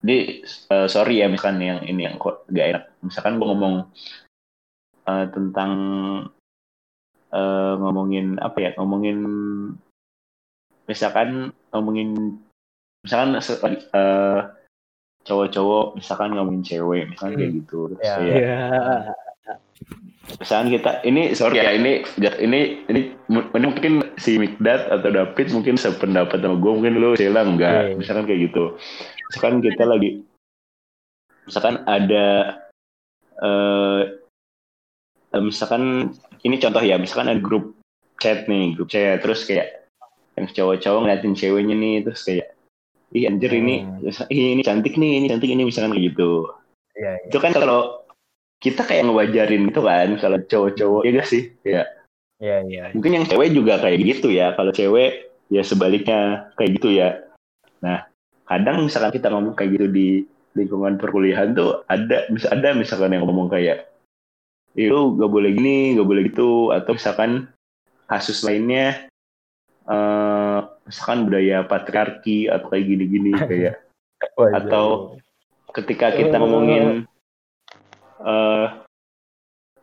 di 0.06 0.42
eh, 0.46 0.88
sorry 0.90 1.22
ya 1.22 1.28
misalkan 1.32 1.58
yang 1.62 1.82
ini 1.86 2.06
yang 2.06 2.16
kok 2.22 2.46
gak 2.50 2.68
enak. 2.72 2.84
Misalkan 3.02 3.42
gue 3.42 3.48
ngomong 3.50 3.76
eh, 5.10 5.26
tentang 5.34 5.72
eh, 7.34 7.74
ngomongin 7.82 8.38
apa 8.42 8.58
ya? 8.62 8.72
Ngomongin 8.78 9.18
misalkan 10.86 11.50
ngomongin 11.74 12.38
misalkan 13.02 13.38
eh, 13.74 14.40
cowok-cowok 15.26 15.98
misalkan 15.98 16.38
ngomongin 16.38 16.62
cewek 16.62 17.10
misalkan 17.10 17.34
kayak 17.38 17.54
gitu. 17.66 17.80
Terus 17.98 18.06
Ya. 18.06 18.16
kayak 18.22 19.25
Misalkan 20.36 20.68
kita 20.70 20.92
ini 21.04 21.32
sorry 21.32 21.60
ya 21.60 21.70
ini 21.70 22.02
ini 22.42 22.60
ini 22.86 23.00
mu- 23.30 23.46
ini 23.52 23.66
mungkin 23.66 23.94
si 24.16 24.36
Mikdad 24.36 24.90
atau 24.90 25.10
David 25.10 25.48
mungkin 25.52 25.76
sependapat 25.76 26.42
sama 26.42 26.58
gue 26.58 26.72
mungkin 26.74 26.94
lu 26.98 27.14
Sheila 27.14 27.46
enggak 27.46 27.94
Iya. 27.94 27.96
misalkan 27.96 28.26
kayak 28.26 28.42
gitu 28.50 28.64
misalkan 29.30 29.54
kita 29.62 29.84
lagi 29.86 30.10
misalkan 31.46 31.76
ada 31.86 32.58
eh 33.38 34.02
eh, 35.30 35.42
misalkan 35.42 36.10
ini 36.42 36.56
contoh 36.58 36.82
ya 36.82 36.98
misalkan 36.98 37.30
ada 37.30 37.40
grup 37.40 37.78
chat 38.18 38.44
nih 38.46 38.74
grup 38.74 38.90
chat 38.90 39.22
terus 39.22 39.46
kayak 39.46 39.86
yang 40.34 40.50
cowok-cowok 40.50 41.00
ngeliatin 41.02 41.32
ceweknya 41.34 41.76
nih 41.76 41.96
terus 42.02 42.24
kayak 42.24 42.50
ih 43.14 43.30
anjir 43.30 43.52
ini 43.52 43.86
Hmm. 43.86 44.02
ini 44.28 44.62
cantik 44.62 44.98
nih 44.98 45.22
ini 45.22 45.26
cantik 45.30 45.48
ini 45.48 45.64
misalkan 45.64 45.94
kayak 45.94 46.12
gitu 46.12 46.50
Iya. 46.98 47.12
iya. 47.14 47.28
itu 47.30 47.38
kan 47.38 47.54
kalau 47.54 48.04
kita 48.66 48.82
kayak 48.82 49.06
ngewajarin 49.06 49.70
gitu 49.70 49.86
kan 49.86 50.10
kalau 50.18 50.38
cowok-cowok 50.42 51.02
ya 51.06 51.12
gak 51.14 51.30
sih 51.30 51.44
ya 51.62 51.86
Iya. 52.36 52.58
Iya. 52.68 52.84
mungkin 52.92 53.16
yang 53.16 53.26
cewek 53.30 53.54
juga 53.54 53.80
kayak 53.80 54.02
gitu 54.02 54.28
ya 54.28 54.52
kalau 54.58 54.74
cewek 54.74 55.30
ya 55.48 55.62
sebaliknya 55.62 56.50
kayak 56.58 56.82
gitu 56.82 56.90
ya 56.92 57.22
nah 57.80 58.10
kadang 58.44 58.84
misalkan 58.84 59.14
kita 59.14 59.30
ngomong 59.32 59.54
kayak 59.54 59.78
gitu 59.78 59.88
di 59.88 60.08
lingkungan 60.52 60.98
perkuliahan 60.98 61.56
tuh 61.56 61.86
ada 61.86 62.28
bisa 62.28 62.52
ada 62.52 62.76
misalkan 62.76 63.14
yang 63.14 63.24
ngomong 63.24 63.48
kayak 63.48 63.88
itu 64.76 65.16
gak 65.16 65.32
boleh 65.32 65.56
gini 65.56 65.96
gak 65.96 66.08
boleh 66.08 66.24
gitu 66.28 66.74
atau 66.74 66.92
misalkan 66.92 67.48
kasus 68.10 68.44
lainnya 68.44 69.08
eh 69.86 70.60
misalkan 70.84 71.30
budaya 71.30 71.64
patriarki 71.64 72.50
atau 72.50 72.68
kayak 72.68 72.86
gini-gini 72.86 73.32
kayak. 73.50 73.80
Atau- 74.52 75.16
ketika 75.72 76.10
kita 76.10 76.36
ngomongin 76.40 77.04
eh 78.18 78.68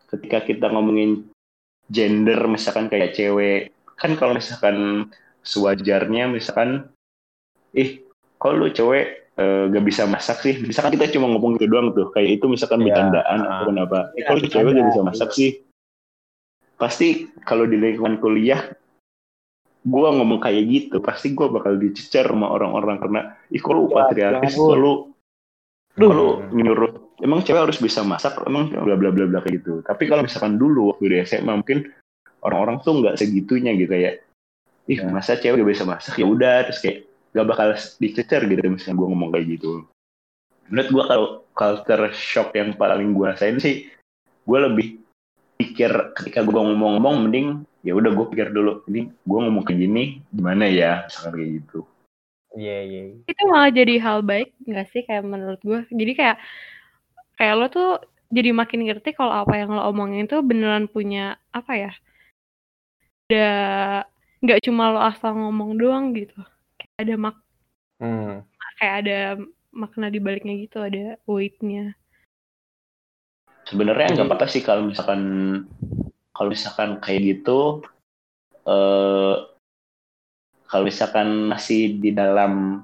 ketika 0.09 0.41
kita 0.41 0.65
ngomongin 0.69 1.25
gender 1.85 2.45
misalkan 2.45 2.87
kayak 2.87 3.13
cewek 3.13 3.69
kan 3.93 4.13
kalau 4.13 4.33
misalkan 4.33 5.09
sewajarnya 5.41 6.27
misalkan 6.27 6.89
ih 7.71 8.01
kalau 8.37 8.61
lu 8.61 8.69
cewek 8.69 9.05
eh, 9.33 9.63
gak 9.67 9.83
bisa 9.83 10.05
masak 10.05 10.39
sih 10.39 10.61
misalkan 10.61 10.93
kita 10.93 11.09
cuma 11.11 11.27
ngomong 11.27 11.57
gitu 11.57 11.65
doang 11.67 11.91
tuh 11.91 12.09
kayak 12.09 12.37
itu 12.37 12.45
misalkan 12.45 12.81
Iya. 12.81 12.87
bercandaan 12.89 13.39
Ah. 13.39 13.49
atau 13.51 13.65
kenapa 13.69 13.97
eh, 14.13 14.15
Iya, 14.15 14.23
kalau 14.23 14.37
lu 14.39 14.47
cewek 14.47 14.71
gak 14.71 14.87
bisa 14.89 15.01
masak 15.03 15.29
sih 15.33 15.51
pasti 16.73 17.07
kalau 17.41 17.65
di 17.65 17.77
lingkungan 17.77 18.17
kuliah 18.17 18.61
gua 19.83 20.15
ngomong 20.15 20.39
kayak 20.39 20.63
gitu 20.65 20.97
pasti 20.99 21.33
gua 21.33 21.49
bakal 21.49 21.75
dicecer 21.75 22.23
sama 22.23 22.47
orang-orang 22.47 22.97
karena 22.97 23.21
ih 23.49 23.59
kok 23.59 23.73
lu 23.73 23.89
Ya, 23.89 23.93
patriarkis 23.99 24.53
ngawur. 24.53 24.69
kok 24.69 24.77
lu 24.77 24.93
Duh. 25.93 26.09
kalau 26.09 26.29
nyuruh 26.49 26.92
emang 27.21 27.45
cewek 27.45 27.69
harus 27.69 27.77
bisa 27.77 28.01
masak 28.01 28.33
emang 28.47 28.71
bla 28.73 28.95
bla 28.97 29.09
bla 29.13 29.25
bla 29.29 29.39
kayak 29.43 29.61
gitu 29.61 29.83
tapi 29.85 30.09
kalau 30.09 30.25
misalkan 30.25 30.57
dulu 30.57 30.95
waktu 30.95 31.13
di 31.13 31.17
SMA 31.27 31.53
mungkin 31.53 31.91
orang-orang 32.41 32.81
tuh 32.81 33.03
nggak 33.03 33.19
segitunya 33.21 33.75
gitu 33.77 33.91
kayak 33.91 34.23
ih 34.89 34.99
Ya. 34.99 35.07
masa 35.07 35.39
cewek 35.39 35.63
gak 35.63 35.71
bisa 35.79 35.85
masak 35.87 36.19
ya 36.19 36.25
udah 36.27 36.67
terus 36.67 36.79
kayak 36.83 37.07
gak 37.31 37.47
bakal 37.47 37.67
dicecer 38.03 38.41
gitu 38.51 38.61
misalnya 38.67 38.95
gue 38.99 39.07
ngomong 39.07 39.29
kayak 39.31 39.45
gitu 39.55 39.71
menurut 40.67 40.89
gue 40.91 41.03
kalau 41.07 41.27
culture 41.55 42.03
shock 42.11 42.51
yang 42.51 42.75
paling 42.75 43.15
gue 43.15 43.25
rasain 43.25 43.57
sih 43.63 43.87
gue 44.43 44.59
lebih 44.59 44.99
pikir 45.55 45.91
ketika 46.19 46.43
gue 46.43 46.51
ngomong-ngomong 46.51 47.15
mending 47.23 47.47
ya 47.87 47.95
udah 47.95 48.11
gue 48.11 48.25
pikir 48.35 48.51
dulu 48.51 48.83
ini 48.91 49.07
gue 49.07 49.39
ngomong 49.39 49.63
kayak 49.63 49.79
gini 49.87 50.03
gimana 50.35 50.67
ya 50.67 51.07
misalkan 51.07 51.33
kayak 51.39 51.51
gitu 51.63 51.79
Iya. 52.53 52.79
Iya. 52.85 53.03
itu 53.25 53.41
malah 53.49 53.71
jadi 53.73 53.95
hal 53.97 54.19
baik 54.21 54.53
nggak 54.69 54.87
sih 54.93 55.01
kayak 55.09 55.25
menurut 55.25 55.57
gue 55.65 55.79
jadi 55.89 56.11
kayak 56.13 56.37
kayak 57.37 57.55
lo 57.57 57.65
tuh 57.69 57.89
jadi 58.33 58.49
makin 58.49 58.85
ngerti 58.89 59.13
kalau 59.13 59.45
apa 59.45 59.53
yang 59.61 59.73
lo 59.73 59.85
omongin 59.89 60.25
tuh 60.25 60.41
beneran 60.41 60.89
punya 60.89 61.37
apa 61.53 61.73
ya 61.77 61.91
ada 63.29 63.49
nggak 64.43 64.61
cuma 64.67 64.91
lo 64.93 64.99
asal 65.01 65.33
ngomong 65.37 65.79
doang 65.79 66.13
gitu 66.13 66.37
kayak 66.77 66.97
ada 66.99 67.15
mak 67.17 67.35
Hmm. 68.03 68.43
kayak 68.81 68.95
ada 69.05 69.19
makna 69.71 70.11
di 70.11 70.19
baliknya 70.19 70.59
gitu 70.59 70.83
ada 70.83 71.15
weightnya 71.23 71.95
sebenarnya 73.63 74.11
nggak 74.11 74.27
apa-apa 74.27 74.47
sih 74.51 74.59
kalau 74.59 74.91
misalkan 74.91 75.21
kalau 76.35 76.51
misalkan 76.51 76.99
kayak 76.99 77.21
gitu 77.23 77.79
eh 78.67 79.35
kalau 80.67 80.83
misalkan 80.89 81.47
masih 81.47 82.01
di 82.01 82.11
dalam 82.11 82.83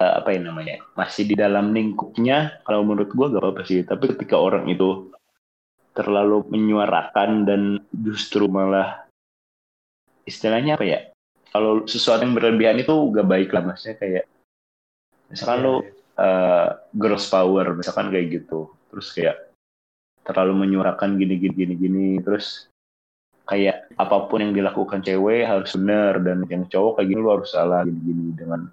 eh, 0.00 0.14
apa 0.18 0.28
ya 0.32 0.40
namanya 0.40 0.80
masih 0.96 1.28
di 1.28 1.36
dalam 1.36 1.76
lingkupnya 1.76 2.64
kalau 2.64 2.82
menurut 2.82 3.12
gua 3.12 3.28
gak 3.28 3.44
apa-apa 3.44 3.62
sih 3.68 3.84
tapi 3.84 4.16
ketika 4.16 4.40
orang 4.40 4.66
itu 4.72 5.12
terlalu 5.92 6.46
menyuarakan 6.48 7.44
dan 7.44 7.62
justru 7.92 8.48
malah 8.48 9.04
istilahnya 10.24 10.80
apa 10.80 10.86
ya 10.86 11.00
kalau 11.50 11.84
sesuatu 11.84 12.24
yang 12.24 12.34
berlebihan 12.34 12.80
itu 12.80 12.94
gak 13.12 13.28
baik 13.28 13.50
lah 13.52 13.62
maksudnya 13.66 13.96
kayak 14.00 14.24
misalkan 15.28 15.58
lu 15.62 15.74
iya. 15.84 15.90
eh 16.20 16.68
girls 16.94 17.26
power 17.30 17.76
misalkan 17.78 18.10
kayak 18.10 18.42
gitu 18.42 18.70
terus 18.90 19.14
kayak 19.14 19.50
terlalu 20.26 20.66
menyuarakan 20.66 21.16
gini 21.16 21.38
gini 21.38 21.54
gini 21.54 21.74
gini 21.74 22.08
terus 22.22 22.70
kayak 23.50 23.90
apa 23.98 24.30
pun 24.30 24.46
yang 24.46 24.54
dilakukan 24.54 25.02
cewek 25.02 25.42
harus 25.42 25.74
benar 25.74 26.22
dan 26.22 26.46
yang 26.46 26.70
cowok 26.70 27.02
kayak 27.02 27.08
gini 27.10 27.18
lu 27.18 27.30
harus 27.34 27.50
salah 27.50 27.82
gini 27.82 27.98
gini 28.06 28.26
dengan 28.38 28.70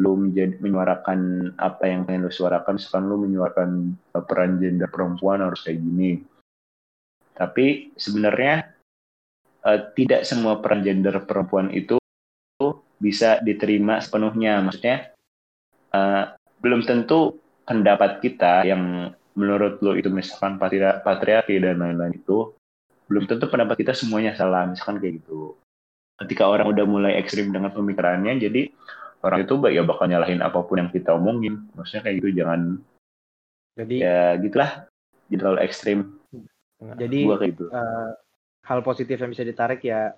lu 0.00 0.16
menjadi 0.16 0.56
menyuarakan 0.56 1.52
apa 1.60 1.84
yang 1.84 2.08
pengen 2.08 2.24
lu 2.24 2.32
suarakan 2.32 2.80
misalkan 2.80 3.04
lu 3.12 3.16
menyuarakan 3.20 3.92
peran 4.24 4.56
gender 4.56 4.88
perempuan 4.88 5.44
harus 5.44 5.60
kayak 5.60 5.84
gini. 5.84 6.24
Tapi 7.36 7.92
sebenarnya 7.96 8.72
uh, 9.64 9.80
tidak 9.92 10.24
semua 10.24 10.60
peran 10.64 10.80
gender 10.80 11.16
perempuan 11.24 11.68
itu 11.72 12.00
bisa 13.02 13.42
diterima 13.44 14.00
sepenuhnya. 14.00 14.64
Maksudnya 14.64 15.12
uh, 15.92 16.32
belum 16.62 16.86
tentu 16.86 17.36
pendapat 17.68 18.24
kita 18.24 18.64
yang 18.64 19.12
menurut 19.32 19.80
lo 19.80 19.96
itu 19.96 20.12
misalkan 20.12 20.60
patria, 20.60 21.00
patriarki 21.00 21.56
dan 21.56 21.80
lain-lain 21.80 22.16
itu 22.16 22.52
belum 23.08 23.28
tentu 23.28 23.48
pendapat 23.48 23.76
kita 23.80 23.92
semuanya 23.92 24.32
salah. 24.32 24.64
Misalkan 24.70 25.02
kayak 25.02 25.20
gitu. 25.20 25.58
Ketika 26.16 26.46
orang 26.46 26.70
udah 26.70 26.84
mulai 26.86 27.18
ekstrim 27.18 27.50
dengan 27.50 27.74
pemikirannya 27.74 28.38
jadi 28.38 28.70
orang 29.22 29.46
itu 29.46 29.54
ya 29.70 29.82
bakal 29.86 30.10
nyalahin 30.10 30.42
apa 30.42 30.58
pun 30.66 30.82
yang 30.82 30.90
kita 30.90 31.14
omongin. 31.14 31.66
Maksudnya 31.78 32.02
kayak 32.06 32.16
gitu 32.22 32.30
jangan 32.42 32.60
Jadi 33.78 33.96
ya 34.02 34.36
gitulah. 34.36 34.86
Jadi 35.30 35.36
terlalu 35.38 35.58
ekstrim. 35.64 35.98
Jadi 36.82 37.18
gua 37.24 37.36
kayak 37.38 37.52
gitu. 37.56 37.64
eh, 37.70 38.10
hal 38.66 38.78
positif 38.82 39.16
yang 39.16 39.30
bisa 39.30 39.46
ditarik 39.46 39.80
ya 39.86 40.12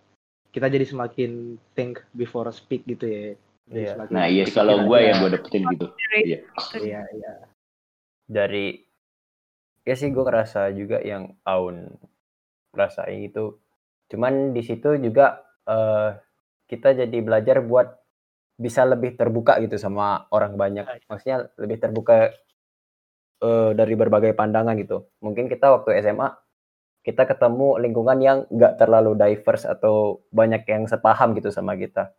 kita 0.55 0.71
jadi 0.71 0.87
semakin 0.87 1.61
think 1.75 2.01
before 2.15 2.49
speak 2.55 2.87
gitu 2.89 3.05
ya. 3.05 3.21
Jadi 3.65 3.81
Iya. 3.89 3.93
nah 4.13 4.29
iya 4.29 4.45
kalau 4.53 4.85
gue 4.85 4.99
yang 5.01 5.25
gue 5.25 5.31
dapetin 5.41 5.65
gitu. 5.73 5.87
Iya. 6.21 6.39
Iya, 6.77 7.03
iya. 7.17 7.33
dari 8.29 8.85
ya 9.89 9.95
sih 9.97 10.13
gue 10.13 10.21
ngerasa 10.21 10.69
juga 10.77 11.01
yang 11.01 11.33
Aun 11.49 11.97
rasain 12.77 13.25
itu. 13.25 13.57
Cuman 14.13 14.53
di 14.53 14.63
situ 14.65 15.01
juga 15.01 15.41
eh, 15.65 16.21
kita 16.69 16.93
jadi 16.93 17.19
belajar 17.25 17.65
buat 17.65 18.04
bisa 18.55 18.87
lebih 18.87 19.19
terbuka 19.19 19.59
gitu 19.63 19.77
sama 19.79 20.27
orang 20.31 20.55
banyak. 20.55 20.87
Maksudnya 21.11 21.51
lebih 21.59 21.79
terbuka 21.83 22.31
eh, 23.43 23.71
dari 23.75 23.95
berbagai 23.99 24.33
pandangan 24.37 24.75
gitu. 24.79 25.11
Mungkin 25.23 25.51
kita 25.51 25.71
waktu 25.75 26.01
SMA 26.03 26.29
kita 27.05 27.29
ketemu 27.29 27.77
lingkungan 27.85 28.19
yang 28.23 28.39
nggak 28.49 28.81
terlalu 28.81 29.13
diverse 29.13 29.69
atau 29.69 30.25
banyak 30.33 30.65
yang 30.65 30.89
sepaham 30.89 31.37
gitu 31.37 31.53
sama 31.53 31.77
kita. 31.77 32.17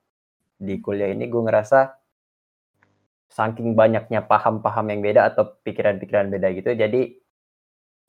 Di 0.61 0.77
kuliah 0.79 1.09
ini 1.09 1.25
gue 1.25 1.41
ngerasa 1.41 2.05
saking 3.35 3.75
banyaknya 3.75 4.23
paham-paham 4.23 4.95
yang 4.95 5.01
beda 5.03 5.21
atau 5.33 5.59
pikiran-pikiran 5.65 6.31
beda 6.31 6.47
gitu 6.55 6.71
jadi 6.71 7.01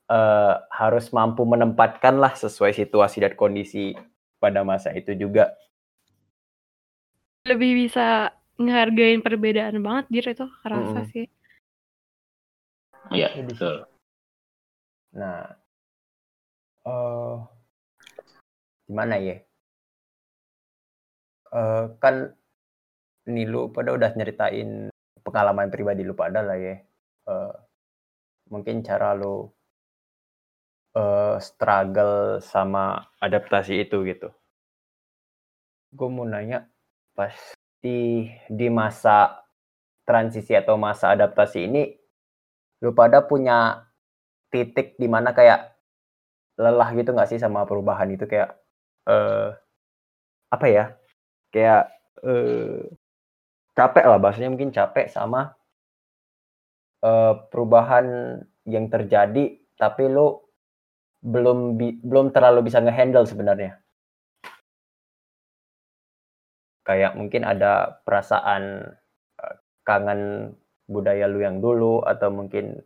eh, 0.07 0.53
harus 0.71 1.11
mampu 1.11 1.43
menempatkan 1.43 2.15
lah 2.15 2.31
sesuai 2.31 2.71
situasi 2.71 3.25
dan 3.25 3.33
kondisi 3.35 3.91
pada 4.39 4.63
masa 4.63 4.93
itu 4.95 5.17
juga 5.17 5.51
Lebih 7.47 7.71
bisa 7.87 8.31
ngehargain 8.57 9.21
perbedaan 9.21 9.79
banget 9.79 10.05
dir 10.11 10.25
itu 10.33 10.45
kerasa 10.61 10.99
Mm-mm. 11.05 11.11
sih. 11.13 11.25
iya 13.13 13.31
Jadi- 13.31 13.45
betul. 13.47 13.75
Nah 15.15 15.55
eh 16.83 17.35
gimana 18.87 19.15
ya? 19.21 19.37
Eh, 21.47 21.85
kan 22.03 22.35
nih 23.27 23.47
lu 23.47 23.71
pada 23.71 23.95
udah 23.95 24.11
nyeritain 24.11 24.91
pengalaman 25.23 25.71
pribadi 25.71 26.03
lu 26.03 26.11
pada 26.11 26.43
lah 26.43 26.59
ya. 26.59 26.75
Eh, 27.27 27.53
mungkin 28.51 28.83
cara 28.83 29.15
lu 29.15 29.47
eh, 30.97 31.35
struggle 31.39 32.43
sama 32.43 33.05
adaptasi 33.23 33.85
itu 33.87 34.03
gitu. 34.03 34.27
Gue 35.95 36.09
mau 36.11 36.27
nanya 36.27 36.67
pas 37.17 37.33
di 37.81 38.67
masa 38.69 39.41
transisi 40.05 40.53
atau 40.53 40.77
masa 40.77 41.17
adaptasi 41.17 41.65
ini 41.65 41.83
lu 42.85 42.93
pada 42.93 43.25
punya 43.25 43.89
titik 44.53 44.93
di 45.01 45.09
mana 45.09 45.33
kayak 45.33 45.73
lelah 46.61 46.89
gitu 46.93 47.09
nggak 47.13 47.29
sih 47.33 47.41
sama 47.41 47.65
perubahan 47.65 48.13
itu? 48.13 48.29
Kayak 48.29 48.61
eh 49.09 49.49
apa 50.53 50.65
ya? 50.69 50.85
Kayak 51.49 51.89
eh 52.21 52.85
capek 53.73 54.05
lah 54.09 54.19
bahasanya 54.21 54.53
mungkin 54.53 54.69
capek 54.69 55.09
sama 55.09 55.57
eh 57.01 57.33
perubahan 57.49 58.05
yang 58.65 58.89
terjadi 58.93 59.57
tapi 59.77 60.03
lu 60.09 60.37
belum 61.21 61.77
belum 62.05 62.29
terlalu 62.29 62.69
bisa 62.69 62.81
ngehandle 62.81 63.25
sebenarnya 63.25 63.77
kayak 66.87 67.19
mungkin 67.19 67.43
ada 67.43 67.99
perasaan 68.07 68.95
eh, 69.43 69.55
kangen 69.83 70.55
budaya 70.87 71.27
lu 71.27 71.43
yang 71.43 71.59
dulu 71.59 71.99
atau 72.07 72.31
mungkin 72.31 72.79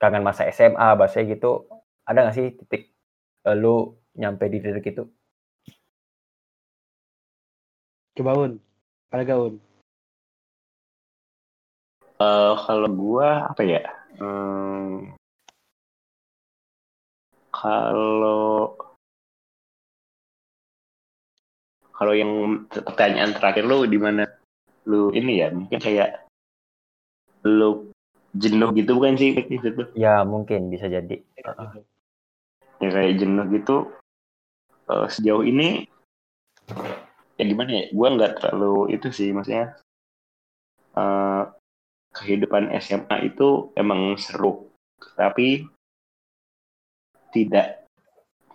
kangen 0.00 0.24
masa 0.24 0.48
SMA 0.48 0.96
bahasanya 0.96 1.36
gitu 1.36 1.68
ada 2.08 2.24
nggak 2.24 2.36
sih 2.40 2.48
titik 2.56 2.82
eh, 3.44 3.56
lu 3.56 4.00
nyampe 4.16 4.48
di 4.48 4.58
titik 4.64 4.96
itu 4.96 5.04
Coba 8.12 8.36
Un. 8.36 8.60
Ada 9.08 9.24
gak 9.24 9.40
Un? 9.40 9.54
Eh, 12.20 12.52
kalau 12.68 12.88
gua 12.92 13.48
apa 13.48 13.64
ya? 13.64 13.80
Hmm, 14.20 15.16
kalau 17.48 18.76
kalau 22.02 22.18
yang 22.18 22.66
pertanyaan 22.66 23.30
terakhir 23.30 23.62
lu 23.62 23.86
di 23.86 23.94
mana 23.94 24.26
lu 24.90 25.14
ini 25.14 25.38
ya 25.38 25.54
mungkin 25.54 25.78
kayak 25.78 26.26
lu 27.46 27.94
jenuh 28.34 28.74
gitu 28.74 28.98
bukan 28.98 29.14
sih? 29.14 29.38
Di 29.38 29.54
situ 29.62 29.86
ya 29.94 30.26
mungkin 30.26 30.66
bisa 30.66 30.90
jadi. 30.90 31.22
Ya 32.82 32.88
kayak 32.90 33.22
jenuh 33.22 33.46
gitu 33.54 33.94
eh, 34.90 35.06
sejauh 35.06 35.46
ini 35.46 35.86
ya 37.38 37.44
gimana 37.46 37.70
ya 37.70 37.84
gua 37.94 38.18
nggak 38.18 38.42
terlalu 38.42 38.98
itu 38.98 39.14
sih 39.14 39.30
maksudnya 39.30 39.78
eh, 40.98 41.42
kehidupan 42.18 42.74
SMA 42.82 43.30
itu 43.30 43.70
emang 43.78 44.18
seru. 44.18 44.74
Tapi 44.98 45.70
tidak 47.30 47.86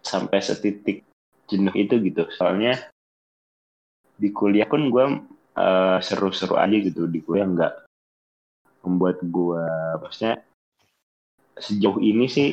sampai 0.03 0.43
setitik 0.43 1.07
jenuh 1.47 1.71
itu 1.79 1.95
gitu. 2.03 2.27
Soalnya 2.35 2.91
di 4.17 4.29
kuliah 4.33 4.67
pun 4.67 4.89
gue 4.89 5.05
seru-seru 6.01 6.57
aja 6.57 6.77
gitu 6.77 7.09
di 7.09 7.21
kuliah 7.25 7.49
nggak 7.49 7.73
membuat 8.85 9.21
gue 9.25 9.63
maksudnya 9.97 10.41
sejauh 11.57 11.97
ini 11.97 12.25
sih 12.29 12.49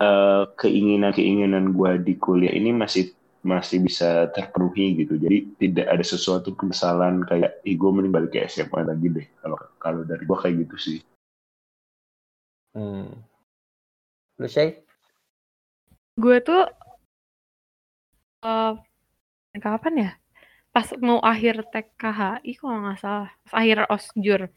eh, 0.00 0.44
keinginan-keinginan 0.56 1.72
gue 1.72 1.90
di 2.04 2.14
kuliah 2.20 2.52
ini 2.52 2.72
masih 2.76 3.12
masih 3.42 3.82
bisa 3.82 4.30
terpenuhi 4.30 5.02
gitu. 5.02 5.18
Jadi 5.18 5.58
tidak 5.58 5.86
ada 5.90 6.04
sesuatu 6.06 6.54
penyesalan 6.54 7.26
kayak 7.26 7.58
ih 7.66 7.74
gue 7.74 7.90
mending 7.90 8.14
balik 8.14 8.30
ke 8.38 8.46
SMA 8.46 8.86
lagi 8.86 9.06
deh 9.10 9.26
kalau 9.42 9.58
kalau 9.82 10.00
dari 10.06 10.22
gue 10.22 10.38
kayak 10.38 10.56
gitu 10.66 10.76
sih. 10.78 10.98
Hmm. 12.72 13.12
lu 14.40 14.48
Shay 14.48 14.80
Gue 16.16 16.40
tuh 16.40 16.64
eh 18.48 18.72
kapan 19.60 19.94
ya? 19.98 20.10
Pas 20.72 20.88
mau 21.04 21.20
akhir 21.20 21.68
TKHI 21.68 22.52
kalau 22.56 22.80
nggak 22.80 22.98
salah, 23.00 23.30
pas 23.44 23.52
akhir 23.60 23.84
osjur. 23.92 24.48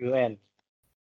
UN. 0.00 0.40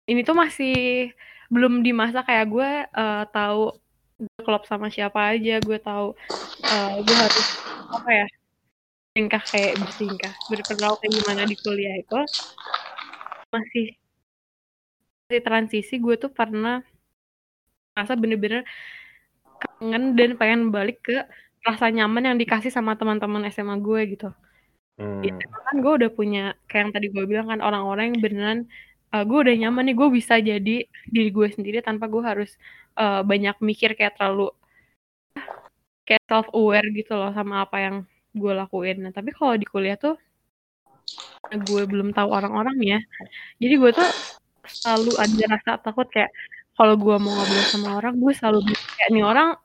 Ini 0.08 0.24
tuh 0.24 0.36
masih 0.40 1.12
belum 1.52 1.84
di 1.84 1.92
masa 1.92 2.24
kayak 2.24 2.48
gue 2.48 2.72
eh, 2.88 3.24
tahu 3.36 3.76
gue 4.18 4.42
klop 4.48 4.64
sama 4.64 4.88
siapa 4.88 5.36
aja, 5.36 5.60
gue 5.60 5.78
tahu 5.84 6.16
eh, 6.64 6.96
gue 7.04 7.16
harus 7.16 7.48
apa 7.92 8.10
ya 8.12 8.28
tingkah 9.18 9.42
kayak 9.42 9.82
bertingkah 9.82 10.34
berperilaku 10.46 10.96
kayak 11.02 11.14
gimana 11.18 11.42
di 11.50 11.56
kuliah 11.58 11.96
itu 11.98 12.20
masih 13.50 13.98
di 15.28 15.40
transisi 15.42 15.98
gue 15.98 16.16
tuh 16.22 16.30
pernah 16.30 16.86
merasa 17.98 18.14
bener-bener 18.14 18.62
kangen 19.58 20.14
dan 20.14 20.38
pengen 20.38 20.62
balik 20.70 21.02
ke 21.02 21.26
rasa 21.68 21.92
nyaman 21.92 22.34
yang 22.34 22.38
dikasih 22.40 22.72
sama 22.72 22.96
teman-teman 22.96 23.44
SMA 23.52 23.76
gue 23.84 24.02
gitu. 24.16 24.30
hmm. 25.00 25.22
Di 25.24 25.30
SMA 25.36 25.60
kan 25.68 25.76
gue 25.84 25.94
udah 26.04 26.10
punya 26.16 26.44
kayak 26.72 26.82
yang 26.88 26.94
tadi 26.96 27.08
gue 27.12 27.24
bilang 27.28 27.48
kan 27.52 27.60
orang-orang 27.60 28.16
yang 28.16 28.20
beneran 28.24 28.60
eh, 29.14 29.24
gue 29.28 29.38
udah 29.44 29.56
nyaman 29.68 29.84
nih 29.92 29.96
gue 30.00 30.10
bisa 30.16 30.36
jadi 30.40 30.76
diri 31.12 31.30
gue 31.32 31.48
sendiri 31.52 31.80
tanpa 31.84 32.08
gue 32.08 32.24
harus 32.24 32.56
eh, 32.96 33.22
banyak 33.22 33.60
mikir 33.60 33.94
kayak 34.00 34.16
terlalu 34.16 34.52
kayak 36.08 36.24
self 36.24 36.48
aware 36.56 36.88
gitu 36.96 37.14
loh 37.20 37.36
sama 37.36 37.68
apa 37.68 37.78
yang 37.84 37.96
gue 38.32 38.54
lakuin. 38.56 39.04
Nah, 39.04 39.12
tapi 39.12 39.36
kalau 39.36 39.60
di 39.60 39.68
kuliah 39.68 40.00
tuh 40.00 40.16
gue 41.52 41.84
belum 41.88 42.16
tahu 42.16 42.30
orang-orangnya. 42.32 43.04
Jadi 43.60 43.74
gue 43.76 43.92
tuh 43.92 44.10
selalu 44.68 45.12
ada 45.20 45.44
rasa 45.56 45.72
takut 45.80 46.08
kayak 46.12 46.32
kalau 46.76 46.96
gue 47.00 47.16
mau 47.18 47.32
ngobrol 47.34 47.66
sama 47.68 47.90
orang 47.98 48.14
gue 48.20 48.34
selalu 48.36 48.60
kayak 48.76 49.10
nih 49.16 49.24
orang 49.24 49.56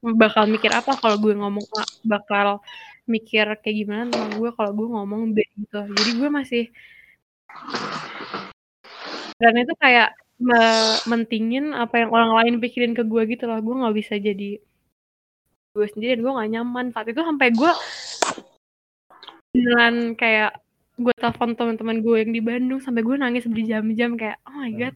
bakal 0.00 0.48
mikir 0.48 0.72
apa 0.72 0.96
kalau 0.96 1.20
gue 1.20 1.36
ngomong 1.36 1.66
A, 1.76 1.84
bakal 2.02 2.64
mikir 3.04 3.44
kayak 3.60 3.76
gimana 3.84 4.02
tentang 4.08 4.40
gue 4.40 4.50
kalau 4.56 4.72
gue 4.72 4.88
ngomong 4.88 5.22
band 5.36 5.52
gitu. 5.60 5.80
Jadi 5.92 6.10
gue 6.16 6.28
masih 6.32 6.64
dan 9.40 9.54
itu 9.56 9.72
kayak 9.76 10.16
me- 10.40 11.00
mentingin 11.08 11.76
apa 11.76 12.04
yang 12.04 12.10
orang 12.12 12.32
lain 12.36 12.54
pikirin 12.60 12.96
ke 12.96 13.04
gue 13.04 13.22
gitu 13.28 13.44
loh. 13.44 13.60
Gue 13.60 13.74
nggak 13.76 13.96
bisa 13.96 14.14
jadi 14.16 14.60
gue 15.70 15.86
sendiri 15.86 16.18
dan 16.18 16.22
gue 16.26 16.32
gak 16.34 16.50
nyaman 16.50 16.86
saat 16.90 17.06
itu 17.06 17.22
sampai 17.22 17.48
gue 17.54 17.72
beneran 19.54 20.18
kayak 20.18 20.58
gue 20.98 21.14
telepon 21.14 21.54
teman-teman 21.54 22.02
gue 22.02 22.16
yang 22.26 22.32
di 22.34 22.42
Bandung 22.42 22.82
sampai 22.82 23.06
gue 23.06 23.14
nangis 23.14 23.46
berjam-jam 23.46 24.18
kayak 24.18 24.42
oh 24.50 24.54
my 24.58 24.70
god 24.74 24.94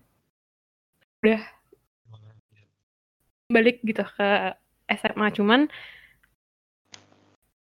udah 1.23 1.41
balik 3.55 3.81
gitu 3.87 4.03
ke 4.03 4.31
SMA 4.89 5.27
cuman 5.33 5.61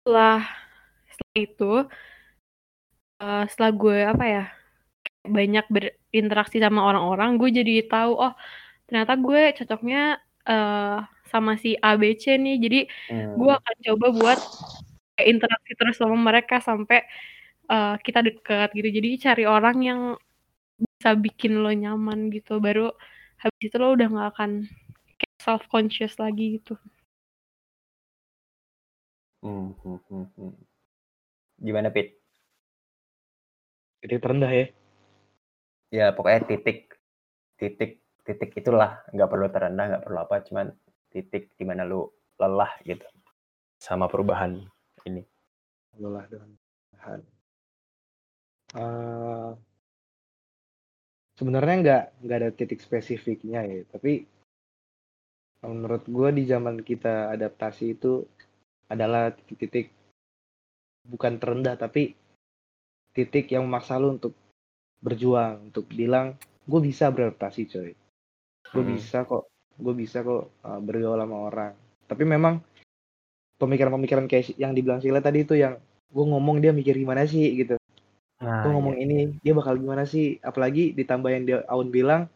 setelah 0.03 0.41
setelah 1.11 1.39
itu 1.39 1.73
eh, 3.21 3.45
setelah 3.51 3.73
gue 3.75 3.99
apa 4.07 4.25
ya 4.25 4.45
banyak 5.29 5.66
berinteraksi 5.69 6.57
sama 6.62 6.89
orang-orang 6.89 7.37
gue 7.37 7.51
jadi 7.61 7.85
tahu 7.91 8.12
oh 8.16 8.33
ternyata 8.89 9.12
gue 9.21 9.43
cocoknya 9.59 10.23
eh, 10.49 10.99
sama 11.29 11.61
si 11.61 11.77
ABC 11.77 12.41
nih. 12.41 12.57
Jadi 12.59 12.81
Hmm. 13.12 13.37
gue 13.37 13.53
akan 13.53 13.77
coba 13.93 14.07
buat 14.16 14.39
interaksi 15.23 15.73
terus 15.77 15.97
sama 16.01 16.16
mereka 16.16 16.59
sampai 16.64 17.05
eh, 17.69 17.95
kita 18.01 18.21
deket 18.25 18.69
gitu. 18.73 18.89
Jadi 18.89 19.09
cari 19.21 19.45
orang 19.45 19.77
yang 19.85 20.01
bisa 20.81 21.12
bikin 21.14 21.61
lo 21.61 21.71
nyaman 21.71 22.33
gitu. 22.33 22.59
Baru 22.59 22.89
habis 23.39 23.62
itu 23.62 23.77
lo 23.77 23.95
udah 23.95 24.09
nggak 24.09 24.29
akan 24.35 24.51
self 25.39 25.62
conscious 25.71 26.19
lagi 26.19 26.59
gitu 26.59 26.75
Hmm, 29.43 29.70
hmm, 29.78 29.99
hmm, 30.11 30.26
hmm. 30.34 30.53
Gimana 31.62 31.89
Pit? 31.95 32.18
Jadi 34.03 34.14
terendah 34.18 34.51
ya. 34.51 34.66
Ya 35.89 36.07
pokoknya 36.12 36.47
titik 36.47 36.95
titik 37.59 38.03
titik 38.22 38.51
itulah 38.61 39.01
nggak 39.11 39.30
perlu 39.30 39.49
terendah 39.49 39.84
nggak 39.89 40.05
perlu 40.05 40.18
apa 40.20 40.36
cuman 40.45 40.66
titik 41.09 41.57
di 41.57 41.64
mana 41.64 41.89
lu 41.89 42.05
lelah 42.39 42.70
gitu 42.84 43.07
sama 43.80 44.07
perubahan 44.07 44.62
ini. 45.09 45.24
lelah 45.99 46.26
dengan 46.30 46.51
bahan. 46.95 47.20
Eh, 48.78 49.51
sebenarnya 51.41 51.74
nggak 51.82 52.03
nggak 52.22 52.39
ada 52.39 52.51
titik 52.53 52.78
spesifiknya 52.84 53.64
ya, 53.64 53.82
tapi 53.89 54.28
menurut 55.64 56.07
gue 56.07 56.28
di 56.39 56.45
zaman 56.47 56.84
kita 56.86 57.34
adaptasi 57.34 57.99
itu 57.99 58.22
adalah 58.89 59.30
titik-titik 59.32 59.93
bukan 61.09 61.41
terendah 61.41 61.76
tapi 61.76 62.12
titik 63.16 63.49
yang 63.53 63.64
memaksa 63.64 63.97
lu 63.97 64.16
untuk 64.16 64.36
berjuang 65.01 65.72
untuk 65.72 65.89
bilang 65.89 66.36
gue 66.68 66.80
bisa 66.82 67.09
beradaptasi 67.09 67.62
coy 67.68 67.93
gue 68.68 68.82
Hmm. 68.84 68.93
bisa 68.97 69.24
kok 69.24 69.49
gue 69.78 69.95
bisa 69.97 70.20
kok 70.20 70.53
uh, 70.64 70.80
bergaul 70.82 71.16
sama 71.16 71.36
orang 71.49 71.72
tapi 72.05 72.24
memang 72.28 72.61
pemikiran-pemikiran 73.57 74.28
kayak 74.28 74.55
yang 74.61 74.76
dibilang 74.76 75.01
Sila 75.01 75.24
tadi 75.24 75.47
itu 75.47 75.57
yang 75.57 75.80
gue 76.09 76.24
ngomong 76.24 76.61
dia 76.61 76.72
mikir 76.72 76.97
gimana 76.97 77.24
sih 77.24 77.57
gitu 77.57 77.78
Nah, 78.39 78.62
gue 78.62 78.70
ngomong 78.70 78.95
iya. 78.95 79.03
ini 79.03 79.16
dia 79.43 79.51
bakal 79.51 79.74
gimana 79.74 80.07
sih 80.07 80.39
apalagi 80.39 80.95
ditambah 80.95 81.26
yang 81.26 81.43
dia 81.43 81.59
Aun 81.66 81.91
bilang 81.91 82.30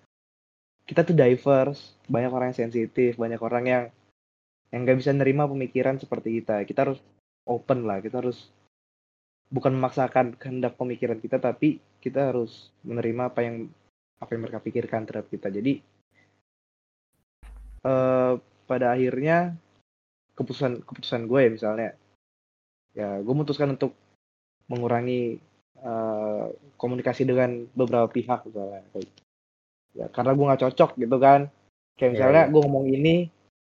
kita 0.82 1.07
tuh 1.07 1.14
diverse 1.14 1.94
banyak 2.11 2.32
orang 2.34 2.50
yang 2.50 2.59
sensitif 2.66 3.14
banyak 3.14 3.38
orang 3.38 3.64
yang 3.70 3.84
yang 4.73 4.89
nggak 4.89 4.99
bisa 5.05 5.12
nerima 5.12 5.45
pemikiran 5.45 6.01
seperti 6.01 6.41
kita. 6.41 6.64
Kita 6.64 6.89
harus 6.89 6.99
open 7.47 7.85
lah 7.87 7.99
kita 8.01 8.23
harus 8.23 8.49
bukan 9.53 9.77
memaksakan 9.77 10.41
kehendak 10.41 10.81
pemikiran 10.81 11.20
kita 11.20 11.37
tapi 11.37 11.77
kita 12.01 12.33
harus 12.33 12.73
menerima 12.87 13.29
apa 13.29 13.41
yang 13.45 13.68
apa 14.23 14.31
yang 14.33 14.43
mereka 14.49 14.64
pikirkan 14.64 15.05
terhadap 15.05 15.29
kita. 15.29 15.53
Jadi 15.53 15.83
eh 17.83 18.33
pada 18.64 18.87
akhirnya 18.95 19.53
keputusan 20.33 20.87
keputusan 20.89 21.29
gue 21.29 21.41
ya 21.45 21.51
misalnya 21.53 21.91
ya 22.97 23.20
gue 23.20 23.35
memutuskan 23.35 23.77
untuk 23.77 23.93
mengurangi 24.70 25.37
eh, 25.83 26.47
komunikasi 26.81 27.29
dengan 27.29 27.68
beberapa 27.77 28.09
pihak 28.09 28.49
misalnya. 28.49 28.81
Ya 29.93 30.09
karena 30.09 30.33
gue 30.33 30.49
nggak 30.49 30.62
cocok 30.64 30.91
gitu 30.97 31.16
kan. 31.20 31.53
Kayak 31.99 32.09
Iya, 32.09 32.14
misalnya 32.16 32.43
iya. 32.49 32.51
gue 32.51 32.61
ngomong 32.64 32.87
ini 32.89 33.14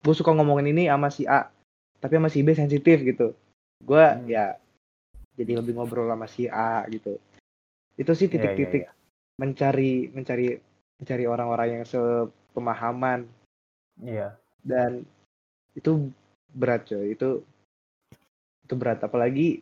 gue 0.07 0.15
suka 0.15 0.31
ngomongin 0.31 0.71
ini 0.71 0.87
sama 0.87 1.11
si 1.11 1.27
A 1.27 1.51
tapi 1.99 2.15
sama 2.15 2.31
si 2.31 2.47
B 2.47 2.55
sensitif 2.55 3.03
gitu 3.03 3.35
gue 3.83 4.05
Hmm. 4.07 4.31
ya 4.31 4.55
jadi 5.35 5.59
lebih 5.59 5.75
ngobrol 5.75 6.07
sama 6.07 6.31
si 6.31 6.47
A 6.47 6.87
gitu 6.87 7.19
itu 7.99 8.13
sih 8.15 8.31
Iya, 8.31 8.39
iya, 8.39 8.55
titik-titik 8.55 8.83
iya. 8.87 8.93
mencari 9.43 9.93
mencari 10.15 10.47
mencari 11.03 11.25
orang-orang 11.27 11.69
yang 11.83 11.85
sepemahaman 11.85 13.27
Iya. 13.99 14.39
dan 14.63 15.03
itu 15.75 16.07
berat 16.55 16.87
coy 16.87 17.13
itu 17.19 17.43
itu 18.63 18.75
berat 18.79 19.03
apalagi 19.03 19.61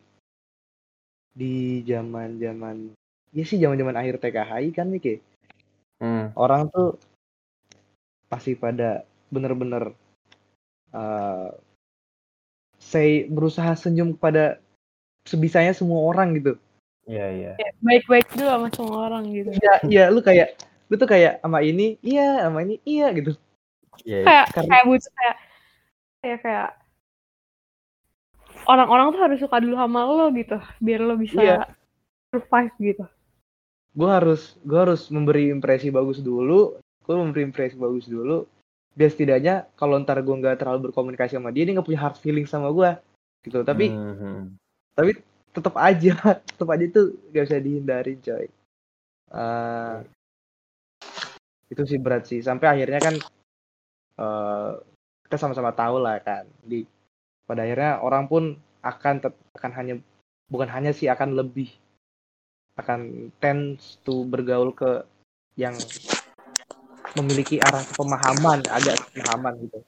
di 1.35 1.83
zaman 1.83 2.39
zaman 2.39 2.95
ya 3.35 3.43
sih 3.43 3.59
zaman 3.59 3.75
zaman 3.75 3.97
akhir 3.99 4.21
TKHI 4.23 4.69
kan 4.71 4.87
ya? 4.95 5.19
Hmm. 5.99 6.31
orang 6.39 6.71
tuh 6.71 6.95
pasti 8.31 8.55
pada 8.55 9.03
bener-bener 9.27 9.91
uh, 10.95 11.51
say 12.79 13.27
berusaha 13.27 13.75
senyum 13.75 14.15
kepada 14.15 14.63
sebisanya 15.27 15.75
semua 15.75 15.99
orang 16.05 16.39
gitu 16.39 16.55
Iya, 17.05 17.27
iya. 17.29 17.51
Kayak 17.61 17.73
baik-baik 17.85 18.27
dulu 18.33 18.47
sama 18.49 18.67
semua 18.73 18.97
orang 19.05 19.23
gitu 19.29 19.49
iya 19.53 19.73
iya 19.85 20.03
lu 20.09 20.25
kayak 20.25 20.57
lu 20.89 20.97
tuh 20.97 21.05
kayak 21.05 21.37
sama 21.37 21.61
ini 21.61 22.01
iya 22.01 22.41
sama 22.41 22.65
ini 22.65 22.81
iya 22.81 23.13
gitu 23.13 23.37
Iya, 24.01 24.17
iya. 24.21 24.25
kayak 24.25 24.45
Karena- 24.51 24.71
kayak 24.73 24.85
butuh 24.89 25.11
kayak 25.13 25.35
kayak 26.19 26.39
kayak 26.41 26.69
orang-orang 28.65 29.07
tuh 29.13 29.21
harus 29.21 29.37
suka 29.37 29.57
dulu 29.61 29.75
sama 29.77 30.01
lo 30.03 30.25
gitu 30.33 30.57
biar 30.81 31.01
lo 31.05 31.15
bisa 31.15 31.37
Iya. 31.37 31.57
survive 32.33 32.73
gitu 32.81 33.05
gue 33.95 34.09
harus 34.09 34.57
gue 34.65 34.75
harus 34.79 35.07
memberi 35.07 35.53
impresi 35.53 35.87
bagus 35.87 36.19
dulu 36.19 36.75
gue 37.05 37.15
memberi 37.15 37.45
impresi 37.45 37.77
bagus 37.77 38.09
dulu 38.09 38.49
biar 38.95 39.11
setidaknya 39.11 39.55
kalau 39.75 39.99
ntar 40.01 40.23
gue 40.23 40.35
nggak 40.35 40.63
terlalu 40.63 40.89
berkomunikasi 40.89 41.35
sama 41.35 41.51
dia 41.51 41.67
dia 41.67 41.75
nggak 41.75 41.87
punya 41.87 42.01
hard 42.01 42.17
feeling 42.23 42.47
sama 42.47 42.71
gue 42.71 42.89
gitu. 43.43 43.61
Tapi 43.61 43.91
Hmm, 43.91 44.15
hmm. 44.95 45.15
tetap 45.51 45.75
aja 45.75 46.11
tetap 46.55 46.67
aja 46.71 46.83
itu 46.83 47.01
gak 47.35 47.43
bisa 47.47 47.59
dihindarin 47.59 48.19
coy. 48.23 48.47
Eh, 49.35 49.97
itu 51.69 51.83
sih 51.83 51.99
berat 51.99 52.23
sih. 52.25 52.39
Sampai 52.39 52.71
akhirnya 52.71 52.99
kan 53.03 53.15
eh 54.15 54.71
kita 55.27 55.35
sama-sama 55.35 55.75
tahu 55.75 55.99
lah 55.99 56.17
kan. 56.23 56.47
Di 56.63 56.87
pada 57.43 57.67
akhirnya 57.67 57.99
orang 58.01 58.25
pun 58.31 58.43
akan 58.79 59.15
tet- 59.19 59.43
akan 59.57 59.71
hanya 59.75 59.93
bukan 60.47 60.69
hanya 60.71 60.95
sih 60.95 61.09
akan 61.11 61.35
lebih 61.35 61.69
akan 62.75 63.31
tends 63.39 63.97
to 64.03 64.27
bergaul 64.27 64.71
ke 64.75 65.03
yang 65.55 65.73
memiliki 67.15 67.57
arah 67.59 67.83
pemahaman 67.95 68.59
agak 68.67 68.99
pemahaman 69.15 69.53
gitu 69.63 69.79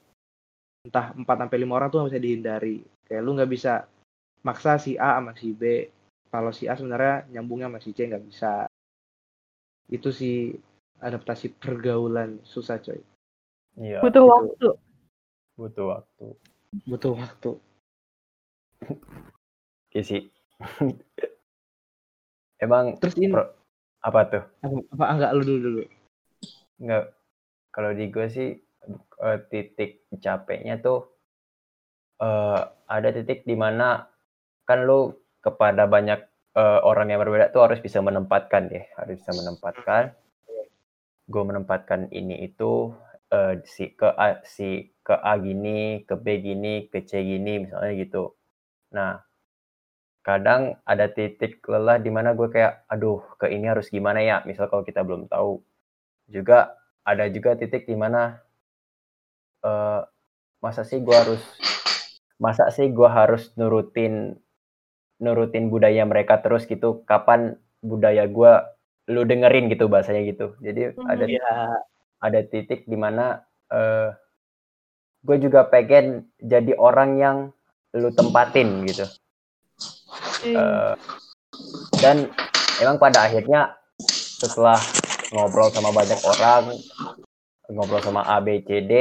entah 0.88 1.11
4 1.11 1.28
sampai 1.28 1.57
lima 1.59 1.75
orang 1.75 1.91
tuh 1.91 1.99
nggak 1.99 2.11
bisa 2.15 2.23
dihindari 2.23 2.78
kayak 3.07 3.21
lu 3.23 3.36
nggak 3.36 3.51
bisa 3.51 3.73
maksa 4.47 4.80
si 4.80 4.95
A 4.95 5.19
sama 5.19 5.36
si 5.36 5.51
B 5.51 5.91
kalau 6.32 6.51
si 6.55 6.67
A 6.71 6.75
sebenarnya 6.80 7.28
nyambungnya 7.36 7.67
sama 7.67 7.80
si 7.84 7.91
C 7.91 8.07
nggak 8.07 8.23
bisa 8.23 8.51
itu 9.91 10.09
sih 10.11 10.55
adaptasi 10.99 11.55
pergaulan 11.55 12.39
susah 12.43 12.80
coy 12.80 12.99
Iya. 13.78 14.01
butuh 14.01 14.23
gitu. 14.23 14.32
waktu 14.34 14.69
Butuh 15.57 15.86
waktu. 15.89 16.25
butuh 16.86 17.13
waktu 17.13 17.51
Iya 19.91 20.03
sih. 20.05 20.21
Emang 22.61 22.97
terus 23.01 23.17
ini 23.17 23.34
Pro- 23.34 23.53
apa 24.01 24.21
tuh? 24.30 24.43
apa, 24.61 24.78
apa 24.93 25.05
enggak 25.13 25.32
lu 25.34 25.43
dulu 25.45 25.59
dulu 25.61 25.82
Nggak, 26.78 27.03
kalau 27.78 27.93
di 27.93 28.09
gue 28.09 28.25
sih 28.25 28.57
eh, 29.21 29.39
titik 29.53 30.09
capeknya 30.17 30.82
tuh 30.82 31.05
eh, 32.17 32.61
ada 32.89 33.09
titik 33.13 33.45
di 33.45 33.53
mana 33.53 34.09
kan 34.65 34.82
lu 34.89 35.13
kepada 35.45 35.86
banyak 35.86 36.25
eh, 36.57 36.80
orang 36.82 37.13
yang 37.13 37.21
berbeda 37.21 37.53
tuh 37.53 37.69
harus 37.69 37.78
bisa 37.86 38.01
menempatkan 38.01 38.73
ya, 38.73 38.84
harus 38.97 39.21
bisa 39.21 39.32
menempatkan. 39.38 40.17
Gue 41.30 41.43
menempatkan 41.45 42.09
ini 42.09 42.49
itu 42.49 42.97
eh, 43.30 43.61
si 43.69 43.93
ke 43.93 44.09
A, 44.09 44.41
si 44.41 44.89
ke 45.05 45.13
A 45.13 45.38
gini, 45.38 46.01
ke 46.01 46.17
B 46.17 46.41
gini, 46.41 46.89
ke 46.89 47.05
C 47.05 47.21
gini 47.21 47.61
misalnya 47.67 47.93
gitu. 47.93 48.34
Nah, 48.97 49.21
kadang 50.25 50.75
ada 50.84 51.05
titik 51.07 51.61
lelah 51.69 52.01
di 52.01 52.09
mana 52.11 52.34
gue 52.36 52.47
kayak, 52.51 52.89
aduh, 52.91 53.23
ke 53.39 53.47
ini 53.53 53.69
harus 53.71 53.88
gimana 53.88 54.19
ya? 54.23 54.43
Misal 54.49 54.67
kalau 54.71 54.84
kita 54.84 55.03
belum 55.03 55.28
tahu, 55.32 55.63
juga 56.28 56.75
ada 57.08 57.32
juga 57.32 57.55
titik 57.55 57.88
di 57.88 57.95
mana 57.95 58.43
eh, 59.64 60.01
masa 60.60 60.84
sih 60.84 60.99
gue 60.99 61.16
harus 61.16 61.39
masa 62.38 62.68
sih 62.70 62.91
gue 62.91 63.10
harus 63.10 63.55
nurutin 63.55 64.36
nurutin 65.18 65.72
budaya 65.72 66.03
mereka 66.05 66.43
terus 66.43 66.68
gitu 66.68 67.01
kapan 67.08 67.55
budaya 67.82 68.28
gua 68.28 68.70
lu 69.08 69.24
dengerin 69.24 69.72
gitu 69.72 69.88
bahasanya 69.88 70.28
gitu 70.28 70.53
jadi 70.60 70.93
Hmm. 70.93 71.08
ada 71.08 71.26
Iya. 71.26 71.49
ada 72.20 72.39
titik 72.43 72.86
di 72.86 72.97
mana 72.99 73.41
eh 73.72 74.12
gue 75.24 75.38
juga 75.39 75.66
pengen 75.66 76.28
jadi 76.38 76.76
orang 76.78 77.12
yang 77.18 77.38
lu 77.95 78.12
tempatin 78.12 78.84
gitu 78.86 79.08
Iya. 80.43 80.58
Eh, 80.62 80.93
dan 81.97 82.18
emang 82.78 82.97
pada 82.97 83.26
akhirnya 83.26 83.74
setelah 84.38 84.78
ngobrol 85.34 85.67
sama 85.73 85.91
banyak 85.91 86.19
orang 86.23 86.63
ngobrol 87.67 87.99
sama 87.99 88.23
A 88.23 88.39
B 88.39 88.63
C 88.63 88.84
D. 88.84 88.93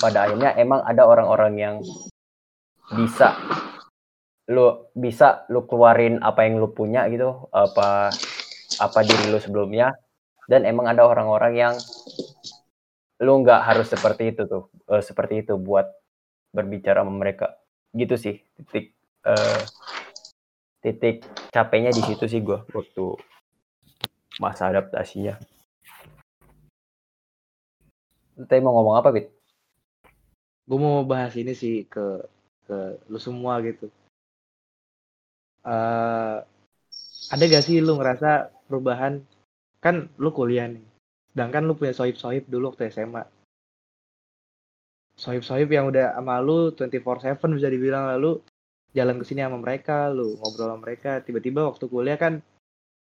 Pada 0.00 0.28
akhirnya 0.28 0.52
emang 0.60 0.84
ada 0.84 1.08
orang-orang 1.08 1.54
yang 1.56 1.76
bisa 2.92 3.32
lu 4.52 4.88
bisa 4.92 5.48
lu 5.48 5.64
keluarin 5.64 6.20
apa 6.20 6.44
yang 6.44 6.60
lu 6.60 6.68
punya 6.76 7.08
gitu 7.08 7.48
apa 7.52 8.12
apa 8.80 8.98
diri 9.00 9.32
lu 9.32 9.40
sebelumnya. 9.40 9.96
Dan 10.44 10.68
emang 10.68 10.92
ada 10.92 11.08
orang-orang 11.08 11.52
yang 11.56 11.74
lu 13.24 13.32
nggak 13.40 13.64
harus 13.64 13.88
seperti 13.88 14.36
itu 14.36 14.44
tuh 14.44 14.68
eh, 14.92 15.00
seperti 15.00 15.40
itu 15.40 15.56
buat 15.56 15.88
berbicara 16.52 17.00
sama 17.00 17.16
mereka. 17.16 17.56
Gitu 17.96 18.16
sih 18.20 18.44
titik 18.60 18.92
eh, 19.24 19.62
titik 20.84 21.24
capeknya 21.48 21.96
di 21.96 22.02
situ 22.04 22.28
sih 22.28 22.44
gua 22.44 22.60
waktu 22.76 23.16
masa 24.42 24.66
adaptasinya. 24.66 25.38
Lu 28.34 28.44
tadi 28.50 28.58
mau 28.58 28.74
ngomong 28.74 28.98
apa, 28.98 29.14
Bit? 29.14 29.30
gue 30.66 30.78
mau 30.78 31.02
bahas 31.02 31.34
ini 31.34 31.52
sih 31.52 31.84
ke 31.90 32.22
ke 32.66 32.78
lu 33.10 33.18
semua 33.18 33.58
gitu 33.66 33.90
eh 35.66 36.38
ada 37.32 37.44
gak 37.44 37.64
sih 37.66 37.82
lu 37.82 37.98
ngerasa 37.98 38.50
perubahan 38.70 39.22
kan 39.82 40.06
lu 40.18 40.30
kuliah 40.30 40.70
nih 40.70 40.84
sedangkan 41.34 41.66
lu 41.66 41.74
punya 41.74 41.94
sohib-sohib 41.96 42.46
dulu 42.46 42.72
waktu 42.72 42.88
SMA 42.94 43.22
sohib-sohib 45.18 45.68
yang 45.70 45.90
udah 45.90 46.14
sama 46.16 46.38
lu 46.40 46.70
24/7 46.72 47.58
bisa 47.58 47.68
dibilang 47.70 48.08
lalu 48.14 48.38
jalan 48.94 49.18
ke 49.18 49.24
sini 49.26 49.42
sama 49.42 49.58
mereka 49.58 50.08
lu 50.08 50.38
ngobrol 50.38 50.72
sama 50.72 50.80
mereka 50.88 51.20
tiba-tiba 51.20 51.66
waktu 51.66 51.84
kuliah 51.90 52.18
kan 52.18 52.38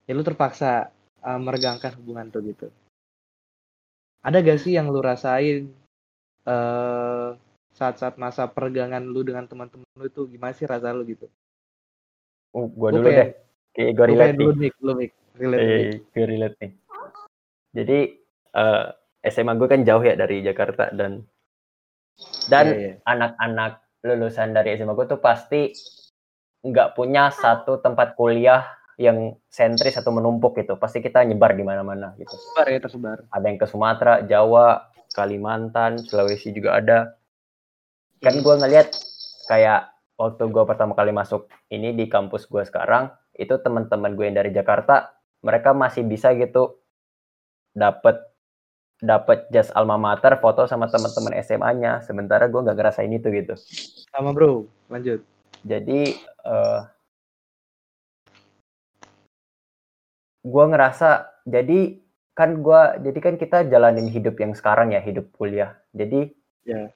ya 0.06 0.12
lu 0.14 0.22
terpaksa 0.22 0.94
eh, 1.18 1.38
meregangkan 1.38 1.92
hubungan 1.98 2.28
tuh 2.28 2.42
gitu 2.44 2.66
ada 4.20 4.42
gak 4.42 4.60
sih 4.60 4.74
yang 4.74 4.90
lu 4.90 4.98
rasain 5.00 5.70
eh 6.44 7.28
saat-saat 7.72 8.18
masa 8.18 8.50
peregangan 8.50 9.04
lu 9.06 9.22
dengan 9.22 9.46
teman-teman 9.46 9.86
lu 9.94 10.10
itu 10.10 10.26
gimana 10.26 10.50
sih 10.50 10.66
rasa 10.66 10.90
lu 10.90 11.06
gitu? 11.06 11.30
Oh, 12.50 12.66
gua 12.66 12.90
Gua 12.90 12.98
dulu 12.98 13.06
pengen- 13.06 13.18
deh. 13.22 13.30
Kayak 13.70 13.92
gua 13.94 14.06
relate 14.10 14.26
nih. 14.26 14.38
dulu 14.42 14.52
Mik, 14.58 14.74
lu 14.82 14.92
Mik, 14.98 15.12
relate. 15.38 15.60
Eh, 15.62 15.90
gue 16.10 16.24
relate 16.26 16.56
nih. 16.58 16.72
Jadi 17.70 17.98
eh, 18.50 18.84
SMA 19.22 19.54
gue 19.54 19.68
kan 19.70 19.80
jauh 19.86 20.02
ya 20.02 20.18
dari 20.18 20.42
Jakarta 20.42 20.90
dan 20.90 21.22
dan 22.50 22.66
Iya, 22.66 22.74
iya. 22.74 22.92
anak-anak 23.06 23.72
lulusan 24.02 24.50
dari 24.50 24.74
SMA 24.74 24.98
gue 24.98 25.06
tuh 25.06 25.20
pasti 25.22 25.70
nggak 26.64 26.98
punya 26.98 27.30
satu 27.30 27.78
tempat 27.78 28.18
kuliah 28.18 28.66
yang 28.98 29.38
sentris 29.46 29.94
atau 29.94 30.10
menumpuk 30.10 30.58
gitu. 30.58 30.74
Pasti 30.74 30.98
kita 30.98 31.22
nyebar 31.22 31.54
di 31.54 31.62
mana-mana 31.62 32.18
gitu. 32.18 32.34
Tersebar 32.34 32.66
ya 32.66 32.78
tersebar. 32.82 33.18
Ada 33.30 33.46
yang 33.46 33.58
ke 33.62 33.66
Sumatera, 33.70 34.14
Jawa, 34.26 34.90
Kalimantan, 35.14 36.02
Sulawesi 36.02 36.50
juga 36.50 36.82
ada. 36.82 36.98
Kan 38.18 38.42
gue 38.42 38.54
ngeliat 38.58 38.90
kayak 39.46 39.94
waktu 40.18 40.50
gue 40.50 40.64
pertama 40.66 40.98
kali 40.98 41.14
masuk 41.14 41.46
ini 41.70 41.94
di 41.94 42.10
kampus 42.10 42.50
gue 42.50 42.66
sekarang, 42.66 43.14
itu 43.38 43.54
teman-teman 43.62 44.18
gue 44.18 44.26
yang 44.26 44.36
dari 44.36 44.50
Jakarta, 44.50 45.14
mereka 45.46 45.70
masih 45.70 46.02
bisa 46.02 46.34
gitu 46.34 46.82
dapat 47.70 48.18
dapat 48.98 49.46
jas 49.54 49.70
alma 49.78 49.94
mater 49.94 50.42
foto 50.42 50.66
sama 50.66 50.90
teman-teman 50.90 51.38
SMA-nya. 51.38 52.02
Sementara 52.02 52.50
gue 52.50 52.58
nggak 52.58 52.74
ngerasain 52.74 53.14
itu 53.14 53.30
gitu. 53.30 53.54
Sama 54.10 54.34
bro, 54.34 54.66
lanjut. 54.90 55.22
Jadi 55.62 56.18
eh 56.18 56.80
gue 60.44 60.64
ngerasa 60.70 61.42
jadi 61.48 61.98
kan 62.38 62.62
gua 62.62 62.94
jadi 63.02 63.18
kan 63.18 63.34
kita 63.34 63.66
jalanin 63.66 64.06
hidup 64.06 64.38
yang 64.38 64.54
sekarang 64.54 64.94
ya 64.94 65.02
hidup 65.02 65.30
kuliah. 65.34 65.74
Jadi 65.94 66.34
Ya. 66.68 66.92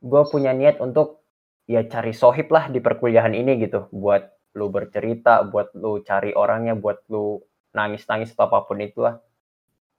gue 0.00 0.22
punya 0.32 0.56
niat 0.56 0.80
untuk 0.80 1.20
ya 1.68 1.84
cari 1.84 2.16
sohib 2.16 2.48
lah 2.48 2.72
di 2.72 2.80
perkuliahan 2.80 3.36
ini 3.36 3.60
gitu 3.60 3.92
buat 3.92 4.24
lu 4.56 4.72
bercerita, 4.72 5.44
buat 5.44 5.76
lu 5.76 6.00
cari 6.00 6.32
orangnya, 6.32 6.72
buat 6.72 7.04
lu 7.12 7.44
nangis-nangis 7.76 8.32
atau 8.32 8.48
apa 8.48 8.64
pun 8.64 8.80
itulah. 8.80 9.20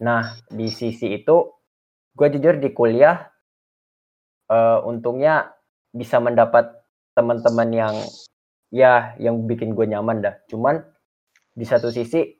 Nah 0.01 0.33
di 0.49 0.65
sisi 0.65 1.13
itu 1.13 1.45
gue 2.17 2.27
jujur 2.33 2.57
di 2.57 2.73
kuliah 2.73 3.29
eh, 4.49 4.79
untungnya 4.81 5.53
bisa 5.93 6.17
mendapat 6.17 6.73
teman-teman 7.13 7.69
yang 7.69 7.95
ya 8.73 9.13
yang 9.21 9.45
bikin 9.45 9.77
gue 9.77 9.85
nyaman 9.85 10.25
dah. 10.25 10.35
Cuman 10.49 10.81
di 11.53 11.69
satu 11.69 11.93
sisi 11.93 12.33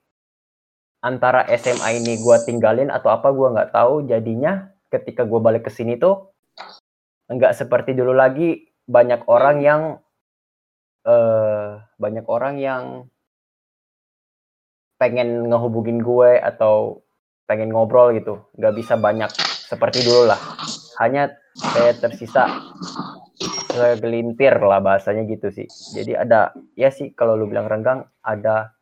antara 1.03 1.43
SMA 1.59 1.99
ini 1.99 2.15
gue 2.15 2.37
tinggalin 2.47 2.87
atau 2.87 3.11
apa 3.11 3.35
gue 3.35 3.47
nggak 3.51 3.75
tahu 3.75 4.07
jadinya 4.07 4.71
ketika 4.87 5.27
gue 5.27 5.39
balik 5.43 5.67
ke 5.67 5.71
sini 5.75 5.99
tuh 5.99 6.31
nggak 7.27 7.53
seperti 7.53 7.91
dulu 7.91 8.15
lagi. 8.15 8.71
Banyak 8.83 9.31
orang 9.31 9.63
yang 9.63 9.81
eh 11.03 11.69
banyak 11.99 12.25
orang 12.27 12.55
yang 12.59 12.83
pengen 14.99 15.51
ngehubungin 15.51 15.99
gue 15.99 16.39
atau 16.39 17.03
pengen 17.47 17.71
ngobrol 17.71 18.15
gitu. 18.15 18.43
Nggak 18.55 18.75
bisa 18.79 18.95
banyak 18.95 19.31
seperti 19.67 20.03
dulu 20.03 20.31
lah. 20.31 20.39
Hanya 20.99 21.31
kayak 21.55 22.03
tersisa 22.03 22.47
segelintir 23.71 24.59
lah 24.59 24.79
bahasanya 24.79 25.23
gitu 25.27 25.47
sih. 25.51 25.67
Jadi 25.95 26.15
ada 26.15 26.51
ya 26.75 26.91
sih 26.91 27.11
kalau 27.15 27.39
lu 27.39 27.47
bilang 27.47 27.67
renggang 27.67 28.03
ada 28.23 28.75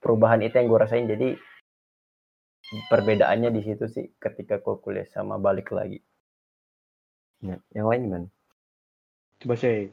perubahan 0.00 0.40
itu 0.40 0.58
yang 0.58 0.68
gue 0.68 0.80
rasain. 0.80 1.06
Jadi 1.08 1.51
perbedaannya 2.88 3.50
di 3.52 3.60
situ 3.60 3.84
sih 3.88 4.06
ketika 4.16 4.60
gue 4.60 4.76
kuliah 4.80 5.08
sama 5.08 5.36
balik 5.36 5.72
lagi 5.76 6.00
ya, 7.44 7.56
yang 7.76 7.86
lain 7.88 8.02
gimana 8.08 8.28
Coba 9.42 9.58
sih. 9.58 9.90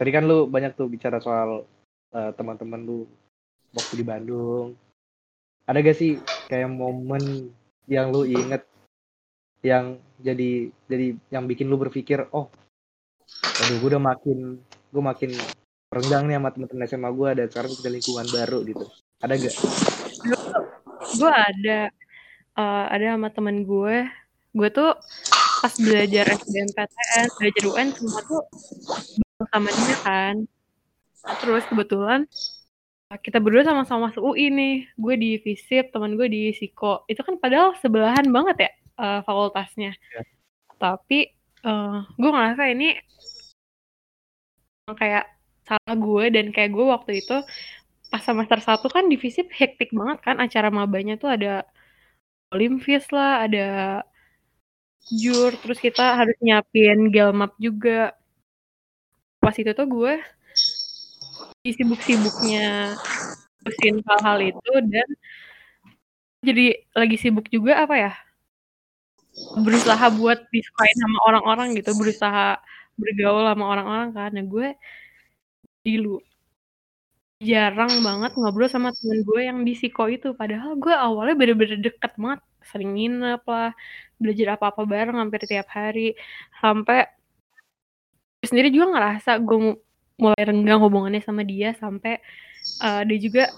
Tadi 0.00 0.08
kan 0.08 0.24
lu 0.24 0.48
banyak 0.48 0.72
tuh 0.72 0.88
bicara 0.88 1.20
soal 1.20 1.68
eh, 2.16 2.32
teman-teman 2.32 2.80
lu 2.80 3.04
waktu 3.76 4.00
di 4.00 4.04
Bandung. 4.08 4.72
Ada 5.68 5.84
gak 5.84 5.98
sih 6.00 6.16
kayak 6.48 6.72
momen 6.72 7.52
yang 7.84 8.08
lu 8.08 8.24
inget 8.24 8.64
yang 9.60 10.00
jadi 10.16 10.72
jadi 10.88 11.12
yang 11.28 11.44
bikin 11.44 11.68
lu 11.68 11.76
berpikir, 11.76 12.24
oh, 12.32 12.48
aduh 13.60 13.76
gue 13.76 13.90
udah 13.92 14.00
makin 14.00 14.56
gue 14.64 15.02
makin 15.04 15.30
renggang 15.92 16.24
nih 16.24 16.40
sama 16.40 16.48
teman-teman 16.56 16.88
SMA 16.88 17.10
gue 17.12 17.30
dan 17.36 17.46
sekarang 17.52 17.68
gue 17.68 17.78
punya 17.84 17.92
lingkungan 18.00 18.26
baru 18.32 18.58
gitu. 18.64 18.84
Ada 19.20 19.34
gak? 19.36 19.54
Gue 21.16 21.32
ada 21.32 21.78
eh, 22.58 22.84
ada 22.92 23.04
sama 23.16 23.28
temen 23.32 23.64
gue. 23.64 24.04
Gue 24.52 24.68
tuh 24.72 24.92
pas 25.58 25.74
belajar 25.80 26.24
SBMPTN 26.38 27.26
belajar 27.38 27.64
UN 27.66 27.88
semua 27.94 28.20
tuh 28.26 28.42
sama 29.48 29.68
dia 29.72 29.96
kan. 30.04 30.34
Terus 31.44 31.64
kebetulan 31.70 32.20
eh, 33.12 33.18
kita 33.22 33.38
berdua 33.40 33.64
sama-sama 33.64 34.10
masuk 34.10 34.34
UI 34.34 34.52
nih. 34.52 34.76
Gue 34.98 35.14
di 35.16 35.30
FISIP 35.40 35.94
teman 35.94 36.18
gue 36.18 36.28
di 36.28 36.52
Siko. 36.52 37.06
Itu 37.08 37.22
kan 37.24 37.40
padahal 37.40 37.78
sebelahan 37.80 38.28
banget 38.28 38.68
ya 38.68 38.70
eh, 39.00 39.20
fakultasnya. 39.24 39.92
Ya. 39.94 40.22
tapi 40.78 41.26
eh, 41.66 41.98
gue 42.14 42.30
ngerasa 42.30 42.70
ini 42.70 42.94
kayak 44.94 45.26
salah 45.68 45.96
gue 46.00 46.24
dan 46.32 46.46
kayak 46.48 46.72
gue 46.72 46.86
waktu 46.88 47.20
itu 47.20 47.36
pas 48.10 48.22
semester 48.24 48.58
1 48.60 48.88
kan 48.94 49.04
di 49.10 49.16
FISIP 49.20 49.48
hektik 49.52 49.90
banget 49.92 50.18
kan 50.26 50.36
acara 50.40 50.68
mabanya 50.72 51.14
tuh 51.20 51.30
ada 51.36 51.64
Olimpias 52.48 53.12
lah, 53.12 53.44
ada 53.44 53.66
jur, 55.12 55.52
terus 55.60 55.76
kita 55.76 56.16
harus 56.16 56.32
nyiapin 56.40 57.12
gelmap 57.12 57.52
juga. 57.60 58.16
Pas 59.40 59.52
itu 59.52 59.68
tuh 59.76 59.84
gue 59.84 60.16
sibuk-sibuknya 61.68 62.96
ngurusin 63.60 63.96
hal-hal 64.08 64.38
itu 64.40 64.72
dan 64.88 65.08
jadi 66.40 66.66
lagi 66.96 67.16
sibuk 67.20 67.46
juga 67.52 67.84
apa 67.84 67.94
ya 67.98 68.12
berusaha 69.60 70.06
buat 70.16 70.48
disukain 70.48 70.96
sama 70.96 71.18
orang-orang 71.28 71.68
gitu 71.78 71.92
berusaha 71.94 72.56
bergaul 72.96 73.44
sama 73.44 73.64
orang-orang 73.68 74.08
nah 74.16 74.44
gue 74.44 74.68
dulu 75.84 76.22
jarang 77.38 78.02
banget 78.02 78.34
ngobrol 78.34 78.66
sama 78.66 78.90
temen 78.90 79.22
gue 79.22 79.40
yang 79.46 79.62
di 79.62 79.74
Siko 79.78 80.10
itu. 80.10 80.34
Padahal 80.34 80.74
gue 80.74 80.90
awalnya 80.90 81.34
bener-bener 81.38 81.78
deket 81.78 82.12
banget 82.18 82.40
sering 82.66 82.98
nginep 82.98 83.42
lah 83.46 83.72
belajar 84.18 84.58
apa-apa 84.58 84.82
bareng 84.84 85.16
hampir 85.22 85.40
tiap 85.46 85.70
hari. 85.70 86.18
Sampai 86.58 87.06
gue 88.42 88.46
sendiri 88.50 88.68
juga 88.74 88.86
ngerasa 88.94 89.38
gue 89.42 89.58
mu- 89.58 89.80
mulai 90.18 90.42
renggang 90.46 90.82
hubungannya 90.82 91.22
sama 91.22 91.46
dia 91.46 91.74
sampai 91.78 92.18
uh, 92.82 93.02
dia 93.06 93.18
juga 93.22 93.50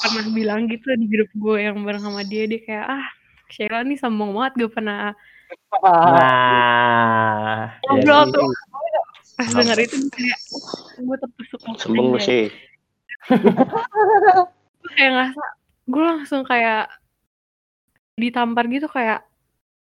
pernah 0.00 0.26
bilang 0.30 0.70
gitu 0.70 0.86
di 0.94 1.06
grup 1.10 1.30
gue 1.34 1.66
yang 1.66 1.82
bareng 1.82 2.02
sama 2.02 2.22
dia 2.22 2.46
dia 2.46 2.60
kayak 2.62 2.86
ah 2.86 3.06
Sheila 3.50 3.82
nih 3.82 3.98
sombong 3.98 4.30
banget 4.34 4.52
gue 4.66 4.70
pernah 4.70 5.14
Nah, 5.82 7.74
ngobrol 7.82 8.22
tuh. 8.30 8.46
Pas 9.34 9.50
denger 9.50 9.78
itu 9.82 9.96
kayak 10.14 10.38
gue 11.02 11.16
tertusuk 11.26 11.60
Sombong 11.74 12.22
sih. 12.22 12.46
Gue 14.80 14.90
kayak 14.96 15.10
ngerasa 15.12 15.44
gue 15.90 16.04
langsung 16.04 16.42
kayak 16.46 16.88
ditampar 18.14 18.64
gitu 18.68 18.86
kayak 18.86 19.26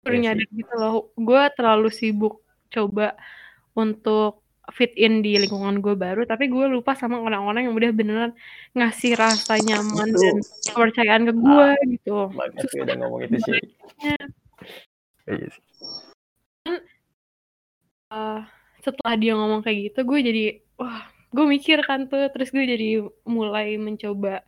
udah 0.08 0.16
Iya 0.16 0.32
nyadar 0.32 0.50
gitu 0.56 0.74
loh 0.80 1.12
gue 1.20 1.42
terlalu 1.60 1.90
sibuk 1.92 2.40
coba 2.72 3.20
untuk 3.76 4.42
fit 4.72 4.94
in 4.96 5.20
di 5.26 5.36
lingkungan 5.36 5.82
gue 5.84 5.98
baru 5.98 6.24
tapi 6.24 6.48
gue 6.48 6.66
lupa 6.70 6.96
sama 6.96 7.20
orang-orang 7.20 7.68
yang 7.68 7.76
udah 7.76 7.92
beneran 7.92 8.32
ngasih 8.78 9.18
rasa 9.18 9.60
nyaman 9.60 10.14
Itu. 10.14 10.22
dan 10.24 10.36
kepercayaan 10.72 11.24
ke 11.28 11.34
gue 11.36 11.70
gitu 12.00 12.30
banget 12.32 12.66
sih 12.70 12.80
udah 12.80 12.96
ngomong 13.02 13.22
itu 13.28 13.38
sih. 13.44 13.60
Iya 15.30 15.48
sih. 15.52 15.64
Eh, 18.10 18.42
setelah 18.82 19.16
dia 19.22 19.34
ngomong 19.38 19.62
kayak 19.62 19.94
gitu 19.94 20.00
gue 20.06 20.20
jadi 20.26 20.44
wah 20.82 21.06
gue 21.30 21.46
mikir 21.46 21.86
kan 21.86 22.10
tuh 22.10 22.26
terus 22.34 22.50
gue 22.50 22.66
jadi 22.66 23.06
mulai 23.30 23.78
mencoba 23.78 24.42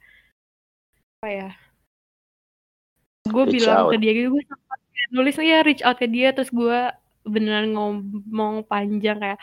apa 1.22 1.30
ya 1.30 1.50
gue 3.30 3.44
bilang 3.54 3.86
out. 3.86 3.92
ke 3.94 3.98
dia 4.02 4.12
gitu 4.18 4.28
gue 4.34 4.44
sempat 4.50 4.80
nulis 5.14 5.36
ya 5.38 5.62
reach 5.62 5.86
out 5.86 5.98
ke 6.02 6.08
dia 6.10 6.34
terus 6.34 6.50
gue 6.50 6.80
beneran 7.22 7.78
ngomong 7.78 8.66
panjang 8.66 9.22
kayak 9.22 9.40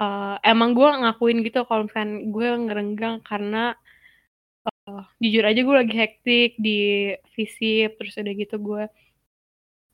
eh, 0.00 0.36
emang 0.48 0.72
gue 0.72 0.88
ngakuin 0.88 1.44
gitu 1.44 1.68
kalau 1.68 1.84
misalkan 1.84 2.32
gue 2.32 2.48
ngerenggang 2.64 3.20
karena 3.20 3.76
eh, 4.64 5.04
jujur 5.20 5.44
aja 5.44 5.60
gue 5.60 5.76
lagi 5.76 5.94
hektik 5.94 6.50
di 6.56 7.12
visip 7.36 8.00
terus 8.00 8.16
udah 8.16 8.34
gitu 8.34 8.56
gue 8.56 8.82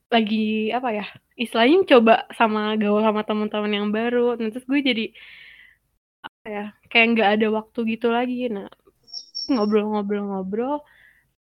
lagi 0.08 0.72
apa 0.72 0.88
ya 0.94 1.06
istilahnya 1.36 1.84
coba 1.84 2.24
sama 2.32 2.78
gaul 2.80 3.04
sama 3.04 3.26
teman-teman 3.28 3.72
yang 3.74 3.88
baru 3.92 4.40
nah, 4.40 4.48
terus 4.48 4.64
gue 4.64 4.80
jadi 4.80 5.06
ya 6.48 6.64
kayak 6.88 7.06
nggak 7.12 7.30
ada 7.36 7.46
waktu 7.52 7.78
gitu 7.92 8.08
lagi 8.08 8.48
nah 8.48 8.68
ngobrol-ngobrol-ngobrol 9.52 10.80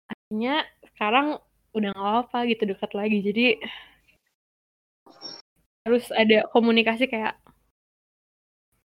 akhirnya 0.09 0.65
sekarang 0.95 1.37
udah 1.77 1.91
nggak 1.93 2.17
apa 2.25 2.39
gitu 2.49 2.63
dekat 2.65 2.91
lagi 2.97 3.19
jadi 3.21 3.47
harus 5.85 6.09
ada 6.17 6.49
komunikasi 6.49 7.05
kayak 7.13 7.37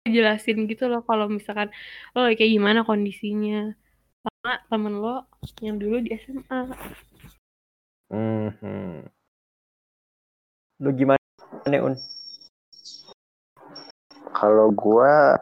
jelasin 0.08 0.64
gitu 0.64 0.88
loh 0.88 1.04
kalau 1.04 1.28
misalkan 1.28 1.68
lo 2.16 2.24
lagi 2.24 2.40
kayak 2.40 2.56
gimana 2.56 2.80
kondisinya 2.80 3.76
sama 4.24 4.52
temen 4.72 4.94
lo 4.96 5.28
yang 5.60 5.76
dulu 5.76 6.00
di 6.00 6.16
SMA 6.16 6.72
Mhm. 8.08 9.04
Lu 10.80 10.90
gimana 10.96 11.20
Un? 11.68 11.92
Kalau 14.32 14.72
gua 14.72 15.36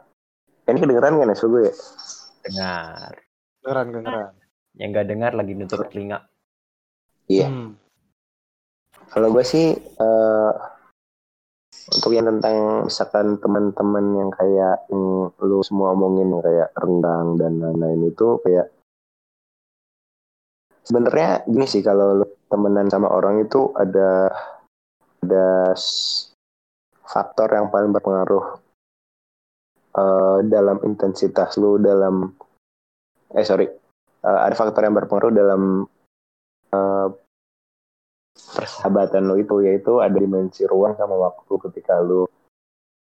ini 0.74 0.78
kedengeran 0.82 1.14
kan 1.18 1.30
ya 1.30 1.36
suara 1.38 1.52
gue 1.52 1.62
ya? 1.62 1.74
Dengar. 2.46 3.12
Kedengeran, 3.62 3.86
kedengeran. 3.92 4.32
Yang 4.76 4.88
nggak 4.92 5.06
dengar 5.08 5.32
lagi 5.34 5.52
nutup 5.54 5.80
telinga. 5.88 6.18
Iya. 7.26 7.46
Hmm. 7.48 7.70
Kalau 9.06 9.28
gue 9.30 9.44
sih 9.46 9.74
eh, 9.78 10.52
untuk 11.86 12.10
yang 12.10 12.26
tentang 12.26 12.90
misalkan 12.90 13.38
teman-teman 13.38 14.04
yang 14.18 14.30
kayak 14.34 14.90
yang 14.90 15.30
lu 15.38 15.58
semua 15.62 15.94
omongin 15.94 16.34
yang 16.34 16.42
kayak 16.42 16.70
rendang 16.74 17.38
dan 17.38 17.62
lain-lain 17.62 18.10
itu 18.10 18.42
kayak 18.42 18.66
sebenarnya 20.82 21.46
gini 21.46 21.66
sih 21.66 21.82
kalau 21.86 22.22
lu 22.22 22.26
temenan 22.50 22.90
sama 22.90 23.10
orang 23.10 23.42
itu 23.42 23.70
ada 23.78 24.30
ada 25.22 25.74
faktor 27.06 27.48
yang 27.54 27.70
paling 27.70 27.94
berpengaruh 27.94 28.65
eh, 29.96 30.38
dalam 30.44 30.76
intensitas 30.84 31.56
lu 31.56 31.80
dalam 31.80 32.28
eh 33.32 33.42
sorry 33.42 33.66
Eh, 34.26 34.40
ada 34.42 34.54
faktor 34.58 34.82
yang 34.82 34.98
berpengaruh 34.98 35.30
dalam 35.30 35.86
eh, 36.74 37.08
persahabatan 38.36 39.22
lo 39.30 39.38
itu 39.38 39.62
yaitu 39.62 40.02
ada 40.02 40.18
dimensi 40.18 40.66
ruang 40.66 40.98
sama 40.98 41.14
waktu 41.14 41.54
ketika 41.70 42.02
lo 42.02 42.26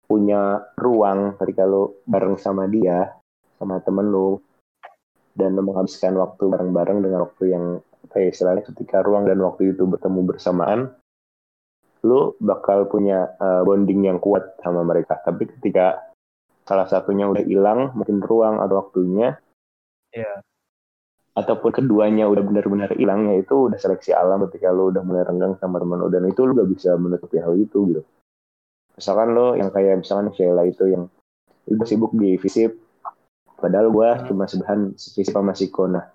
punya 0.07 0.63
ruang 0.79 1.35
ketika 1.43 1.67
lo 1.67 2.01
bareng 2.07 2.39
sama 2.39 2.71
dia 2.71 3.19
sama 3.59 3.83
temen 3.83 4.15
lo 4.15 4.39
dan 5.35 5.59
lo 5.59 5.67
menghabiskan 5.67 6.15
waktu 6.17 6.49
bareng-bareng 6.49 7.03
dengan 7.03 7.27
waktu 7.27 7.45
yang 7.51 7.65
ya 8.15 8.31
istilahnya 8.31 8.65
ketika 8.65 9.03
ruang 9.03 9.27
dan 9.27 9.43
waktu 9.43 9.75
itu 9.75 9.85
bertemu 9.91 10.23
bersamaan 10.23 10.95
lo 12.07 12.39
bakal 12.39 12.87
punya 12.87 13.27
uh, 13.43 13.67
bonding 13.67 14.07
yang 14.07 14.23
kuat 14.23 14.55
sama 14.63 14.87
mereka. 14.87 15.19
Tapi 15.23 15.51
ketika 15.51 16.08
salah 16.69 16.85
satunya 16.85 17.25
udah 17.25 17.41
hilang 17.41 17.97
mungkin 17.97 18.21
ruang 18.21 18.61
atau 18.61 18.77
waktunya. 18.85 19.41
Iya. 20.13 20.45
ataupun 21.39 21.71
keduanya 21.71 22.27
udah 22.27 22.43
benar-benar 22.43 22.91
hilang 22.99 23.31
ya 23.31 23.39
itu 23.39 23.71
udah 23.71 23.79
seleksi 23.79 24.11
alam 24.11 24.43
ketika 24.51 24.75
lo 24.75 24.91
udah 24.91 25.07
mulai 25.07 25.23
renggang 25.23 25.55
sama 25.63 25.79
teman 25.79 26.03
lo 26.03 26.11
dan 26.11 26.27
itu 26.27 26.43
lo 26.43 26.51
gak 26.51 26.67
bisa 26.67 26.99
menutupi 26.99 27.39
hal 27.39 27.55
itu 27.55 27.79
gitu. 27.95 28.03
Misalkan 28.99 29.39
lo 29.39 29.55
yang 29.55 29.71
kayak 29.71 30.03
misalkan 30.03 30.35
Sheila 30.35 30.67
itu 30.67 30.91
yang 30.91 31.07
udah 31.71 31.87
sibuk 31.87 32.11
di 32.17 32.35
visip 32.41 32.75
padahal 33.61 33.93
gua 33.93 34.25
cuma 34.25 34.49
sebahan 34.49 34.97
visip 34.97 35.31
sama 35.31 35.53
Siko 35.53 35.85
nah 35.87 36.09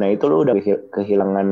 nah 0.00 0.08
itu 0.08 0.24
lo 0.30 0.42
udah 0.46 0.54
kehil- 0.56 0.88
kehilangan 0.88 1.48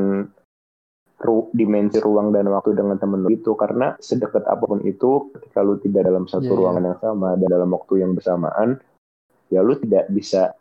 ru- 1.19 1.51
dimensi 1.51 1.99
ruang 1.99 2.31
dan 2.31 2.47
waktu 2.47 2.73
dengan 2.75 2.95
temen 2.95 3.23
lo 3.23 3.29
itu. 3.29 3.53
Karena 3.53 3.95
sedekat 3.99 4.47
apa 4.47 4.63
pun 4.63 4.79
itu 4.83 5.31
ketika 5.35 5.59
lo 5.61 5.75
tidak 5.77 6.07
dalam 6.07 6.25
satu 6.25 6.47
Iya, 6.47 6.51
iya. 6.51 6.59
ruangan 6.59 6.83
yang 6.87 6.99
sama 6.99 7.29
dan 7.35 7.47
dalam 7.47 7.69
waktu 7.75 7.93
yang 8.01 8.11
bersamaan 8.15 8.79
ya 9.49 9.59
lu 9.65 9.73
tidak 9.81 10.07
bisa 10.13 10.53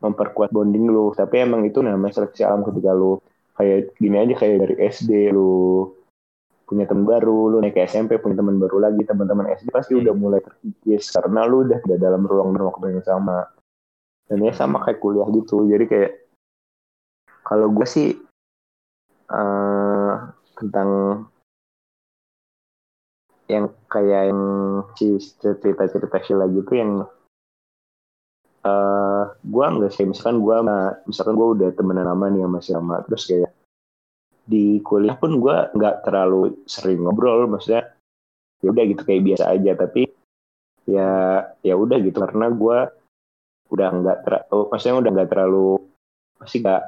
memperkuat 0.00 0.52
bonding 0.52 0.86
lu. 0.88 1.10
Tapi 1.16 1.42
emang 1.42 1.64
itu 1.66 1.80
namanya 1.82 2.22
seleksi 2.22 2.44
alam 2.46 2.62
ketika 2.62 2.92
lu 2.92 3.18
kayak 3.56 3.96
gini 3.96 4.16
aja 4.20 4.34
kayak 4.36 4.56
dari 4.68 4.74
SD 4.92 5.32
lu 5.32 5.88
punya 6.66 6.82
teman 6.82 7.06
baru 7.06 7.54
lu 7.54 7.62
naik 7.62 7.78
ke 7.78 7.86
SMP 7.86 8.18
punya 8.18 8.42
teman 8.42 8.58
baru 8.58 8.82
lagi 8.82 8.98
teman-teman 9.06 9.54
SD 9.54 9.70
pasti 9.70 9.94
udah 9.94 10.10
mulai 10.18 10.42
terkikis 10.42 11.14
karena 11.14 11.46
lu 11.46 11.62
udah 11.62 11.78
tidak 11.78 11.98
dalam 12.02 12.26
ruang 12.26 12.52
dan 12.52 12.66
waktu 12.66 12.84
yang 12.98 13.06
sama. 13.06 13.46
Dan 14.26 14.42
ya 14.42 14.50
sama 14.50 14.82
kayak 14.82 14.98
kuliah 14.98 15.26
gitu. 15.30 15.62
Jadi 15.70 15.84
kayak 15.86 16.12
kalau 17.46 17.70
gue 17.70 17.86
sih 17.86 18.18
eh, 19.30 20.12
tentang 20.56 20.90
yang 23.46 23.70
kayak 23.86 24.34
yang 24.34 24.42
si 24.98 25.22
cerita-cerita 25.38 26.18
Sheila 26.18 26.50
gitu 26.50 26.72
yang 26.74 27.06
eh 28.66 29.24
gue 29.30 29.64
nggak 29.64 29.94
sih 29.94 30.02
misalkan 30.02 30.42
gue 30.42 30.56
misalkan 31.06 31.38
gue 31.38 31.48
udah 31.54 31.68
temenan 31.78 32.10
lama 32.10 32.26
nih 32.26 32.42
sama 32.42 32.58
si 32.58 32.70
Rama 32.74 32.96
terus 33.06 33.22
kayak 33.30 33.54
di 34.46 34.82
kuliah 34.82 35.14
pun 35.14 35.38
gue 35.38 35.56
nggak 35.74 36.02
terlalu 36.02 36.58
sering 36.66 37.06
ngobrol 37.06 37.46
maksudnya 37.46 37.94
ya 38.62 38.74
udah 38.74 38.84
gitu 38.90 39.02
kayak 39.06 39.22
biasa 39.22 39.44
aja 39.54 39.72
tapi 39.78 40.10
ya 40.86 41.10
ya 41.62 41.74
udah 41.78 41.98
gitu 42.02 42.18
karena 42.18 42.50
gue 42.50 42.78
udah 43.70 43.88
nggak 44.02 44.18
ter 44.26 44.34
oh, 44.54 44.66
maksudnya 44.70 44.98
udah 45.02 45.10
nggak 45.14 45.30
terlalu 45.30 45.70
pasti 46.38 46.62
nggak 46.62 46.82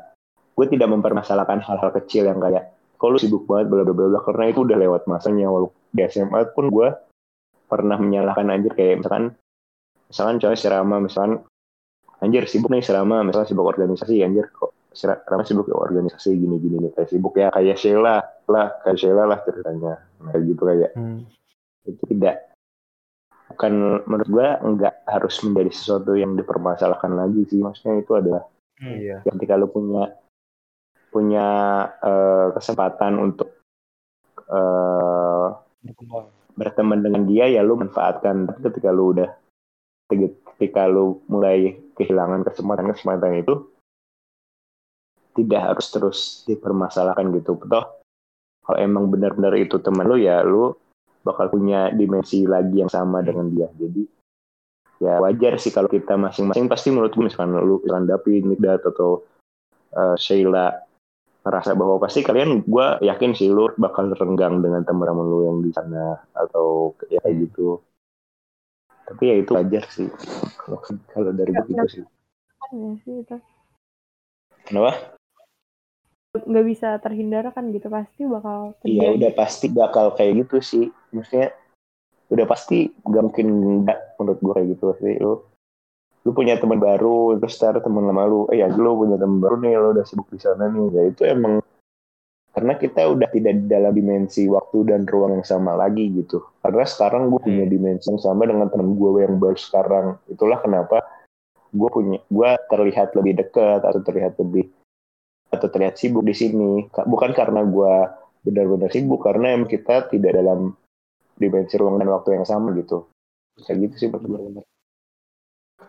gue 0.59 0.67
tidak 0.75 0.91
mempermasalahkan 0.91 1.63
hal-hal 1.63 1.91
kecil 1.95 2.27
yang 2.27 2.43
kayak 2.43 2.75
kalau 2.99 3.15
lu 3.15 3.23
sibuk 3.23 3.47
banget? 3.47 3.71
bla 3.71 3.87
bla 3.87 3.95
bla 3.95 4.19
karena 4.27 4.51
itu 4.51 4.67
udah 4.67 4.75
lewat 4.75 5.07
masanya 5.07 5.47
walaupun 5.47 5.79
di 5.95 6.03
SMA 6.11 6.51
pun 6.51 6.67
gue 6.67 6.89
pernah 7.71 7.95
menyalahkan 7.95 8.51
anjir. 8.51 8.75
Kayak 8.75 9.07
misalkan 9.07 9.25
misalkan 10.11 10.35
contohnya 10.43 10.59
si 10.59 10.67
Rama 10.67 10.97
misalkan 10.99 11.33
anjir 12.19 12.43
sibuk 12.51 12.75
nih 12.75 12.83
si 12.83 12.91
Rama 12.91 13.23
misalkan 13.23 13.55
sibuk 13.55 13.71
organisasi 13.71 14.19
anjir 14.27 14.51
kok 14.51 14.75
si 14.91 15.07
Rama 15.07 15.47
sibuk 15.47 15.71
ya 15.71 15.79
organisasi 15.79 16.35
gini 16.35 16.59
gini 16.59 16.77
nih 16.83 16.91
kayak 16.99 17.09
sibuk 17.15 17.39
ya. 17.39 17.55
Kayak 17.55 17.79
Sheila 17.79 18.19
lah 18.51 18.67
kayak 18.83 18.99
Sheila 18.99 19.23
lah 19.31 19.39
ceritanya. 19.47 19.95
Nah, 20.19 20.31
kayak 20.35 20.43
gitu 20.51 20.63
kayak. 20.67 20.91
Hmm. 20.99 21.23
itu 21.89 22.05
tidak 22.05 22.53
bukan 23.49 24.05
menurut 24.05 24.29
gue 24.29 24.49
nggak 24.77 24.95
harus 25.09 25.41
menjadi 25.41 25.71
sesuatu 25.73 26.13
yang 26.19 26.35
dipermasalahkan 26.35 27.15
lagi 27.15 27.47
sih. 27.47 27.63
Maksudnya 27.63 28.03
itu 28.03 28.13
adalah 28.13 28.45
Iya. 28.79 29.27
ketika 29.27 29.59
lu 29.59 29.67
punya 29.67 30.15
punya 31.09 31.49
eh, 32.03 32.49
kesempatan 32.57 33.17
untuk 33.21 33.59
Berkembang. 35.85 36.33
berteman 36.57 37.05
dengan 37.05 37.23
dia 37.29 37.47
ya 37.53 37.61
lu 37.61 37.77
manfaatkan. 37.77 38.49
Tapi 38.49 38.61
ketika 38.73 38.89
lu 38.91 39.13
udah 39.15 39.29
ketika 40.09 40.89
lu 40.89 41.21
mulai 41.29 41.77
kehilangan 41.95 42.49
kesempatan 42.49 42.89
kesempatan 42.97 43.45
itu 43.45 43.55
tidak 45.37 45.61
harus 45.71 45.87
terus 45.93 46.19
dipermasalahkan 46.49 47.29
gitu. 47.37 47.61
Toh 47.63 47.87
kalau 48.65 48.79
emang 48.81 49.09
benar-benar 49.13 49.55
itu 49.57 49.79
teman 49.79 50.09
lu 50.09 50.17
ya 50.19 50.41
lu 50.43 50.73
bakal 51.23 51.53
punya 51.53 51.93
dimensi 51.93 52.49
lagi 52.49 52.81
yang 52.81 52.91
sama 52.91 53.21
dengan 53.21 53.53
dia. 53.53 53.69
Jadi 53.77 54.03
ya 54.99 55.21
wajar 55.23 55.61
sih 55.61 55.71
kalau 55.71 55.87
kita 55.93 56.17
masing-masing. 56.17 56.67
Pasti 56.67 56.89
menurut 56.89 57.13
gue 57.13 57.29
misalkan 57.29 57.55
lu 57.55 57.79
David, 57.85 58.49
Mikdat 58.49 58.83
atau 58.89 59.23
eh, 59.93 60.17
Sheila 60.17 60.88
ngerasa 61.47 61.73
bahwa 61.79 61.97
pasti 62.03 62.21
kalian 62.27 62.67
gue 62.67 62.87
yakin 63.03 63.33
sih 63.33 63.49
lu 63.49 63.71
bakal 63.79 64.11
renggang 64.13 64.61
dengan 64.61 64.83
teman-teman 64.83 65.27
lu 65.27 65.39
yang 65.47 65.59
di 65.63 65.71
sana 65.73 66.19
atau 66.35 66.95
ya 67.09 67.23
kayak 67.23 67.49
gitu. 67.49 67.81
Tapi 69.09 69.23
ya 69.25 69.35
itu 69.41 69.51
wajar 69.57 69.85
sih. 69.89 70.09
Kalau 70.61 70.79
kalau 71.15 71.31
dari 71.33 71.51
gue 71.55 71.67
gitu 71.73 71.87
sih. 71.89 72.05
Kan 72.59 72.73
ya 72.77 73.39
kenapa? 74.69 74.93
Nggak 76.37 76.67
bisa 76.69 76.89
terhindarkan 77.01 77.73
gitu 77.73 77.89
pasti 77.89 78.29
bakal 78.29 78.77
Iya 78.85 79.17
udah 79.17 79.31
pasti 79.33 79.67
bakal 79.73 80.13
kayak 80.13 80.45
gitu 80.45 80.61
sih. 80.61 80.85
Maksudnya 81.17 81.57
udah 82.29 82.45
pasti 82.45 82.93
gak 83.09 83.25
mungkin 83.25 83.49
enggak 83.49 84.21
menurut 84.21 84.39
gue 84.45 84.53
kayak 84.53 84.69
gitu 84.77 84.85
sih. 85.01 85.17
Lu, 85.17 85.48
lu 86.29 86.37
punya 86.37 86.61
teman 86.61 86.77
baru 86.77 87.41
terus 87.41 87.57
ntar 87.57 87.81
teman 87.81 88.05
lama 88.05 88.29
lu, 88.29 88.45
eh 88.53 88.61
ya 88.61 88.69
lu 88.69 89.01
punya 89.01 89.17
teman 89.17 89.41
baru 89.41 89.57
nih 89.65 89.81
lu 89.81 89.89
udah 89.97 90.05
sibuk 90.05 90.29
di 90.29 90.37
sana 90.37 90.69
nih. 90.69 90.93
Ya 90.93 91.03
itu 91.09 91.25
emang 91.25 91.65
karena 92.53 92.77
kita 92.77 93.09
udah 93.09 93.33
tidak 93.33 93.53
di 93.57 93.65
dalam 93.65 93.97
dimensi 93.97 94.45
waktu 94.45 94.93
dan 94.93 95.09
ruang 95.09 95.41
yang 95.41 95.47
sama 95.49 95.73
lagi 95.73 96.05
gitu. 96.13 96.45
Karena 96.61 96.85
sekarang 96.85 97.33
gue 97.33 97.41
punya 97.41 97.65
dimensi 97.65 98.13
yang 98.13 98.21
sama 98.21 98.45
dengan 98.45 98.69
teman 98.69 98.93
gue 98.93 99.25
yang 99.25 99.41
baru 99.41 99.57
sekarang. 99.57 100.21
Itulah 100.29 100.61
kenapa 100.61 101.01
gue 101.73 101.89
punya 101.89 102.21
gue 102.29 102.51
terlihat 102.69 103.17
lebih 103.17 103.41
dekat 103.41 103.81
atau 103.81 104.01
terlihat 104.05 104.37
lebih 104.37 104.69
atau 105.49 105.65
terlihat 105.73 105.97
sibuk 105.97 106.29
di 106.29 106.37
sini 106.37 106.93
Ka- 106.93 107.09
bukan 107.09 107.33
karena 107.33 107.65
gue 107.65 107.93
benar-benar 108.45 108.93
sibuk 108.93 109.25
karena 109.25 109.57
emang 109.57 109.69
kita 109.73 110.13
tidak 110.13 110.37
dalam 110.37 110.77
dimensi 111.41 111.81
ruang 111.81 111.97
dan 111.97 112.13
waktu 112.13 112.37
yang 112.37 112.45
sama 112.45 112.77
gitu 112.77 113.09
kayak 113.65 113.89
gitu 113.89 113.95
sih 113.97 114.09
menurut 114.13 114.29
gue 114.29 114.41
benar. 114.53 114.65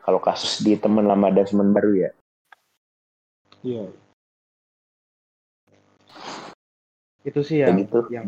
Kalau 0.03 0.19
kasus 0.19 0.63
di 0.63 0.76
teman 0.76 1.05
lama 1.05 1.30
dan 1.31 1.45
teman 1.45 1.69
baru 1.71 2.07
ya. 2.07 2.11
Iya. 3.63 3.85
Itu 7.23 7.43
sih 7.43 7.61
yang 7.61 7.76
gitu. 7.84 8.07
yang 8.09 8.27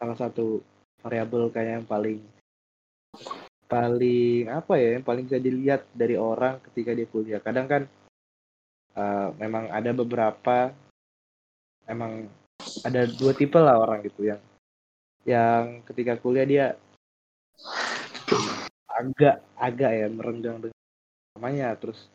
salah 0.00 0.16
satu 0.16 0.64
variabel 1.04 1.52
kayak 1.52 1.82
yang 1.82 1.86
paling 1.86 2.20
paling 3.66 4.46
apa 4.46 4.78
ya 4.78 4.88
yang 4.96 5.04
paling 5.04 5.26
bisa 5.26 5.42
dilihat 5.42 5.84
dari 5.92 6.16
orang 6.16 6.58
ketika 6.70 6.96
dia 6.96 7.06
kuliah. 7.08 7.40
Kadang 7.42 7.66
kan 7.68 7.82
eh, 8.96 9.28
memang 9.36 9.68
ada 9.68 9.90
beberapa 9.92 10.72
emang 11.86 12.26
ada 12.82 13.06
dua 13.06 13.32
tipe 13.36 13.58
lah 13.60 13.78
orang 13.78 14.02
gitu 14.02 14.26
yang 14.26 14.40
yang 15.26 15.82
ketika 15.86 16.18
kuliah 16.18 16.46
dia 16.46 16.66
agak 18.96 19.42
agak 19.58 19.90
ya 19.92 20.06
merenggang 20.08 20.56
dengan 20.62 20.75
namanya 21.36 21.76
terus 21.76 22.08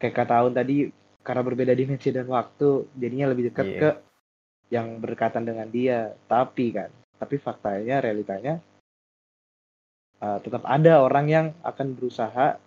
kayak 0.00 0.16
kata 0.16 0.40
tahun 0.40 0.52
tadi 0.56 0.76
karena 1.20 1.42
berbeda 1.44 1.72
dimensi 1.76 2.08
dan 2.12 2.28
waktu 2.28 2.88
jadinya 2.96 3.30
lebih 3.32 3.52
dekat 3.52 3.66
Iya. 3.68 3.80
ke 3.80 3.90
yang 4.72 4.98
berdekatan 4.98 5.44
dengan 5.44 5.68
dia. 5.68 6.16
Tapi 6.26 6.72
kan 6.72 6.90
tapi 7.14 7.38
faktanya 7.38 8.02
realitanya 8.02 8.58
uh, 10.20 10.38
tetap 10.42 10.66
ada 10.66 11.00
orang 11.00 11.26
yang 11.30 11.46
akan 11.62 11.94
berusaha 11.94 12.58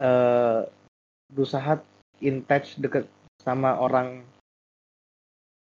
uh, 0.00 0.60
berusaha 1.30 1.78
in 2.24 2.42
touch 2.42 2.80
deket 2.80 3.06
sama 3.38 3.76
orang 3.78 4.24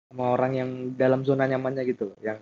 sama 0.08 0.32
orang 0.32 0.52
yang 0.56 0.70
dalam 0.96 1.26
zona 1.26 1.50
nyamannya 1.50 1.84
gitu 1.92 2.14
yang 2.24 2.40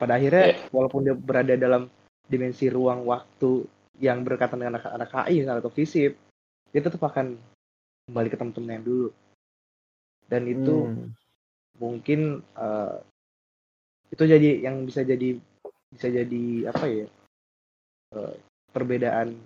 pada 0.00 0.18
akhirnya 0.18 0.56
walaupun 0.74 1.06
dia 1.06 1.14
berada 1.14 1.54
dalam 1.54 1.86
dimensi 2.26 2.66
ruang 2.72 3.06
waktu 3.06 3.62
yang 4.02 4.26
berkaitan 4.26 4.58
dengan 4.58 4.82
anak-anak 4.82 5.30
HI 5.30 5.46
atau 5.46 5.70
FISIP 5.70 6.18
dia 6.74 6.82
tetap 6.82 6.98
akan 7.06 7.38
kembali 8.10 8.28
ke 8.28 8.36
teman-teman 8.36 8.74
yang 8.76 8.84
dulu 8.84 9.08
dan 10.26 10.42
itu 10.50 10.76
Hmm. 10.90 11.08
mungkin 11.78 12.42
eh, 12.58 12.96
itu 14.12 14.22
jadi 14.26 14.50
yang 14.66 14.82
bisa 14.84 15.06
jadi 15.06 15.38
bisa 15.94 16.08
jadi 16.10 16.44
apa 16.68 16.84
ya 16.90 17.06
eh, 18.18 18.34
perbedaan 18.74 19.38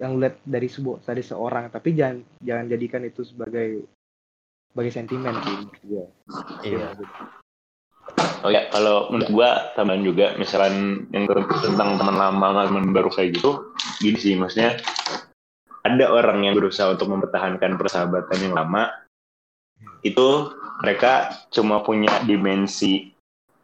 yang 0.00 0.16
lihat 0.16 0.40
dari 0.48 0.68
sebuah 0.72 1.04
dari 1.04 1.20
seorang 1.20 1.68
tapi 1.68 1.92
jangan 1.92 2.24
jangan 2.40 2.66
jadikan 2.72 3.04
itu 3.04 3.20
sebagai 3.28 3.84
sebagai 4.72 4.92
sentimen 4.94 5.34
sih 5.44 5.56
menurut 5.60 5.82
gua. 5.84 6.04
Iya. 6.64 6.88
Oh 8.40 8.48
ya, 8.48 8.72
kalau 8.72 9.12
menurut 9.12 9.30
gua 9.32 9.50
tambahan 9.76 10.00
juga, 10.00 10.32
misalkan 10.40 11.04
yang 11.12 11.28
tentang 11.28 12.00
teman 12.00 12.16
lama 12.16 12.64
teman 12.64 12.96
baru 12.96 13.12
kayak 13.12 13.36
gitu, 13.36 13.76
gini 14.00 14.16
sih, 14.16 14.32
maksudnya 14.32 14.80
ada 15.84 16.06
orang 16.08 16.44
yang 16.44 16.56
berusaha 16.56 16.92
untuk 16.92 17.12
mempertahankan 17.12 17.76
persahabatan 17.76 18.38
yang 18.40 18.54
lama, 18.56 18.88
itu 20.00 20.52
mereka 20.80 21.36
cuma 21.52 21.84
punya 21.84 22.12
dimensi 22.24 23.12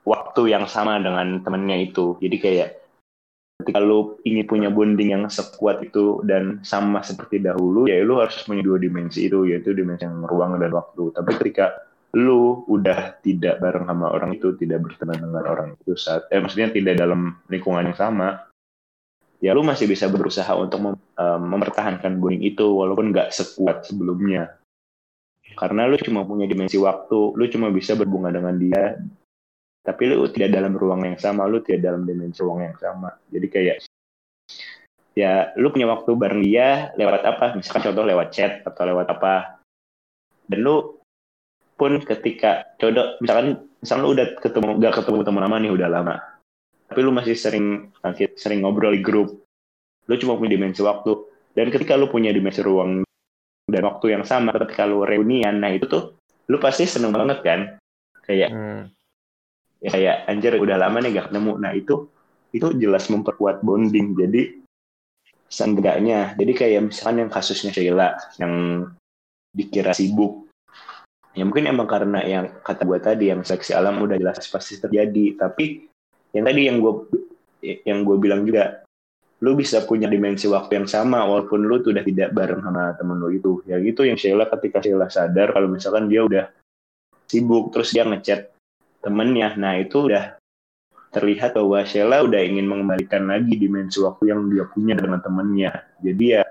waktu 0.04 0.52
yang 0.52 0.68
sama 0.68 1.00
dengan 1.00 1.40
temennya 1.40 1.76
itu. 1.80 2.20
Jadi 2.20 2.36
kayak 2.36 2.68
ketika 3.64 3.80
lu 3.80 4.20
ingin 4.28 4.44
punya 4.44 4.68
bonding 4.68 5.16
yang 5.16 5.24
sekuat 5.32 5.80
itu 5.80 6.20
dan 6.28 6.60
sama 6.60 7.00
seperti 7.00 7.40
dahulu, 7.40 7.88
ya 7.88 8.04
lu 8.04 8.20
harus 8.20 8.44
punya 8.44 8.60
dua 8.60 8.76
dimensi 8.76 9.24
itu, 9.24 9.48
yaitu 9.48 9.72
dimensi 9.72 10.04
yang 10.04 10.20
ruang 10.28 10.60
dan 10.60 10.72
waktu. 10.76 11.16
Tapi 11.16 11.30
ketika 11.40 11.72
lu 12.14 12.62
udah 12.70 13.18
tidak 13.24 13.58
bareng 13.58 13.90
sama 13.90 14.06
orang 14.14 14.38
itu, 14.38 14.54
tidak 14.54 14.86
berteman 14.86 15.18
dengan 15.18 15.44
orang 15.48 15.68
itu 15.74 15.98
saat, 15.98 16.30
eh 16.30 16.38
maksudnya 16.38 16.70
tidak 16.70 16.94
dalam 17.00 17.40
lingkungan 17.50 17.90
yang 17.90 17.98
sama, 17.98 18.46
ya 19.42 19.52
lu 19.52 19.66
masih 19.66 19.90
bisa 19.90 20.06
berusaha 20.06 20.48
untuk 20.56 20.78
mem- 20.80 21.02
eh, 21.18 21.40
mempertahankan 21.40 22.16
bonding 22.20 22.46
itu 22.46 22.64
walaupun 22.64 23.10
nggak 23.12 23.34
sekuat 23.34 23.88
sebelumnya. 23.88 24.54
Karena 25.56 25.88
lu 25.88 25.96
cuma 25.96 26.26
punya 26.26 26.44
dimensi 26.44 26.76
waktu, 26.76 27.32
lu 27.32 27.44
cuma 27.48 27.72
bisa 27.72 27.96
berbunga 27.96 28.28
dengan 28.28 28.54
dia, 28.60 29.00
tapi 29.86 30.10
lu 30.10 30.26
tidak 30.28 30.58
dalam 30.58 30.74
ruang 30.74 31.06
yang 31.06 31.16
sama, 31.16 31.46
lu 31.46 31.62
tidak 31.62 31.86
dalam 31.86 32.02
dimensi 32.02 32.42
ruang 32.42 32.66
yang 32.66 32.76
sama. 32.76 33.14
Jadi 33.30 33.46
kayak 33.46 33.76
ya 35.16 35.54
lu 35.56 35.72
punya 35.72 35.88
waktu 35.88 36.10
bareng 36.12 36.42
dia 36.42 36.92
lewat 36.98 37.22
apa? 37.24 37.46
Misalkan 37.54 37.88
contoh 37.88 38.04
lewat 38.04 38.28
chat 38.34 38.52
atau 38.66 38.82
lewat 38.84 39.06
apa. 39.08 39.62
Dan 40.50 40.58
lu 40.66 40.95
pun 41.76 42.00
ketika 42.00 42.64
coba 42.80 43.20
misalkan 43.20 43.68
misalkan 43.84 44.02
lu 44.02 44.10
udah 44.16 44.26
ketemu 44.40 44.70
gak 44.80 44.94
ketemu 45.04 45.18
teman 45.22 45.42
lama 45.44 45.56
nih 45.60 45.72
udah 45.76 45.88
lama. 45.92 46.16
Tapi 46.88 47.00
lu 47.04 47.12
masih 47.12 47.36
sering 47.36 47.92
sering 48.34 48.64
ngobrol 48.64 48.96
di 48.96 49.04
grup. 49.04 49.44
Lu 50.08 50.14
cuma 50.16 50.40
punya 50.40 50.56
dimensi 50.56 50.80
waktu. 50.80 51.12
Dan 51.52 51.68
ketika 51.72 51.96
lu 51.96 52.08
punya 52.08 52.32
dimensi 52.32 52.60
ruang 52.64 53.04
dan 53.66 53.82
waktu 53.82 54.14
yang 54.14 54.24
sama 54.24 54.54
ketika 54.54 54.86
lu 54.86 55.02
reunian 55.02 55.58
nah 55.58 55.72
itu 55.72 55.88
tuh 55.88 56.14
lu 56.48 56.56
pasti 56.56 56.88
seneng 56.88 57.12
banget 57.12 57.38
kan? 57.44 57.60
Kayak 58.24 58.50
Hmm. 58.50 58.82
ya 59.78 59.92
kayak 59.92 60.16
anjir 60.26 60.56
udah 60.56 60.80
lama 60.80 60.98
nih 61.04 61.20
gak 61.20 61.30
ketemu. 61.30 61.52
Nah 61.60 61.72
itu 61.76 61.94
itu 62.56 62.66
jelas 62.80 63.04
memperkuat 63.12 63.60
bonding. 63.60 64.16
Jadi 64.16 64.64
seenggaknya. 65.52 66.32
Jadi 66.40 66.52
kayak 66.56 66.80
misalkan 66.88 67.26
yang 67.26 67.30
kasusnya 67.30 67.70
Sheila 67.76 68.16
yang 68.40 68.86
dikira 69.52 69.92
sibuk 69.92 70.45
ya 71.36 71.44
mungkin 71.44 71.68
emang 71.68 71.84
karena 71.84 72.24
yang 72.24 72.48
kata 72.64 72.88
gue 72.88 72.98
tadi 72.98 73.28
yang 73.28 73.44
seleksi 73.44 73.76
alam 73.76 74.00
udah 74.00 74.16
jelas 74.16 74.40
pasti 74.48 74.80
terjadi. 74.80 75.36
Tapi 75.36 75.84
yang 76.32 76.44
tadi 76.48 76.60
yang 76.64 76.76
gue 76.80 76.94
yang 77.84 77.98
gue 78.02 78.16
bilang 78.16 78.48
juga 78.48 78.82
lu 79.44 79.52
bisa 79.52 79.84
punya 79.84 80.08
dimensi 80.08 80.48
waktu 80.48 80.80
yang 80.80 80.88
sama 80.88 81.20
walaupun 81.28 81.68
lu 81.68 81.84
tuh 81.84 81.92
udah 81.92 82.00
tidak 82.00 82.32
bareng 82.32 82.64
sama 82.64 82.96
temen 82.96 83.20
lu 83.20 83.28
itu. 83.36 83.60
Ya 83.68 83.76
gitu 83.84 84.08
yang 84.08 84.16
Sheila 84.16 84.48
ketika 84.48 84.80
Sheila 84.80 85.12
sadar 85.12 85.52
kalau 85.52 85.68
misalkan 85.68 86.08
dia 86.08 86.24
udah 86.24 86.48
sibuk 87.28 87.68
terus 87.68 87.92
dia 87.92 88.08
ngechat 88.08 88.48
temennya. 89.04 89.52
Nah 89.60 89.76
itu 89.76 90.08
udah 90.08 90.40
terlihat 91.12 91.52
bahwa 91.60 91.84
Sheila 91.84 92.24
udah 92.24 92.40
ingin 92.40 92.64
mengembalikan 92.64 93.28
lagi 93.28 93.60
dimensi 93.60 94.00
waktu 94.00 94.32
yang 94.32 94.48
dia 94.48 94.64
punya 94.72 94.96
dengan 94.96 95.20
temennya. 95.20 95.84
Jadi 96.00 96.24
ya 96.32 96.42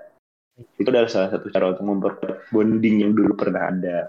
itu 0.78 0.88
adalah 0.88 1.10
salah 1.10 1.34
satu 1.34 1.50
cara 1.50 1.74
untuk 1.74 1.84
memperkuat 1.84 2.48
bonding 2.54 3.02
yang 3.02 3.12
dulu 3.12 3.36
pernah 3.36 3.68
ada 3.68 4.08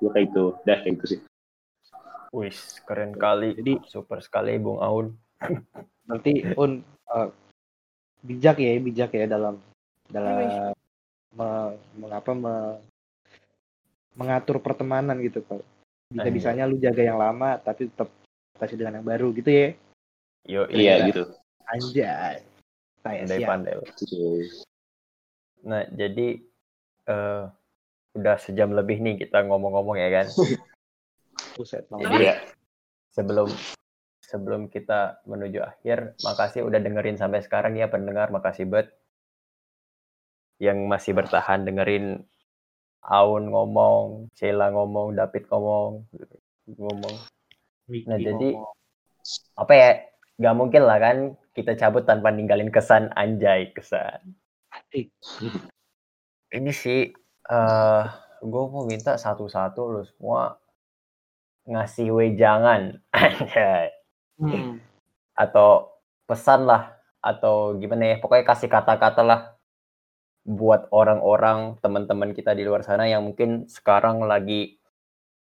gue 0.00 0.10
kayak 0.10 0.26
itu 0.32 0.44
dah 0.64 0.78
kayak 0.82 0.94
itu 1.00 1.06
sih. 1.16 1.20
Wis, 2.34 2.82
keren 2.82 3.14
kali. 3.14 3.54
Jadi- 3.54 3.86
super 3.86 4.18
sekali 4.18 4.58
Bung 4.58 4.82
Aun. 4.82 5.14
Berarti 6.08 6.42
un 6.58 6.82
eh, 6.84 7.28
bijak 8.24 8.56
ya, 8.58 8.72
bijak 8.80 9.10
ya 9.14 9.24
dalam 9.28 9.60
dalam 10.10 10.36
me- 11.34 11.76
mengapa 11.98 12.32
me- 12.34 12.80
mengatur 14.14 14.62
pertemanan 14.62 15.18
gitu 15.18 15.42
kalau 15.42 15.66
bisa 16.06 16.30
bisanya 16.30 16.70
lu 16.70 16.78
jaga 16.78 17.02
yang 17.02 17.18
lama 17.18 17.58
tapi 17.58 17.90
tetap 17.90 18.06
kasih 18.54 18.78
dengan 18.78 19.02
yang 19.02 19.06
baru 19.06 19.34
gitu 19.34 19.50
ya? 19.50 19.68
Yo, 20.46 20.62
iya 20.70 21.08
gitu. 21.10 21.26
Anjay. 21.66 22.44
Saya 23.02 23.24
siap. 23.26 23.48
pandai-pandai. 23.48 23.74
Nah, 25.64 25.82
jadi 25.92 26.40
eh 27.04 27.44
udah 28.14 28.38
sejam 28.38 28.70
lebih 28.70 29.02
nih 29.02 29.26
kita 29.26 29.42
ngomong-ngomong 29.46 29.98
ya 29.98 30.08
kan. 30.10 30.26
Buset, 31.58 31.86
Jadi 31.86 32.30
Iya. 32.30 32.34
sebelum 33.14 33.46
sebelum 34.22 34.66
kita 34.66 35.22
menuju 35.26 35.62
akhir, 35.62 36.18
makasih 36.26 36.66
udah 36.66 36.82
dengerin 36.82 37.14
sampai 37.14 37.44
sekarang 37.46 37.78
ya 37.78 37.86
pendengar, 37.86 38.34
makasih 38.34 38.66
banget 38.66 38.90
yang 40.58 40.86
masih 40.86 41.14
bertahan 41.14 41.66
dengerin 41.66 42.22
Aun 43.04 43.52
ngomong, 43.52 44.32
Sheila 44.32 44.72
ngomong, 44.72 45.12
David 45.12 45.44
ngomong, 45.52 46.08
ngomong. 46.72 47.16
Nah 48.08 48.16
jadi 48.16 48.56
apa 49.60 49.72
ya? 49.76 49.90
Gak 50.40 50.56
mungkin 50.56 50.82
lah 50.88 50.98
kan 50.98 51.16
kita 51.52 51.76
cabut 51.76 52.08
tanpa 52.08 52.32
ninggalin 52.32 52.72
kesan 52.72 53.12
anjay 53.12 53.70
kesan. 53.76 54.34
Ini 56.48 56.72
sih 56.72 57.12
eh 57.50 58.04
gue 58.44 58.62
mau 58.68 58.84
minta 58.84 59.16
satu-satu 59.16 59.80
lu 59.88 60.02
semua 60.04 60.56
ngasih 61.64 62.12
wejangan 62.12 63.00
Hmm. 64.34 64.82
atau 65.38 65.94
pesan 66.26 66.66
lah 66.66 66.98
atau 67.22 67.78
gimana 67.78 68.10
ya 68.10 68.16
pokoknya 68.18 68.42
kasih 68.42 68.66
kata-kata 68.66 69.22
lah 69.22 69.40
buat 70.42 70.90
orang-orang 70.90 71.78
teman-teman 71.78 72.34
kita 72.34 72.50
di 72.50 72.66
luar 72.66 72.82
sana 72.82 73.06
yang 73.06 73.22
mungkin 73.22 73.70
sekarang 73.70 74.26
lagi 74.26 74.82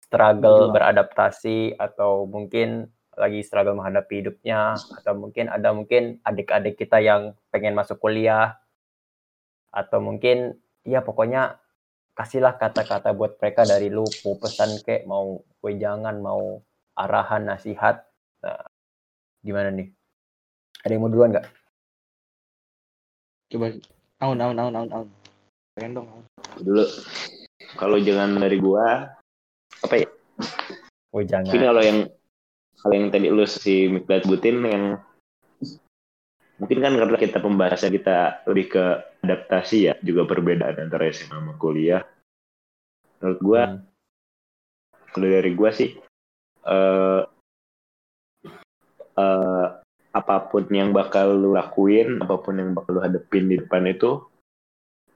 struggle 0.04 0.68
Gila. 0.68 0.74
beradaptasi 0.76 1.80
atau 1.80 2.28
mungkin 2.28 2.92
lagi 3.16 3.40
struggle 3.40 3.80
menghadapi 3.80 4.20
hidupnya 4.20 4.76
atau 4.76 5.16
mungkin 5.16 5.48
ada 5.48 5.72
mungkin 5.72 6.20
adik-adik 6.20 6.76
kita 6.76 7.00
yang 7.00 7.32
pengen 7.48 7.72
masuk 7.72 7.96
kuliah 7.96 8.60
atau 9.72 10.04
mungkin 10.04 10.60
ya 10.84 11.00
pokoknya 11.00 11.61
kasihlah 12.12 12.60
kata-kata 12.60 13.16
buat 13.16 13.40
mereka 13.40 13.64
dari 13.64 13.88
lu 13.88 14.04
mau 14.24 14.34
pesan 14.36 14.80
kek 14.84 15.08
mau 15.08 15.40
wejangan 15.64 16.20
mau 16.20 16.60
arahan 16.98 17.48
nasihat 17.48 18.04
nah, 18.44 18.64
gimana 19.40 19.72
nih 19.72 19.88
ada 20.84 20.92
yang 20.92 21.02
mau 21.02 21.12
duluan 21.12 21.32
nggak 21.32 21.48
Coba 23.52 23.68
aun 24.24 24.40
aun 24.40 24.56
aun 24.56 24.72
aun 24.72 24.88
aun. 24.88 25.08
Pengen 25.76 25.92
dong. 26.00 26.08
Aun. 26.08 26.24
Dulu 26.64 26.84
kalau 27.76 28.00
jangan 28.00 28.40
dari 28.40 28.56
gua 28.56 29.12
apa 29.84 29.94
ya? 30.00 30.08
wejangan 31.12 31.52
Mungkin 31.52 31.68
kalau 31.68 31.82
yang 31.84 31.98
kalau 32.80 32.94
yang 32.96 33.06
tadi 33.12 33.28
lu 33.28 33.44
si 33.44 33.92
Mikdad 33.92 34.24
sebutin 34.24 34.64
yang 34.64 34.84
mungkin 36.62 36.78
kan 36.78 36.94
karena 36.94 37.18
kita 37.18 37.42
pembahasan 37.42 37.90
kita 37.90 38.46
lebih 38.46 38.78
ke 38.78 38.84
adaptasi 39.26 39.90
ya 39.90 39.94
juga 39.98 40.30
perbedaan 40.30 40.78
antara 40.78 41.10
SMA 41.10 41.34
sama 41.34 41.58
kuliah. 41.58 42.06
Menurut 43.18 43.40
gua 43.42 43.62
Hmm. 43.66 43.82
kalau 45.10 45.26
dari 45.26 45.50
gua 45.58 45.74
sih 45.74 45.98
eh 46.62 47.22
eh, 49.18 49.66
apa 50.12 50.36
pun 50.46 50.62
yang 50.70 50.94
bakal 50.94 51.34
lu 51.34 51.58
lakuin, 51.58 52.22
apa 52.22 52.38
pun 52.38 52.54
yang 52.62 52.78
bakal 52.78 52.94
lu 52.94 53.02
hadepin 53.02 53.50
di 53.50 53.58
depan 53.58 53.82
itu, 53.90 54.22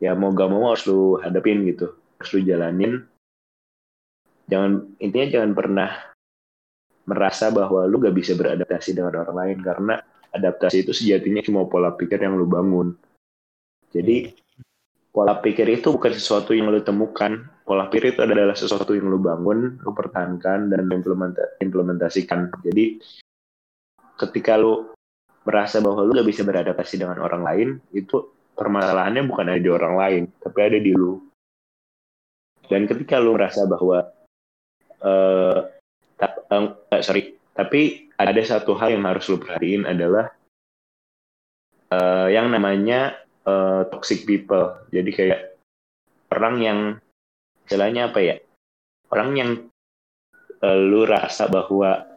ya 0.03 0.19
mau 0.19 0.33
gak 0.33 0.51
mau 0.51 0.73
harus 0.73 0.89
lu 0.89 1.21
hadepin 1.21 1.63
gitu, 1.69 1.95
harus 2.19 2.31
lu 2.35 2.41
jalanin. 2.43 3.07
Jangan 4.51 4.99
intinya 4.99 5.27
jangan 5.31 5.53
pernah 5.53 5.91
merasa 7.07 7.53
bahwa 7.55 7.87
lu 7.87 8.03
gak 8.03 8.17
bisa 8.17 8.35
beradaptasi 8.35 8.97
dengan 8.97 9.21
orang 9.23 9.37
lain 9.37 9.59
karena 9.63 9.95
adaptasi 10.37 10.85
itu 10.85 10.93
sejatinya 10.93 11.41
cuma 11.41 11.65
pola 11.67 11.97
pikir 11.97 12.21
yang 12.21 12.37
lu 12.37 12.45
bangun. 12.45 12.93
Jadi 13.91 14.33
pola 15.11 15.41
pikir 15.41 15.65
itu 15.73 15.97
bukan 15.97 16.13
sesuatu 16.13 16.53
yang 16.53 16.69
lu 16.69 16.85
temukan. 16.85 17.49
Pola 17.67 17.91
pikir 17.91 18.15
itu 18.15 18.21
adalah 18.23 18.55
sesuatu 18.55 18.95
yang 18.95 19.11
lu 19.11 19.19
bangun, 19.19 19.81
lu 19.83 19.91
pertahankan 19.91 20.71
dan 20.71 20.87
implementa- 20.87 21.59
implementasikan. 21.59 22.53
Jadi 22.63 23.01
ketika 24.21 24.55
lu 24.55 24.93
merasa 25.43 25.83
bahwa 25.83 26.07
lu 26.07 26.15
gak 26.15 26.29
bisa 26.29 26.43
beradaptasi 26.47 27.01
dengan 27.01 27.19
orang 27.23 27.43
lain, 27.43 27.69
itu 27.91 28.31
permasalahannya 28.55 29.27
bukan 29.27 29.47
ada 29.51 29.61
di 29.61 29.71
orang 29.71 29.95
lain, 29.99 30.23
tapi 30.43 30.59
ada 30.63 30.79
di 30.79 30.93
lu. 30.95 31.19
Dan 32.67 32.87
ketika 32.87 33.19
lu 33.19 33.35
merasa 33.35 33.67
bahwa 33.67 34.11
eh 34.97 35.59
ta- 36.19 36.41
eh, 36.51 37.03
sorry, 37.05 37.37
tapi 37.55 38.06
ada 38.17 38.41
satu 38.41 38.73
hal 38.77 38.97
yang 38.97 39.05
harus 39.05 39.29
lu 39.29 39.37
perhatiin 39.37 39.85
adalah 39.85 40.33
eh, 41.93 42.29
yang 42.33 42.49
namanya 42.49 43.17
eh, 43.45 43.83
toxic 43.93 44.25
people. 44.25 44.77
Jadi 44.89 45.11
kayak 45.13 45.41
orang 46.33 46.57
yang 46.61 46.79
istilahnya 47.69 48.11
apa 48.11 48.21
ya? 48.25 48.37
Orang 49.13 49.37
yang 49.37 49.51
eh, 50.65 50.79
lu 50.81 51.05
rasa 51.05 51.47
bahwa 51.47 52.17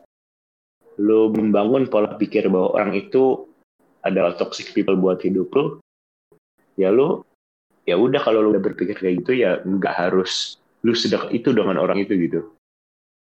lu 1.00 1.32
membangun 1.32 1.88
pola 1.88 2.16
pikir 2.20 2.52
bahwa 2.52 2.76
orang 2.76 2.92
itu 2.96 3.48
adalah 4.04 4.36
toxic 4.36 4.72
people 4.76 5.00
buat 5.00 5.20
hidup 5.24 5.48
lu, 5.56 5.80
ya 6.76 6.92
lu 6.92 7.24
ya 7.88 7.96
udah 7.96 8.20
kalau 8.20 8.44
lu 8.44 8.56
udah 8.56 8.64
berpikir 8.64 8.96
kayak 8.96 9.24
gitu 9.24 9.44
ya 9.44 9.60
nggak 9.64 9.96
harus 9.96 10.60
lu 10.84 10.96
sedek 10.96 11.32
itu 11.32 11.52
dengan 11.56 11.80
orang 11.80 12.04
itu 12.04 12.16
gitu. 12.20 12.52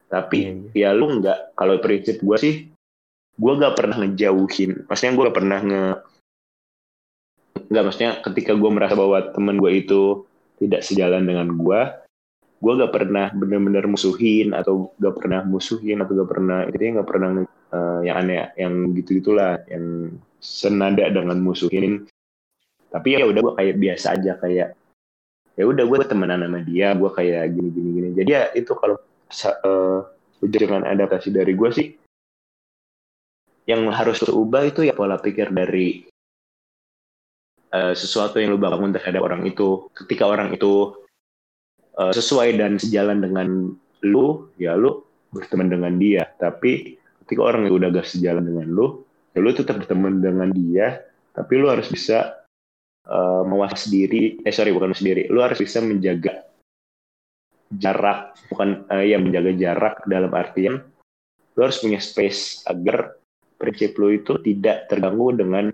Tapi 0.06 0.70
Iya, 0.70 0.90
ya 0.92 0.98
lu 0.98 1.18
nggak 1.18 1.58
kalau 1.58 1.82
prinsip 1.82 2.22
gue 2.22 2.38
sih 2.38 2.54
gue 3.36 3.52
gak 3.60 3.76
pernah 3.76 4.00
ngejauhin. 4.00 4.88
Maksudnya 4.88 5.12
gue 5.12 5.24
gak 5.28 5.36
pernah 5.36 5.58
nge 5.60 5.84
nggak 7.66 7.84
maksudnya 7.84 8.12
ketika 8.22 8.52
gue 8.54 8.70
merasa 8.70 8.94
bahwa 8.94 9.18
temen 9.34 9.58
gue 9.58 9.72
itu 9.74 10.22
tidak 10.62 10.86
sejalan 10.86 11.26
dengan 11.26 11.50
gue 11.56 11.80
gue 12.56 12.72
gak 12.72 12.94
pernah 12.94 13.28
bener-bener 13.36 13.84
musuhin 13.84 14.56
atau 14.56 14.94
gak 14.96 15.14
pernah 15.20 15.44
musuhin 15.44 16.00
atau 16.00 16.12
gak 16.16 16.30
pernah 16.30 16.64
intinya 16.64 17.02
gak 17.04 17.08
pernah 17.10 17.30
eh, 17.44 18.00
yang 18.08 18.16
aneh 18.24 18.36
yang 18.56 18.74
gitu 18.96 19.20
gitulah 19.20 19.60
yang 19.68 20.16
senada 20.40 21.04
dengan 21.10 21.36
musuhin. 21.42 22.08
Tapi 22.88 23.18
ya 23.18 23.28
udah 23.28 23.40
gue 23.44 23.54
kayak 23.60 23.76
biasa 23.76 24.06
aja 24.16 24.32
kayak 24.40 24.72
ya 25.56 25.64
udah 25.64 25.84
gue 25.88 25.98
temenan 26.04 26.44
sama 26.44 26.60
dia 26.62 26.92
gue 26.92 27.10
kayak 27.10 27.56
gini 27.56 27.68
gini 27.72 27.88
gini 27.96 28.08
jadi 28.12 28.30
ya 28.30 28.42
itu 28.60 28.72
kalau 28.76 29.00
eh, 29.30 30.00
dengan 30.46 30.86
adaptasi 30.86 31.32
dari 31.34 31.52
gue 31.56 31.70
sih 31.72 31.88
yang 33.66 33.90
harus 33.90 34.22
ubah 34.22 34.70
itu 34.70 34.86
ya 34.86 34.94
pola 34.94 35.18
pikir 35.18 35.50
dari 35.50 36.06
eh, 37.74 37.94
sesuatu 37.98 38.38
yang 38.38 38.54
lu 38.54 38.58
bangun 38.62 38.94
terhadap 38.94 39.26
orang 39.26 39.42
itu. 39.42 39.90
Ketika 39.92 40.30
orang 40.30 40.54
itu 40.54 40.94
eh, 41.98 42.12
sesuai 42.14 42.56
dan 42.56 42.78
sejalan 42.78 43.18
dengan 43.20 43.74
lu 44.06 44.48
ya 44.56 44.78
lu 44.78 45.02
berteman 45.34 45.68
dengan 45.68 45.98
dia. 45.98 46.30
Tapi 46.38 46.94
ketika 47.26 47.42
orang 47.42 47.66
itu 47.66 47.74
udah 47.82 47.90
gak 47.90 48.06
sejalan 48.06 48.46
dengan 48.46 48.70
lu 48.70 49.02
ya 49.34 49.42
lu 49.42 49.50
tetap 49.50 49.82
berteman 49.82 50.22
dengan 50.22 50.54
dia. 50.54 51.02
Tapi 51.34 51.52
lu 51.58 51.66
harus 51.66 51.90
bisa 51.90 52.38
eh, 53.10 53.42
mawas 53.42 53.90
diri 53.90 54.38
eh 54.46 54.54
sorry 54.54 54.70
bukan 54.70 54.94
sendiri 54.94 55.26
lu 55.26 55.42
harus 55.42 55.58
bisa 55.58 55.82
menjaga 55.82 56.45
jarak 57.72 58.38
bukan 58.52 58.86
eh, 58.94 59.10
ya 59.10 59.18
menjaga 59.18 59.52
jarak 59.58 59.94
dalam 60.06 60.30
artian 60.30 60.86
lu 61.56 61.60
harus 61.64 61.80
punya 61.80 61.98
space 61.98 62.62
agar 62.68 63.16
prinsip 63.56 63.96
lu 63.96 64.12
itu 64.12 64.36
tidak 64.44 64.86
terganggu 64.92 65.32
dengan 65.32 65.72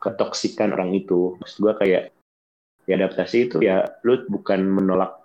ketoksikan 0.00 0.72
orang 0.72 0.96
itu. 0.96 1.36
Maksud 1.40 1.58
gue 1.60 1.74
kayak 1.76 2.02
ya 2.88 2.94
adaptasi 2.96 3.48
itu 3.48 3.60
ya 3.64 3.84
lu 4.04 4.24
bukan 4.28 4.64
menolak 4.64 5.24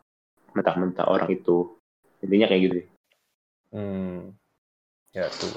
mentah-mentah 0.52 1.08
orang 1.08 1.32
itu. 1.32 1.80
Intinya 2.20 2.52
kayak 2.52 2.62
gitu. 2.68 2.78
Hmm. 3.72 4.36
Ya 5.16 5.32
tuh. 5.32 5.56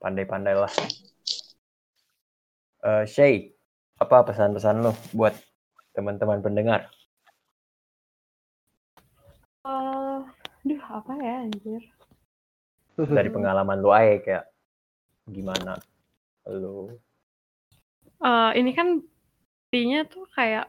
Pandai-pandai 0.00 0.56
lah. 0.56 0.72
Eh 2.82 3.04
Shay, 3.04 3.52
apa 4.00 4.24
pesan-pesan 4.24 4.80
lo 4.80 4.96
buat 5.12 5.36
teman-teman 5.92 6.40
pendengar? 6.40 6.88
Eh, 9.62 10.18
duh 10.66 10.82
apa 10.90 11.12
ya 11.22 11.34
anjir. 11.46 11.82
Dari 12.98 13.30
pengalaman 13.30 13.78
lo 13.78 13.90
aja 13.94 14.18
kayak 14.18 14.44
gimana 15.30 15.78
lo 16.50 16.90
Eh, 18.22 18.50
ini 18.58 18.70
kan 18.74 19.02
intinya 19.70 20.00
tuh 20.06 20.26
kayak 20.34 20.66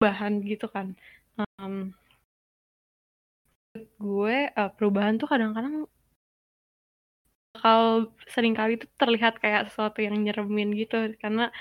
bahan 0.00 0.40
gitu 0.48 0.66
kan. 0.68 0.96
Em, 1.40 1.92
menurut 3.72 3.90
gue 4.00 4.36
eh, 4.60 4.70
perubahan 4.76 5.16
tuh 5.20 5.28
kadang-kadang 5.28 5.84
bakal 7.54 8.08
sering 8.32 8.56
kali 8.56 8.80
tuh 8.80 8.88
terlihat 8.96 9.36
kayak 9.42 9.68
sesuatu 9.68 10.00
yang 10.00 10.16
nyeremin 10.20 10.72
gitu 10.80 11.12
karena 11.20 11.52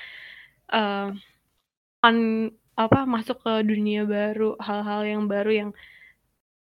eh, 0.72 1.08
kan 2.04 2.16
apa 2.84 3.00
masuk 3.14 3.38
ke 3.46 3.54
dunia 3.70 4.02
baru 4.14 4.56
hal-hal 4.68 5.02
yang 5.12 5.24
baru 5.34 5.52
yang 5.62 5.70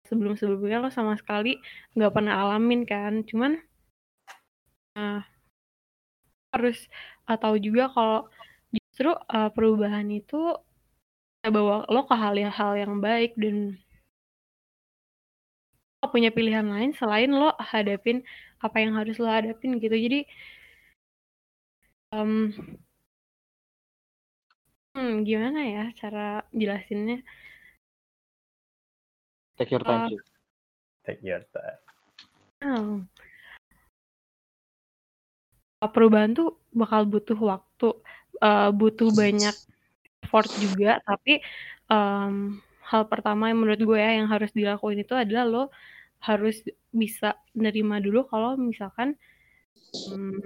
sebelum-sebelumnya 0.10 0.78
lo 0.84 0.90
sama 0.98 1.14
sekali 1.22 1.52
nggak 1.96 2.14
pernah 2.16 2.34
alamin 2.42 2.82
kan. 2.92 3.14
Cuman 3.30 3.52
eh, 4.96 5.22
harus 6.54 6.78
eh, 7.30 7.38
tahu 7.42 7.56
juga 7.66 7.84
kalau 7.94 8.18
justru 8.74 9.10
eh, 9.36 9.50
perubahan 9.56 10.08
itu 10.20 10.36
bawa 11.56 11.76
lo 11.94 12.02
ke 12.10 12.16
hal-hal 12.22 12.72
yang 12.82 12.94
baik 13.06 13.32
dan 13.44 13.56
nggak 16.00 16.12
punya 16.14 16.30
pilihan 16.38 16.68
lain 16.74 16.92
selain 17.00 17.32
lo 17.34 17.50
hadapin 17.72 18.18
apa 18.66 18.78
yang 18.84 18.94
harus 19.00 19.16
lo 19.22 19.28
hadapin 19.30 19.72
gitu. 19.84 19.96
Jadi 20.06 20.20
em, 22.12 22.54
hmm, 24.96 25.28
gimana 25.28 25.60
ya 25.68 25.84
cara 26.00 26.42
jelasinnya 26.56 27.22
Take 29.56 29.72
your 29.72 29.84
time 29.84 30.12
Uh. 30.12 30.20
Take 31.06 31.22
your 31.24 31.44
time. 31.54 31.80
Hmm. 32.60 33.08
perubahan 35.86 36.34
tuh 36.34 36.58
bakal 36.74 37.06
butuh 37.06 37.38
waktu, 37.38 37.94
eh, 38.42 38.70
butuh 38.74 39.14
banyak 39.14 39.54
effort 40.26 40.50
juga, 40.58 40.98
tapi 41.06 41.40
em, 41.94 42.58
hal 42.90 43.04
pertama 43.06 43.54
yang 43.54 43.62
menurut 43.62 43.82
gue 43.82 44.00
ya 44.02 44.18
yang 44.18 44.28
harus 44.30 44.50
dilakuin 44.54 45.06
itu 45.06 45.14
adalah 45.14 45.46
lo 45.46 45.64
harus 46.26 46.66
bisa 46.90 47.38
nerima 47.54 48.02
dulu 48.02 48.26
kalau 48.26 48.58
misalkan 48.58 49.14
hmm, 50.10 50.42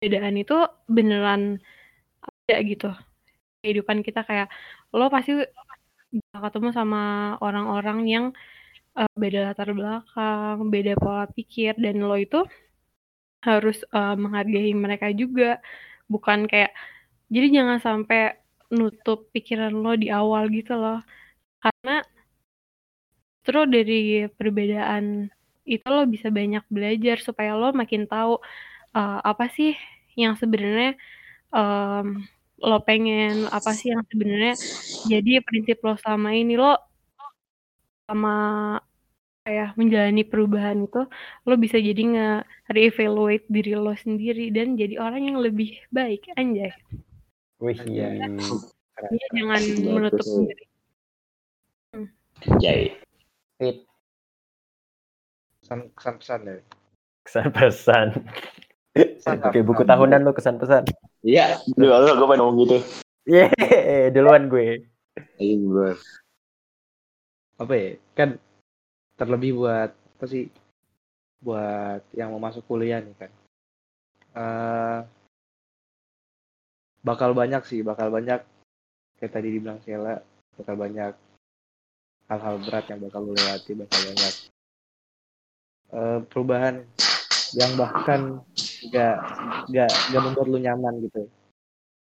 perbedaan 0.00 0.36
itu 0.40 0.56
beneran 0.88 1.60
ada 2.48 2.64
gitu. 2.64 2.86
Kehidupan 3.60 3.98
kita 4.06 4.20
kayak 4.28 4.48
lo 4.96 5.04
pasti 5.12 5.30
bisa 6.16 6.36
ketemu 6.44 6.70
sama 6.78 7.00
orang-orang 7.44 7.98
yang 8.08 8.24
eh, 8.98 9.10
beda 9.22 9.38
latar 9.52 9.68
belakang, 9.78 10.56
beda 10.74 10.92
pola 11.02 11.24
pikir 11.36 11.74
dan 11.84 11.96
lo 12.08 12.16
itu 12.18 12.38
harus 13.48 13.76
eh, 13.94 14.14
menghargai 14.22 14.72
mereka 14.84 15.06
juga. 15.20 15.44
Bukan 16.12 16.48
kayak 16.50 16.72
jadi 17.34 17.46
jangan 17.62 17.78
sampai 17.86 18.20
nutup 18.76 19.18
pikiran 19.34 19.72
lo 19.84 19.90
di 20.02 20.08
awal 20.12 20.44
gitu 20.56 20.72
loh. 20.82 20.98
Karena 21.62 22.02
terus 23.44 23.66
dari 23.70 24.28
perbedaan 24.28 25.28
itu 25.68 25.86
lo 25.88 26.04
bisa 26.08 26.28
banyak 26.32 26.64
belajar 26.72 27.16
supaya 27.20 27.52
lo 27.56 27.72
makin 27.76 28.04
tahu 28.08 28.40
eh, 28.96 29.20
apa 29.24 29.46
sih 29.56 29.72
yang 30.20 30.34
sebenarnya 30.40 30.96
em, 31.54 32.24
lo 32.58 32.82
pengen 32.82 33.46
apa 33.50 33.70
sih 33.70 33.94
yang 33.94 34.02
sebenarnya 34.10 34.54
jadi 35.06 35.42
prinsip 35.46 35.78
lo 35.82 35.94
selama 35.94 36.34
ini 36.34 36.58
lo 36.58 36.74
sama 38.10 38.36
kayak 39.46 39.78
menjalani 39.78 40.22
perubahan 40.26 40.84
itu 40.84 41.06
lo 41.46 41.54
bisa 41.56 41.78
jadi 41.78 42.02
nge-reevaluate 42.02 43.46
diri 43.46 43.72
lo 43.78 43.94
sendiri 43.94 44.50
dan 44.50 44.74
jadi 44.74 44.98
orang 44.98 45.32
yang 45.32 45.38
lebih 45.38 45.78
baik 45.88 46.28
anjay 46.34 46.74
Wih, 47.58 47.74
Anjay. 47.74 48.22
Jadi 48.98 49.26
jangan 49.34 49.62
Bagus, 49.62 49.82
menutup 49.82 50.26
diri 50.46 50.64
Jai. 52.62 52.94
fit 53.58 53.78
Kesan, 55.58 55.90
kesan 55.92 56.14
pesan 56.22 56.40
ya. 56.46 56.56
kesan 57.26 57.46
pesan. 57.52 58.06
Oke, 59.50 59.60
buku 59.60 59.82
tahunan 59.84 60.22
lo 60.22 60.32
kesan 60.32 60.56
pesan. 60.56 60.86
Iya, 61.26 61.58
dulu 61.74 62.14
gue 62.14 62.26
pengen 62.30 62.40
ngomong 62.42 62.56
gitu. 62.62 62.78
Yeay, 63.26 64.14
duluan 64.14 64.46
gue. 64.46 64.86
Iya, 65.36 65.54
gue. 65.58 65.90
Apa 67.58 67.72
ya? 67.74 67.90
Kan 68.14 68.38
terlebih 69.18 69.58
buat 69.58 69.90
apa 69.90 70.24
sih? 70.30 70.46
Buat 71.42 72.06
yang 72.14 72.30
mau 72.30 72.42
masuk 72.42 72.62
kuliah 72.70 73.02
nih 73.02 73.14
kan. 73.18 73.30
Eh 74.38 75.00
bakal 77.02 77.34
banyak 77.34 77.62
sih, 77.66 77.82
bakal 77.82 78.14
banyak 78.14 78.42
kayak 79.18 79.32
tadi 79.34 79.48
dibilang 79.50 79.82
Sheila, 79.82 80.22
bakal 80.54 80.74
banyak 80.78 81.14
hal-hal 82.28 82.56
berat 82.62 82.84
yang 82.92 83.00
bakal 83.02 83.24
lu 83.24 83.32
lewati, 83.34 83.72
bakal 83.74 84.00
banyak 84.06 84.34
eh, 85.94 86.18
perubahan 86.30 86.74
yang 87.56 87.72
bahkan 87.80 88.44
gak 88.90 89.16
gak 89.70 89.90
gak 89.90 90.22
membuat 90.22 90.46
lu 90.46 90.58
nyaman 90.62 90.94
gitu. 91.02 91.26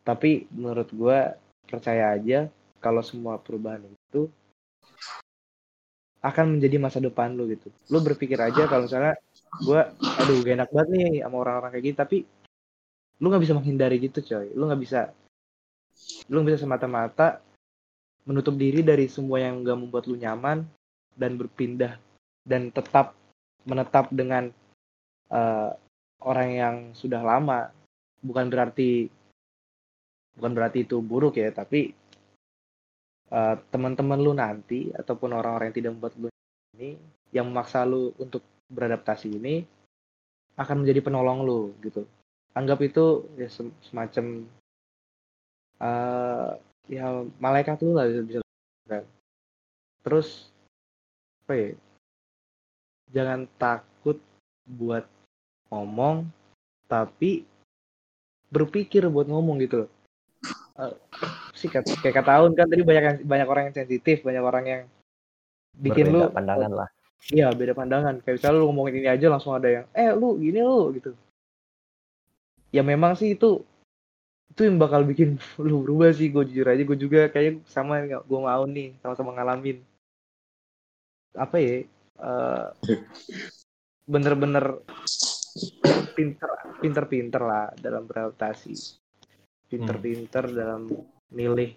Tapi 0.02 0.48
menurut 0.56 0.90
gua 0.96 1.36
percaya 1.68 2.16
aja 2.16 2.48
kalau 2.82 3.04
semua 3.06 3.38
perubahan 3.38 3.84
itu 3.86 4.32
akan 6.22 6.58
menjadi 6.58 6.78
masa 6.78 7.02
depan 7.02 7.34
lu 7.34 7.50
gitu. 7.50 7.68
Lu 7.90 8.00
berpikir 8.00 8.38
aja 8.40 8.70
kalau 8.70 8.88
misalnya 8.88 9.18
gua 9.68 9.92
aduh 10.22 10.42
gak 10.42 10.56
enak 10.58 10.70
banget 10.72 10.90
nih 10.94 11.12
sama 11.26 11.36
orang-orang 11.42 11.72
kayak 11.76 11.86
gini 11.86 11.98
tapi 11.98 12.18
lu 13.22 13.30
nggak 13.30 13.44
bisa 13.46 13.54
menghindari 13.54 13.98
gitu 14.02 14.20
coy. 14.26 14.48
Lu 14.58 14.66
nggak 14.66 14.82
bisa 14.82 15.02
lu 16.32 16.42
nggak 16.42 16.56
bisa 16.56 16.64
semata-mata 16.66 17.44
menutup 18.26 18.54
diri 18.58 18.86
dari 18.86 19.10
semua 19.10 19.42
yang 19.42 19.66
gak 19.66 19.78
membuat 19.78 20.06
lu 20.06 20.18
nyaman 20.18 20.66
dan 21.18 21.36
berpindah 21.38 21.98
dan 22.46 22.70
tetap 22.70 23.18
menetap 23.66 24.10
dengan 24.14 24.50
eh, 25.30 25.72
orang 26.22 26.50
yang 26.54 26.76
sudah 26.94 27.22
lama 27.22 27.70
bukan 28.22 28.48
berarti 28.48 29.10
bukan 30.38 30.52
berarti 30.54 30.86
itu 30.86 31.02
buruk 31.02 31.38
ya 31.38 31.50
tapi 31.52 31.92
eh, 33.32 33.56
teman-teman 33.74 34.20
lu 34.22 34.34
nanti 34.38 34.94
ataupun 34.94 35.34
orang-orang 35.36 35.70
yang 35.74 35.78
tidak 35.78 35.92
membuat 35.98 36.14
lu 36.22 36.28
ini 36.78 36.98
yang 37.34 37.50
memaksa 37.50 37.84
lu 37.84 38.14
untuk 38.22 38.46
beradaptasi 38.72 39.28
ini 39.36 39.66
akan 40.56 40.84
menjadi 40.86 41.02
penolong 41.04 41.44
lu 41.44 41.60
gitu 41.84 42.06
anggap 42.54 42.80
itu 42.84 43.26
ya 43.40 43.48
sem- 43.48 43.76
semacam 43.82 44.26
eh 45.82 46.52
ya 46.92 47.26
malaikat 47.42 47.82
lu 47.82 47.96
lah 47.98 48.06
bisa 48.06 48.22
bisa 48.22 48.40
kan. 48.86 49.04
terus 50.06 50.52
apa 51.46 51.54
ya 51.58 51.70
jangan 53.12 53.48
takut 53.58 54.18
buat 54.68 55.08
ngomong 55.72 56.28
tapi 56.86 57.48
berpikir 58.52 59.08
buat 59.08 59.26
ngomong 59.26 59.64
gitu. 59.64 59.88
Loh 59.88 59.92
Eh, 60.82 60.96
sih 61.54 61.68
kayak 61.70 61.86
kayak 62.02 62.16
kata 62.24 62.32
Aun 62.42 62.56
kan 62.58 62.66
tadi 62.66 62.82
banyak 62.82 63.04
yang- 63.06 63.22
banyak 63.28 63.48
orang 63.48 63.64
yang 63.70 63.76
sensitif 63.76 64.24
banyak 64.26 64.42
orang 64.42 64.66
yang 64.66 64.82
bikin 65.78 66.10
Berbeda 66.10 66.28
lu 66.32 66.36
pandangan 66.36 66.72
lah. 66.74 66.88
iya 67.30 67.48
beda 67.54 67.74
pandangan. 67.78 68.16
Kayak 68.24 68.36
misalnya 68.42 68.58
lu 68.58 68.66
ngomongin 68.72 68.96
ini 69.04 69.08
aja 69.12 69.28
langsung 69.30 69.54
ada 69.54 69.70
yang 69.70 69.86
eh 69.94 70.10
lu 70.16 70.40
gini 70.42 70.60
lu 70.64 70.90
gitu. 70.98 71.12
Ya 72.72 72.82
memang 72.82 73.14
sih 73.14 73.36
itu 73.36 73.62
itu 74.52 74.62
yang 74.68 74.80
bakal 74.80 75.04
bikin 75.06 75.38
lu 75.62 75.84
berubah 75.86 76.12
sih. 76.12 76.32
Gue 76.34 76.48
jujur 76.50 76.66
aja 76.66 76.82
gue 76.82 76.98
juga 76.98 77.28
kayaknya 77.30 77.62
sama 77.70 78.02
gue 78.04 78.40
mau 78.42 78.64
nih 78.66 78.96
sama-sama 79.06 79.36
ngalamin. 79.38 79.78
Apa 81.38 81.56
ya 81.62 81.86
eh, 82.20 82.66
bener-bener 84.08 84.82
pinter 86.16 86.50
pinter-pinter 86.80 87.42
lah 87.42 87.66
dalam 87.78 88.08
beradaptasi. 88.08 88.76
Pinter-pinter 89.72 90.52
dalam 90.52 90.92
milih. 91.32 91.72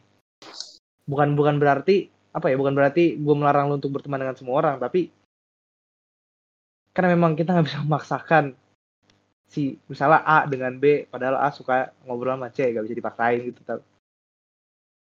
Bukan 1.06 1.36
bukan 1.38 1.60
berarti 1.60 2.10
apa 2.34 2.50
ya 2.50 2.58
bukan 2.58 2.74
berarti 2.74 3.14
gue 3.14 3.34
melarang 3.38 3.70
lu 3.70 3.78
untuk 3.78 3.94
berteman 3.94 4.18
dengan 4.18 4.34
semua 4.34 4.58
orang 4.58 4.82
tapi 4.82 5.06
karena 6.90 7.14
memang 7.14 7.38
kita 7.38 7.54
nggak 7.54 7.66
bisa 7.70 7.78
memaksakan 7.86 8.58
si 9.46 9.78
misalnya 9.86 10.26
A 10.26 10.42
dengan 10.50 10.74
B 10.74 11.06
padahal 11.06 11.38
A 11.38 11.54
suka 11.54 11.94
ngobrol 12.02 12.34
sama 12.34 12.50
C 12.50 12.74
gak 12.74 12.90
bisa 12.90 12.98
dipaksain 12.98 13.38
gitu 13.46 13.62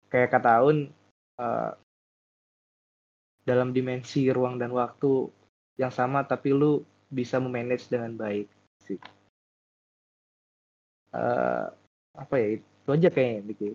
kayak 0.06 0.30
kata 0.30 0.62
Aun 0.62 0.94
eh, 1.42 1.70
dalam 3.42 3.74
dimensi 3.74 4.30
ruang 4.30 4.54
dan 4.54 4.70
waktu 4.70 5.26
yang 5.74 5.90
sama 5.90 6.22
tapi 6.22 6.54
lu 6.54 6.86
bisa 7.08 7.40
memanage 7.40 7.88
dengan 7.88 8.14
baik 8.14 8.48
sih 8.84 9.00
Eh, 11.08 11.66
apa 12.20 12.34
ya 12.36 12.60
itu 12.60 12.88
aja 12.92 13.08
kayaknya 13.08 13.40
Diki. 13.48 13.70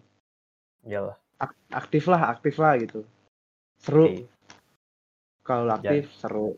Iyalah. 0.86 1.18
Ak- 1.42 1.58
aktif 1.74 2.06
lah 2.06 2.22
aktif 2.30 2.56
lah 2.62 2.78
gitu 2.78 3.02
seru 3.82 4.06
Oke. 4.06 4.30
kalau 5.44 5.68
lu 5.68 5.74
aktif 5.76 6.08
seru 6.16 6.56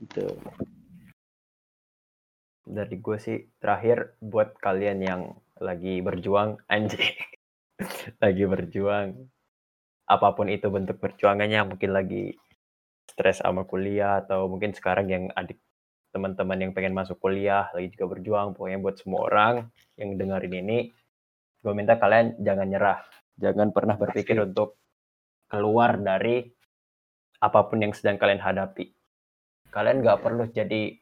gitu 0.00 0.34
Dari 2.70 2.96
gue 2.96 3.18
sih 3.18 3.38
terakhir 3.60 4.14
buat 4.22 4.56
kalian 4.56 4.98
yang 5.02 5.22
lagi 5.60 5.98
berjuang 6.00 6.56
anjing. 6.70 7.18
lagi 8.24 8.44
berjuang. 8.46 9.26
Apa 10.06 10.32
pun 10.38 10.46
itu 10.48 10.70
bentuk 10.70 10.96
perjuangannya 11.02 11.66
mungkin 11.66 11.90
lagi 11.90 12.38
stres 13.10 13.42
sama 13.42 13.66
kuliah 13.66 14.22
atau 14.22 14.46
mungkin 14.46 14.70
sekarang 14.70 15.10
yang 15.10 15.24
adik 15.34 15.58
teman-teman 16.14 16.58
yang 16.58 16.72
pengen 16.74 16.94
masuk 16.94 17.18
kuliah 17.18 17.70
lagi 17.74 17.90
juga 17.94 18.18
berjuang 18.18 18.54
pokoknya 18.54 18.78
buat 18.82 18.96
semua 18.98 19.20
orang 19.26 19.54
yang 19.98 20.14
dengerin 20.14 20.54
ini 20.62 20.78
gue 21.60 21.72
minta 21.76 22.00
kalian 22.00 22.40
jangan 22.40 22.68
nyerah. 22.68 23.00
Jangan 23.40 23.72
pernah 23.72 23.96
berpikir 23.96 24.36
Pasti. 24.36 24.46
untuk 24.52 24.68
keluar 25.48 25.96
dari 25.96 26.44
apa 27.40 27.60
pun 27.68 27.80
yang 27.80 27.92
sedang 27.96 28.20
kalian 28.20 28.40
hadapi. 28.40 28.92
Kalian 29.72 30.04
nggak 30.04 30.20
perlu 30.20 30.44
jadi 30.52 30.92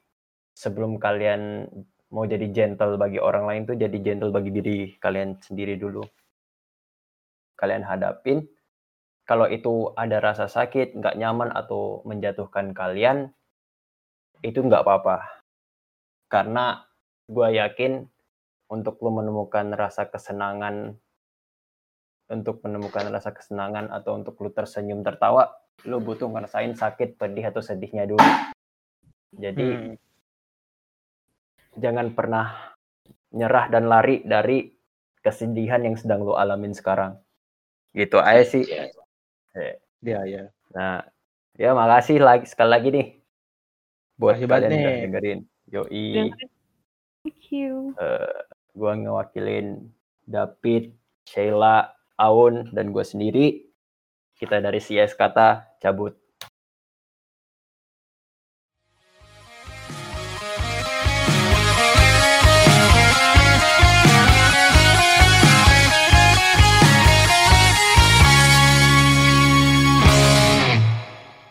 sebelum 0.54 0.98
kalian 1.02 1.66
mau 2.14 2.24
jadi 2.24 2.46
gentle 2.50 2.96
bagi 2.96 3.20
orang 3.20 3.44
lain 3.46 3.62
tuh 3.68 3.76
jadi 3.76 3.98
gentle 4.00 4.34
bagi 4.34 4.50
diri 4.54 4.78
kalian 4.98 5.38
sendiri 5.42 5.74
dulu. 5.78 6.02
Kalian 7.58 7.82
hadapin 7.82 8.46
kalau 9.28 9.44
itu 9.44 9.92
ada 9.92 10.24
rasa 10.24 10.48
sakit, 10.48 10.96
nggak 10.96 11.20
nyaman 11.20 11.52
atau 11.52 12.00
menjatuhkan 12.08 12.72
kalian, 12.72 13.28
itu 14.40 14.64
nggak 14.64 14.88
apa-apa. 14.88 15.44
Karena 16.32 16.88
gue 17.28 17.48
yakin 17.60 18.08
untuk 18.72 18.96
lo 19.04 19.20
menemukan 19.20 19.68
rasa 19.76 20.08
kesenangan, 20.08 20.96
untuk 22.32 22.64
menemukan 22.64 23.12
rasa 23.12 23.36
kesenangan 23.36 23.92
atau 23.92 24.16
untuk 24.16 24.40
lo 24.40 24.48
tersenyum 24.48 25.04
tertawa, 25.04 25.52
lo 25.84 26.00
butuh 26.00 26.32
ngerasain 26.32 26.72
sakit, 26.72 27.20
pedih 27.20 27.52
atau 27.52 27.60
sedihnya 27.60 28.08
dulu. 28.08 28.32
Jadi 29.36 29.68
Hmm. 29.68 29.94
jangan 31.76 32.16
pernah 32.16 32.72
nyerah 33.36 33.68
dan 33.68 33.92
lari 33.92 34.24
dari 34.24 34.72
kesedihan 35.20 35.84
yang 35.84 36.00
sedang 36.00 36.24
lo 36.24 36.40
alamin 36.40 36.72
sekarang. 36.72 37.20
Gitu 37.92 38.16
aja 38.16 38.40
sih. 38.40 38.64
Ya. 38.64 38.88
Eh, 39.58 39.74
Iya, 39.98 40.20
iya. 40.30 40.42
Nah, 40.70 41.02
ya 41.58 41.74
makasih 41.74 42.22
lagi 42.22 42.46
sekali 42.46 42.70
lagi 42.70 42.88
nih 42.94 43.06
buat 44.14 44.38
Makasih 44.38 44.46
banget 44.46 44.70
kalian 44.70 44.86
yang 44.86 45.02
dengerin. 45.10 45.40
Yoi, 45.68 46.06
Thank 47.26 47.42
you. 47.52 47.92
eh, 47.98 48.38
gua 48.78 48.92
ngewakilin 48.94 49.90
David, 50.22 50.94
Sheila, 51.26 51.92
Aun, 52.16 52.70
dan 52.70 52.94
gue 52.94 53.02
sendiri. 53.04 53.46
Kita 54.38 54.62
dari 54.62 54.78
CS 54.78 55.18
Kata 55.18 55.66
cabut. 55.82 56.14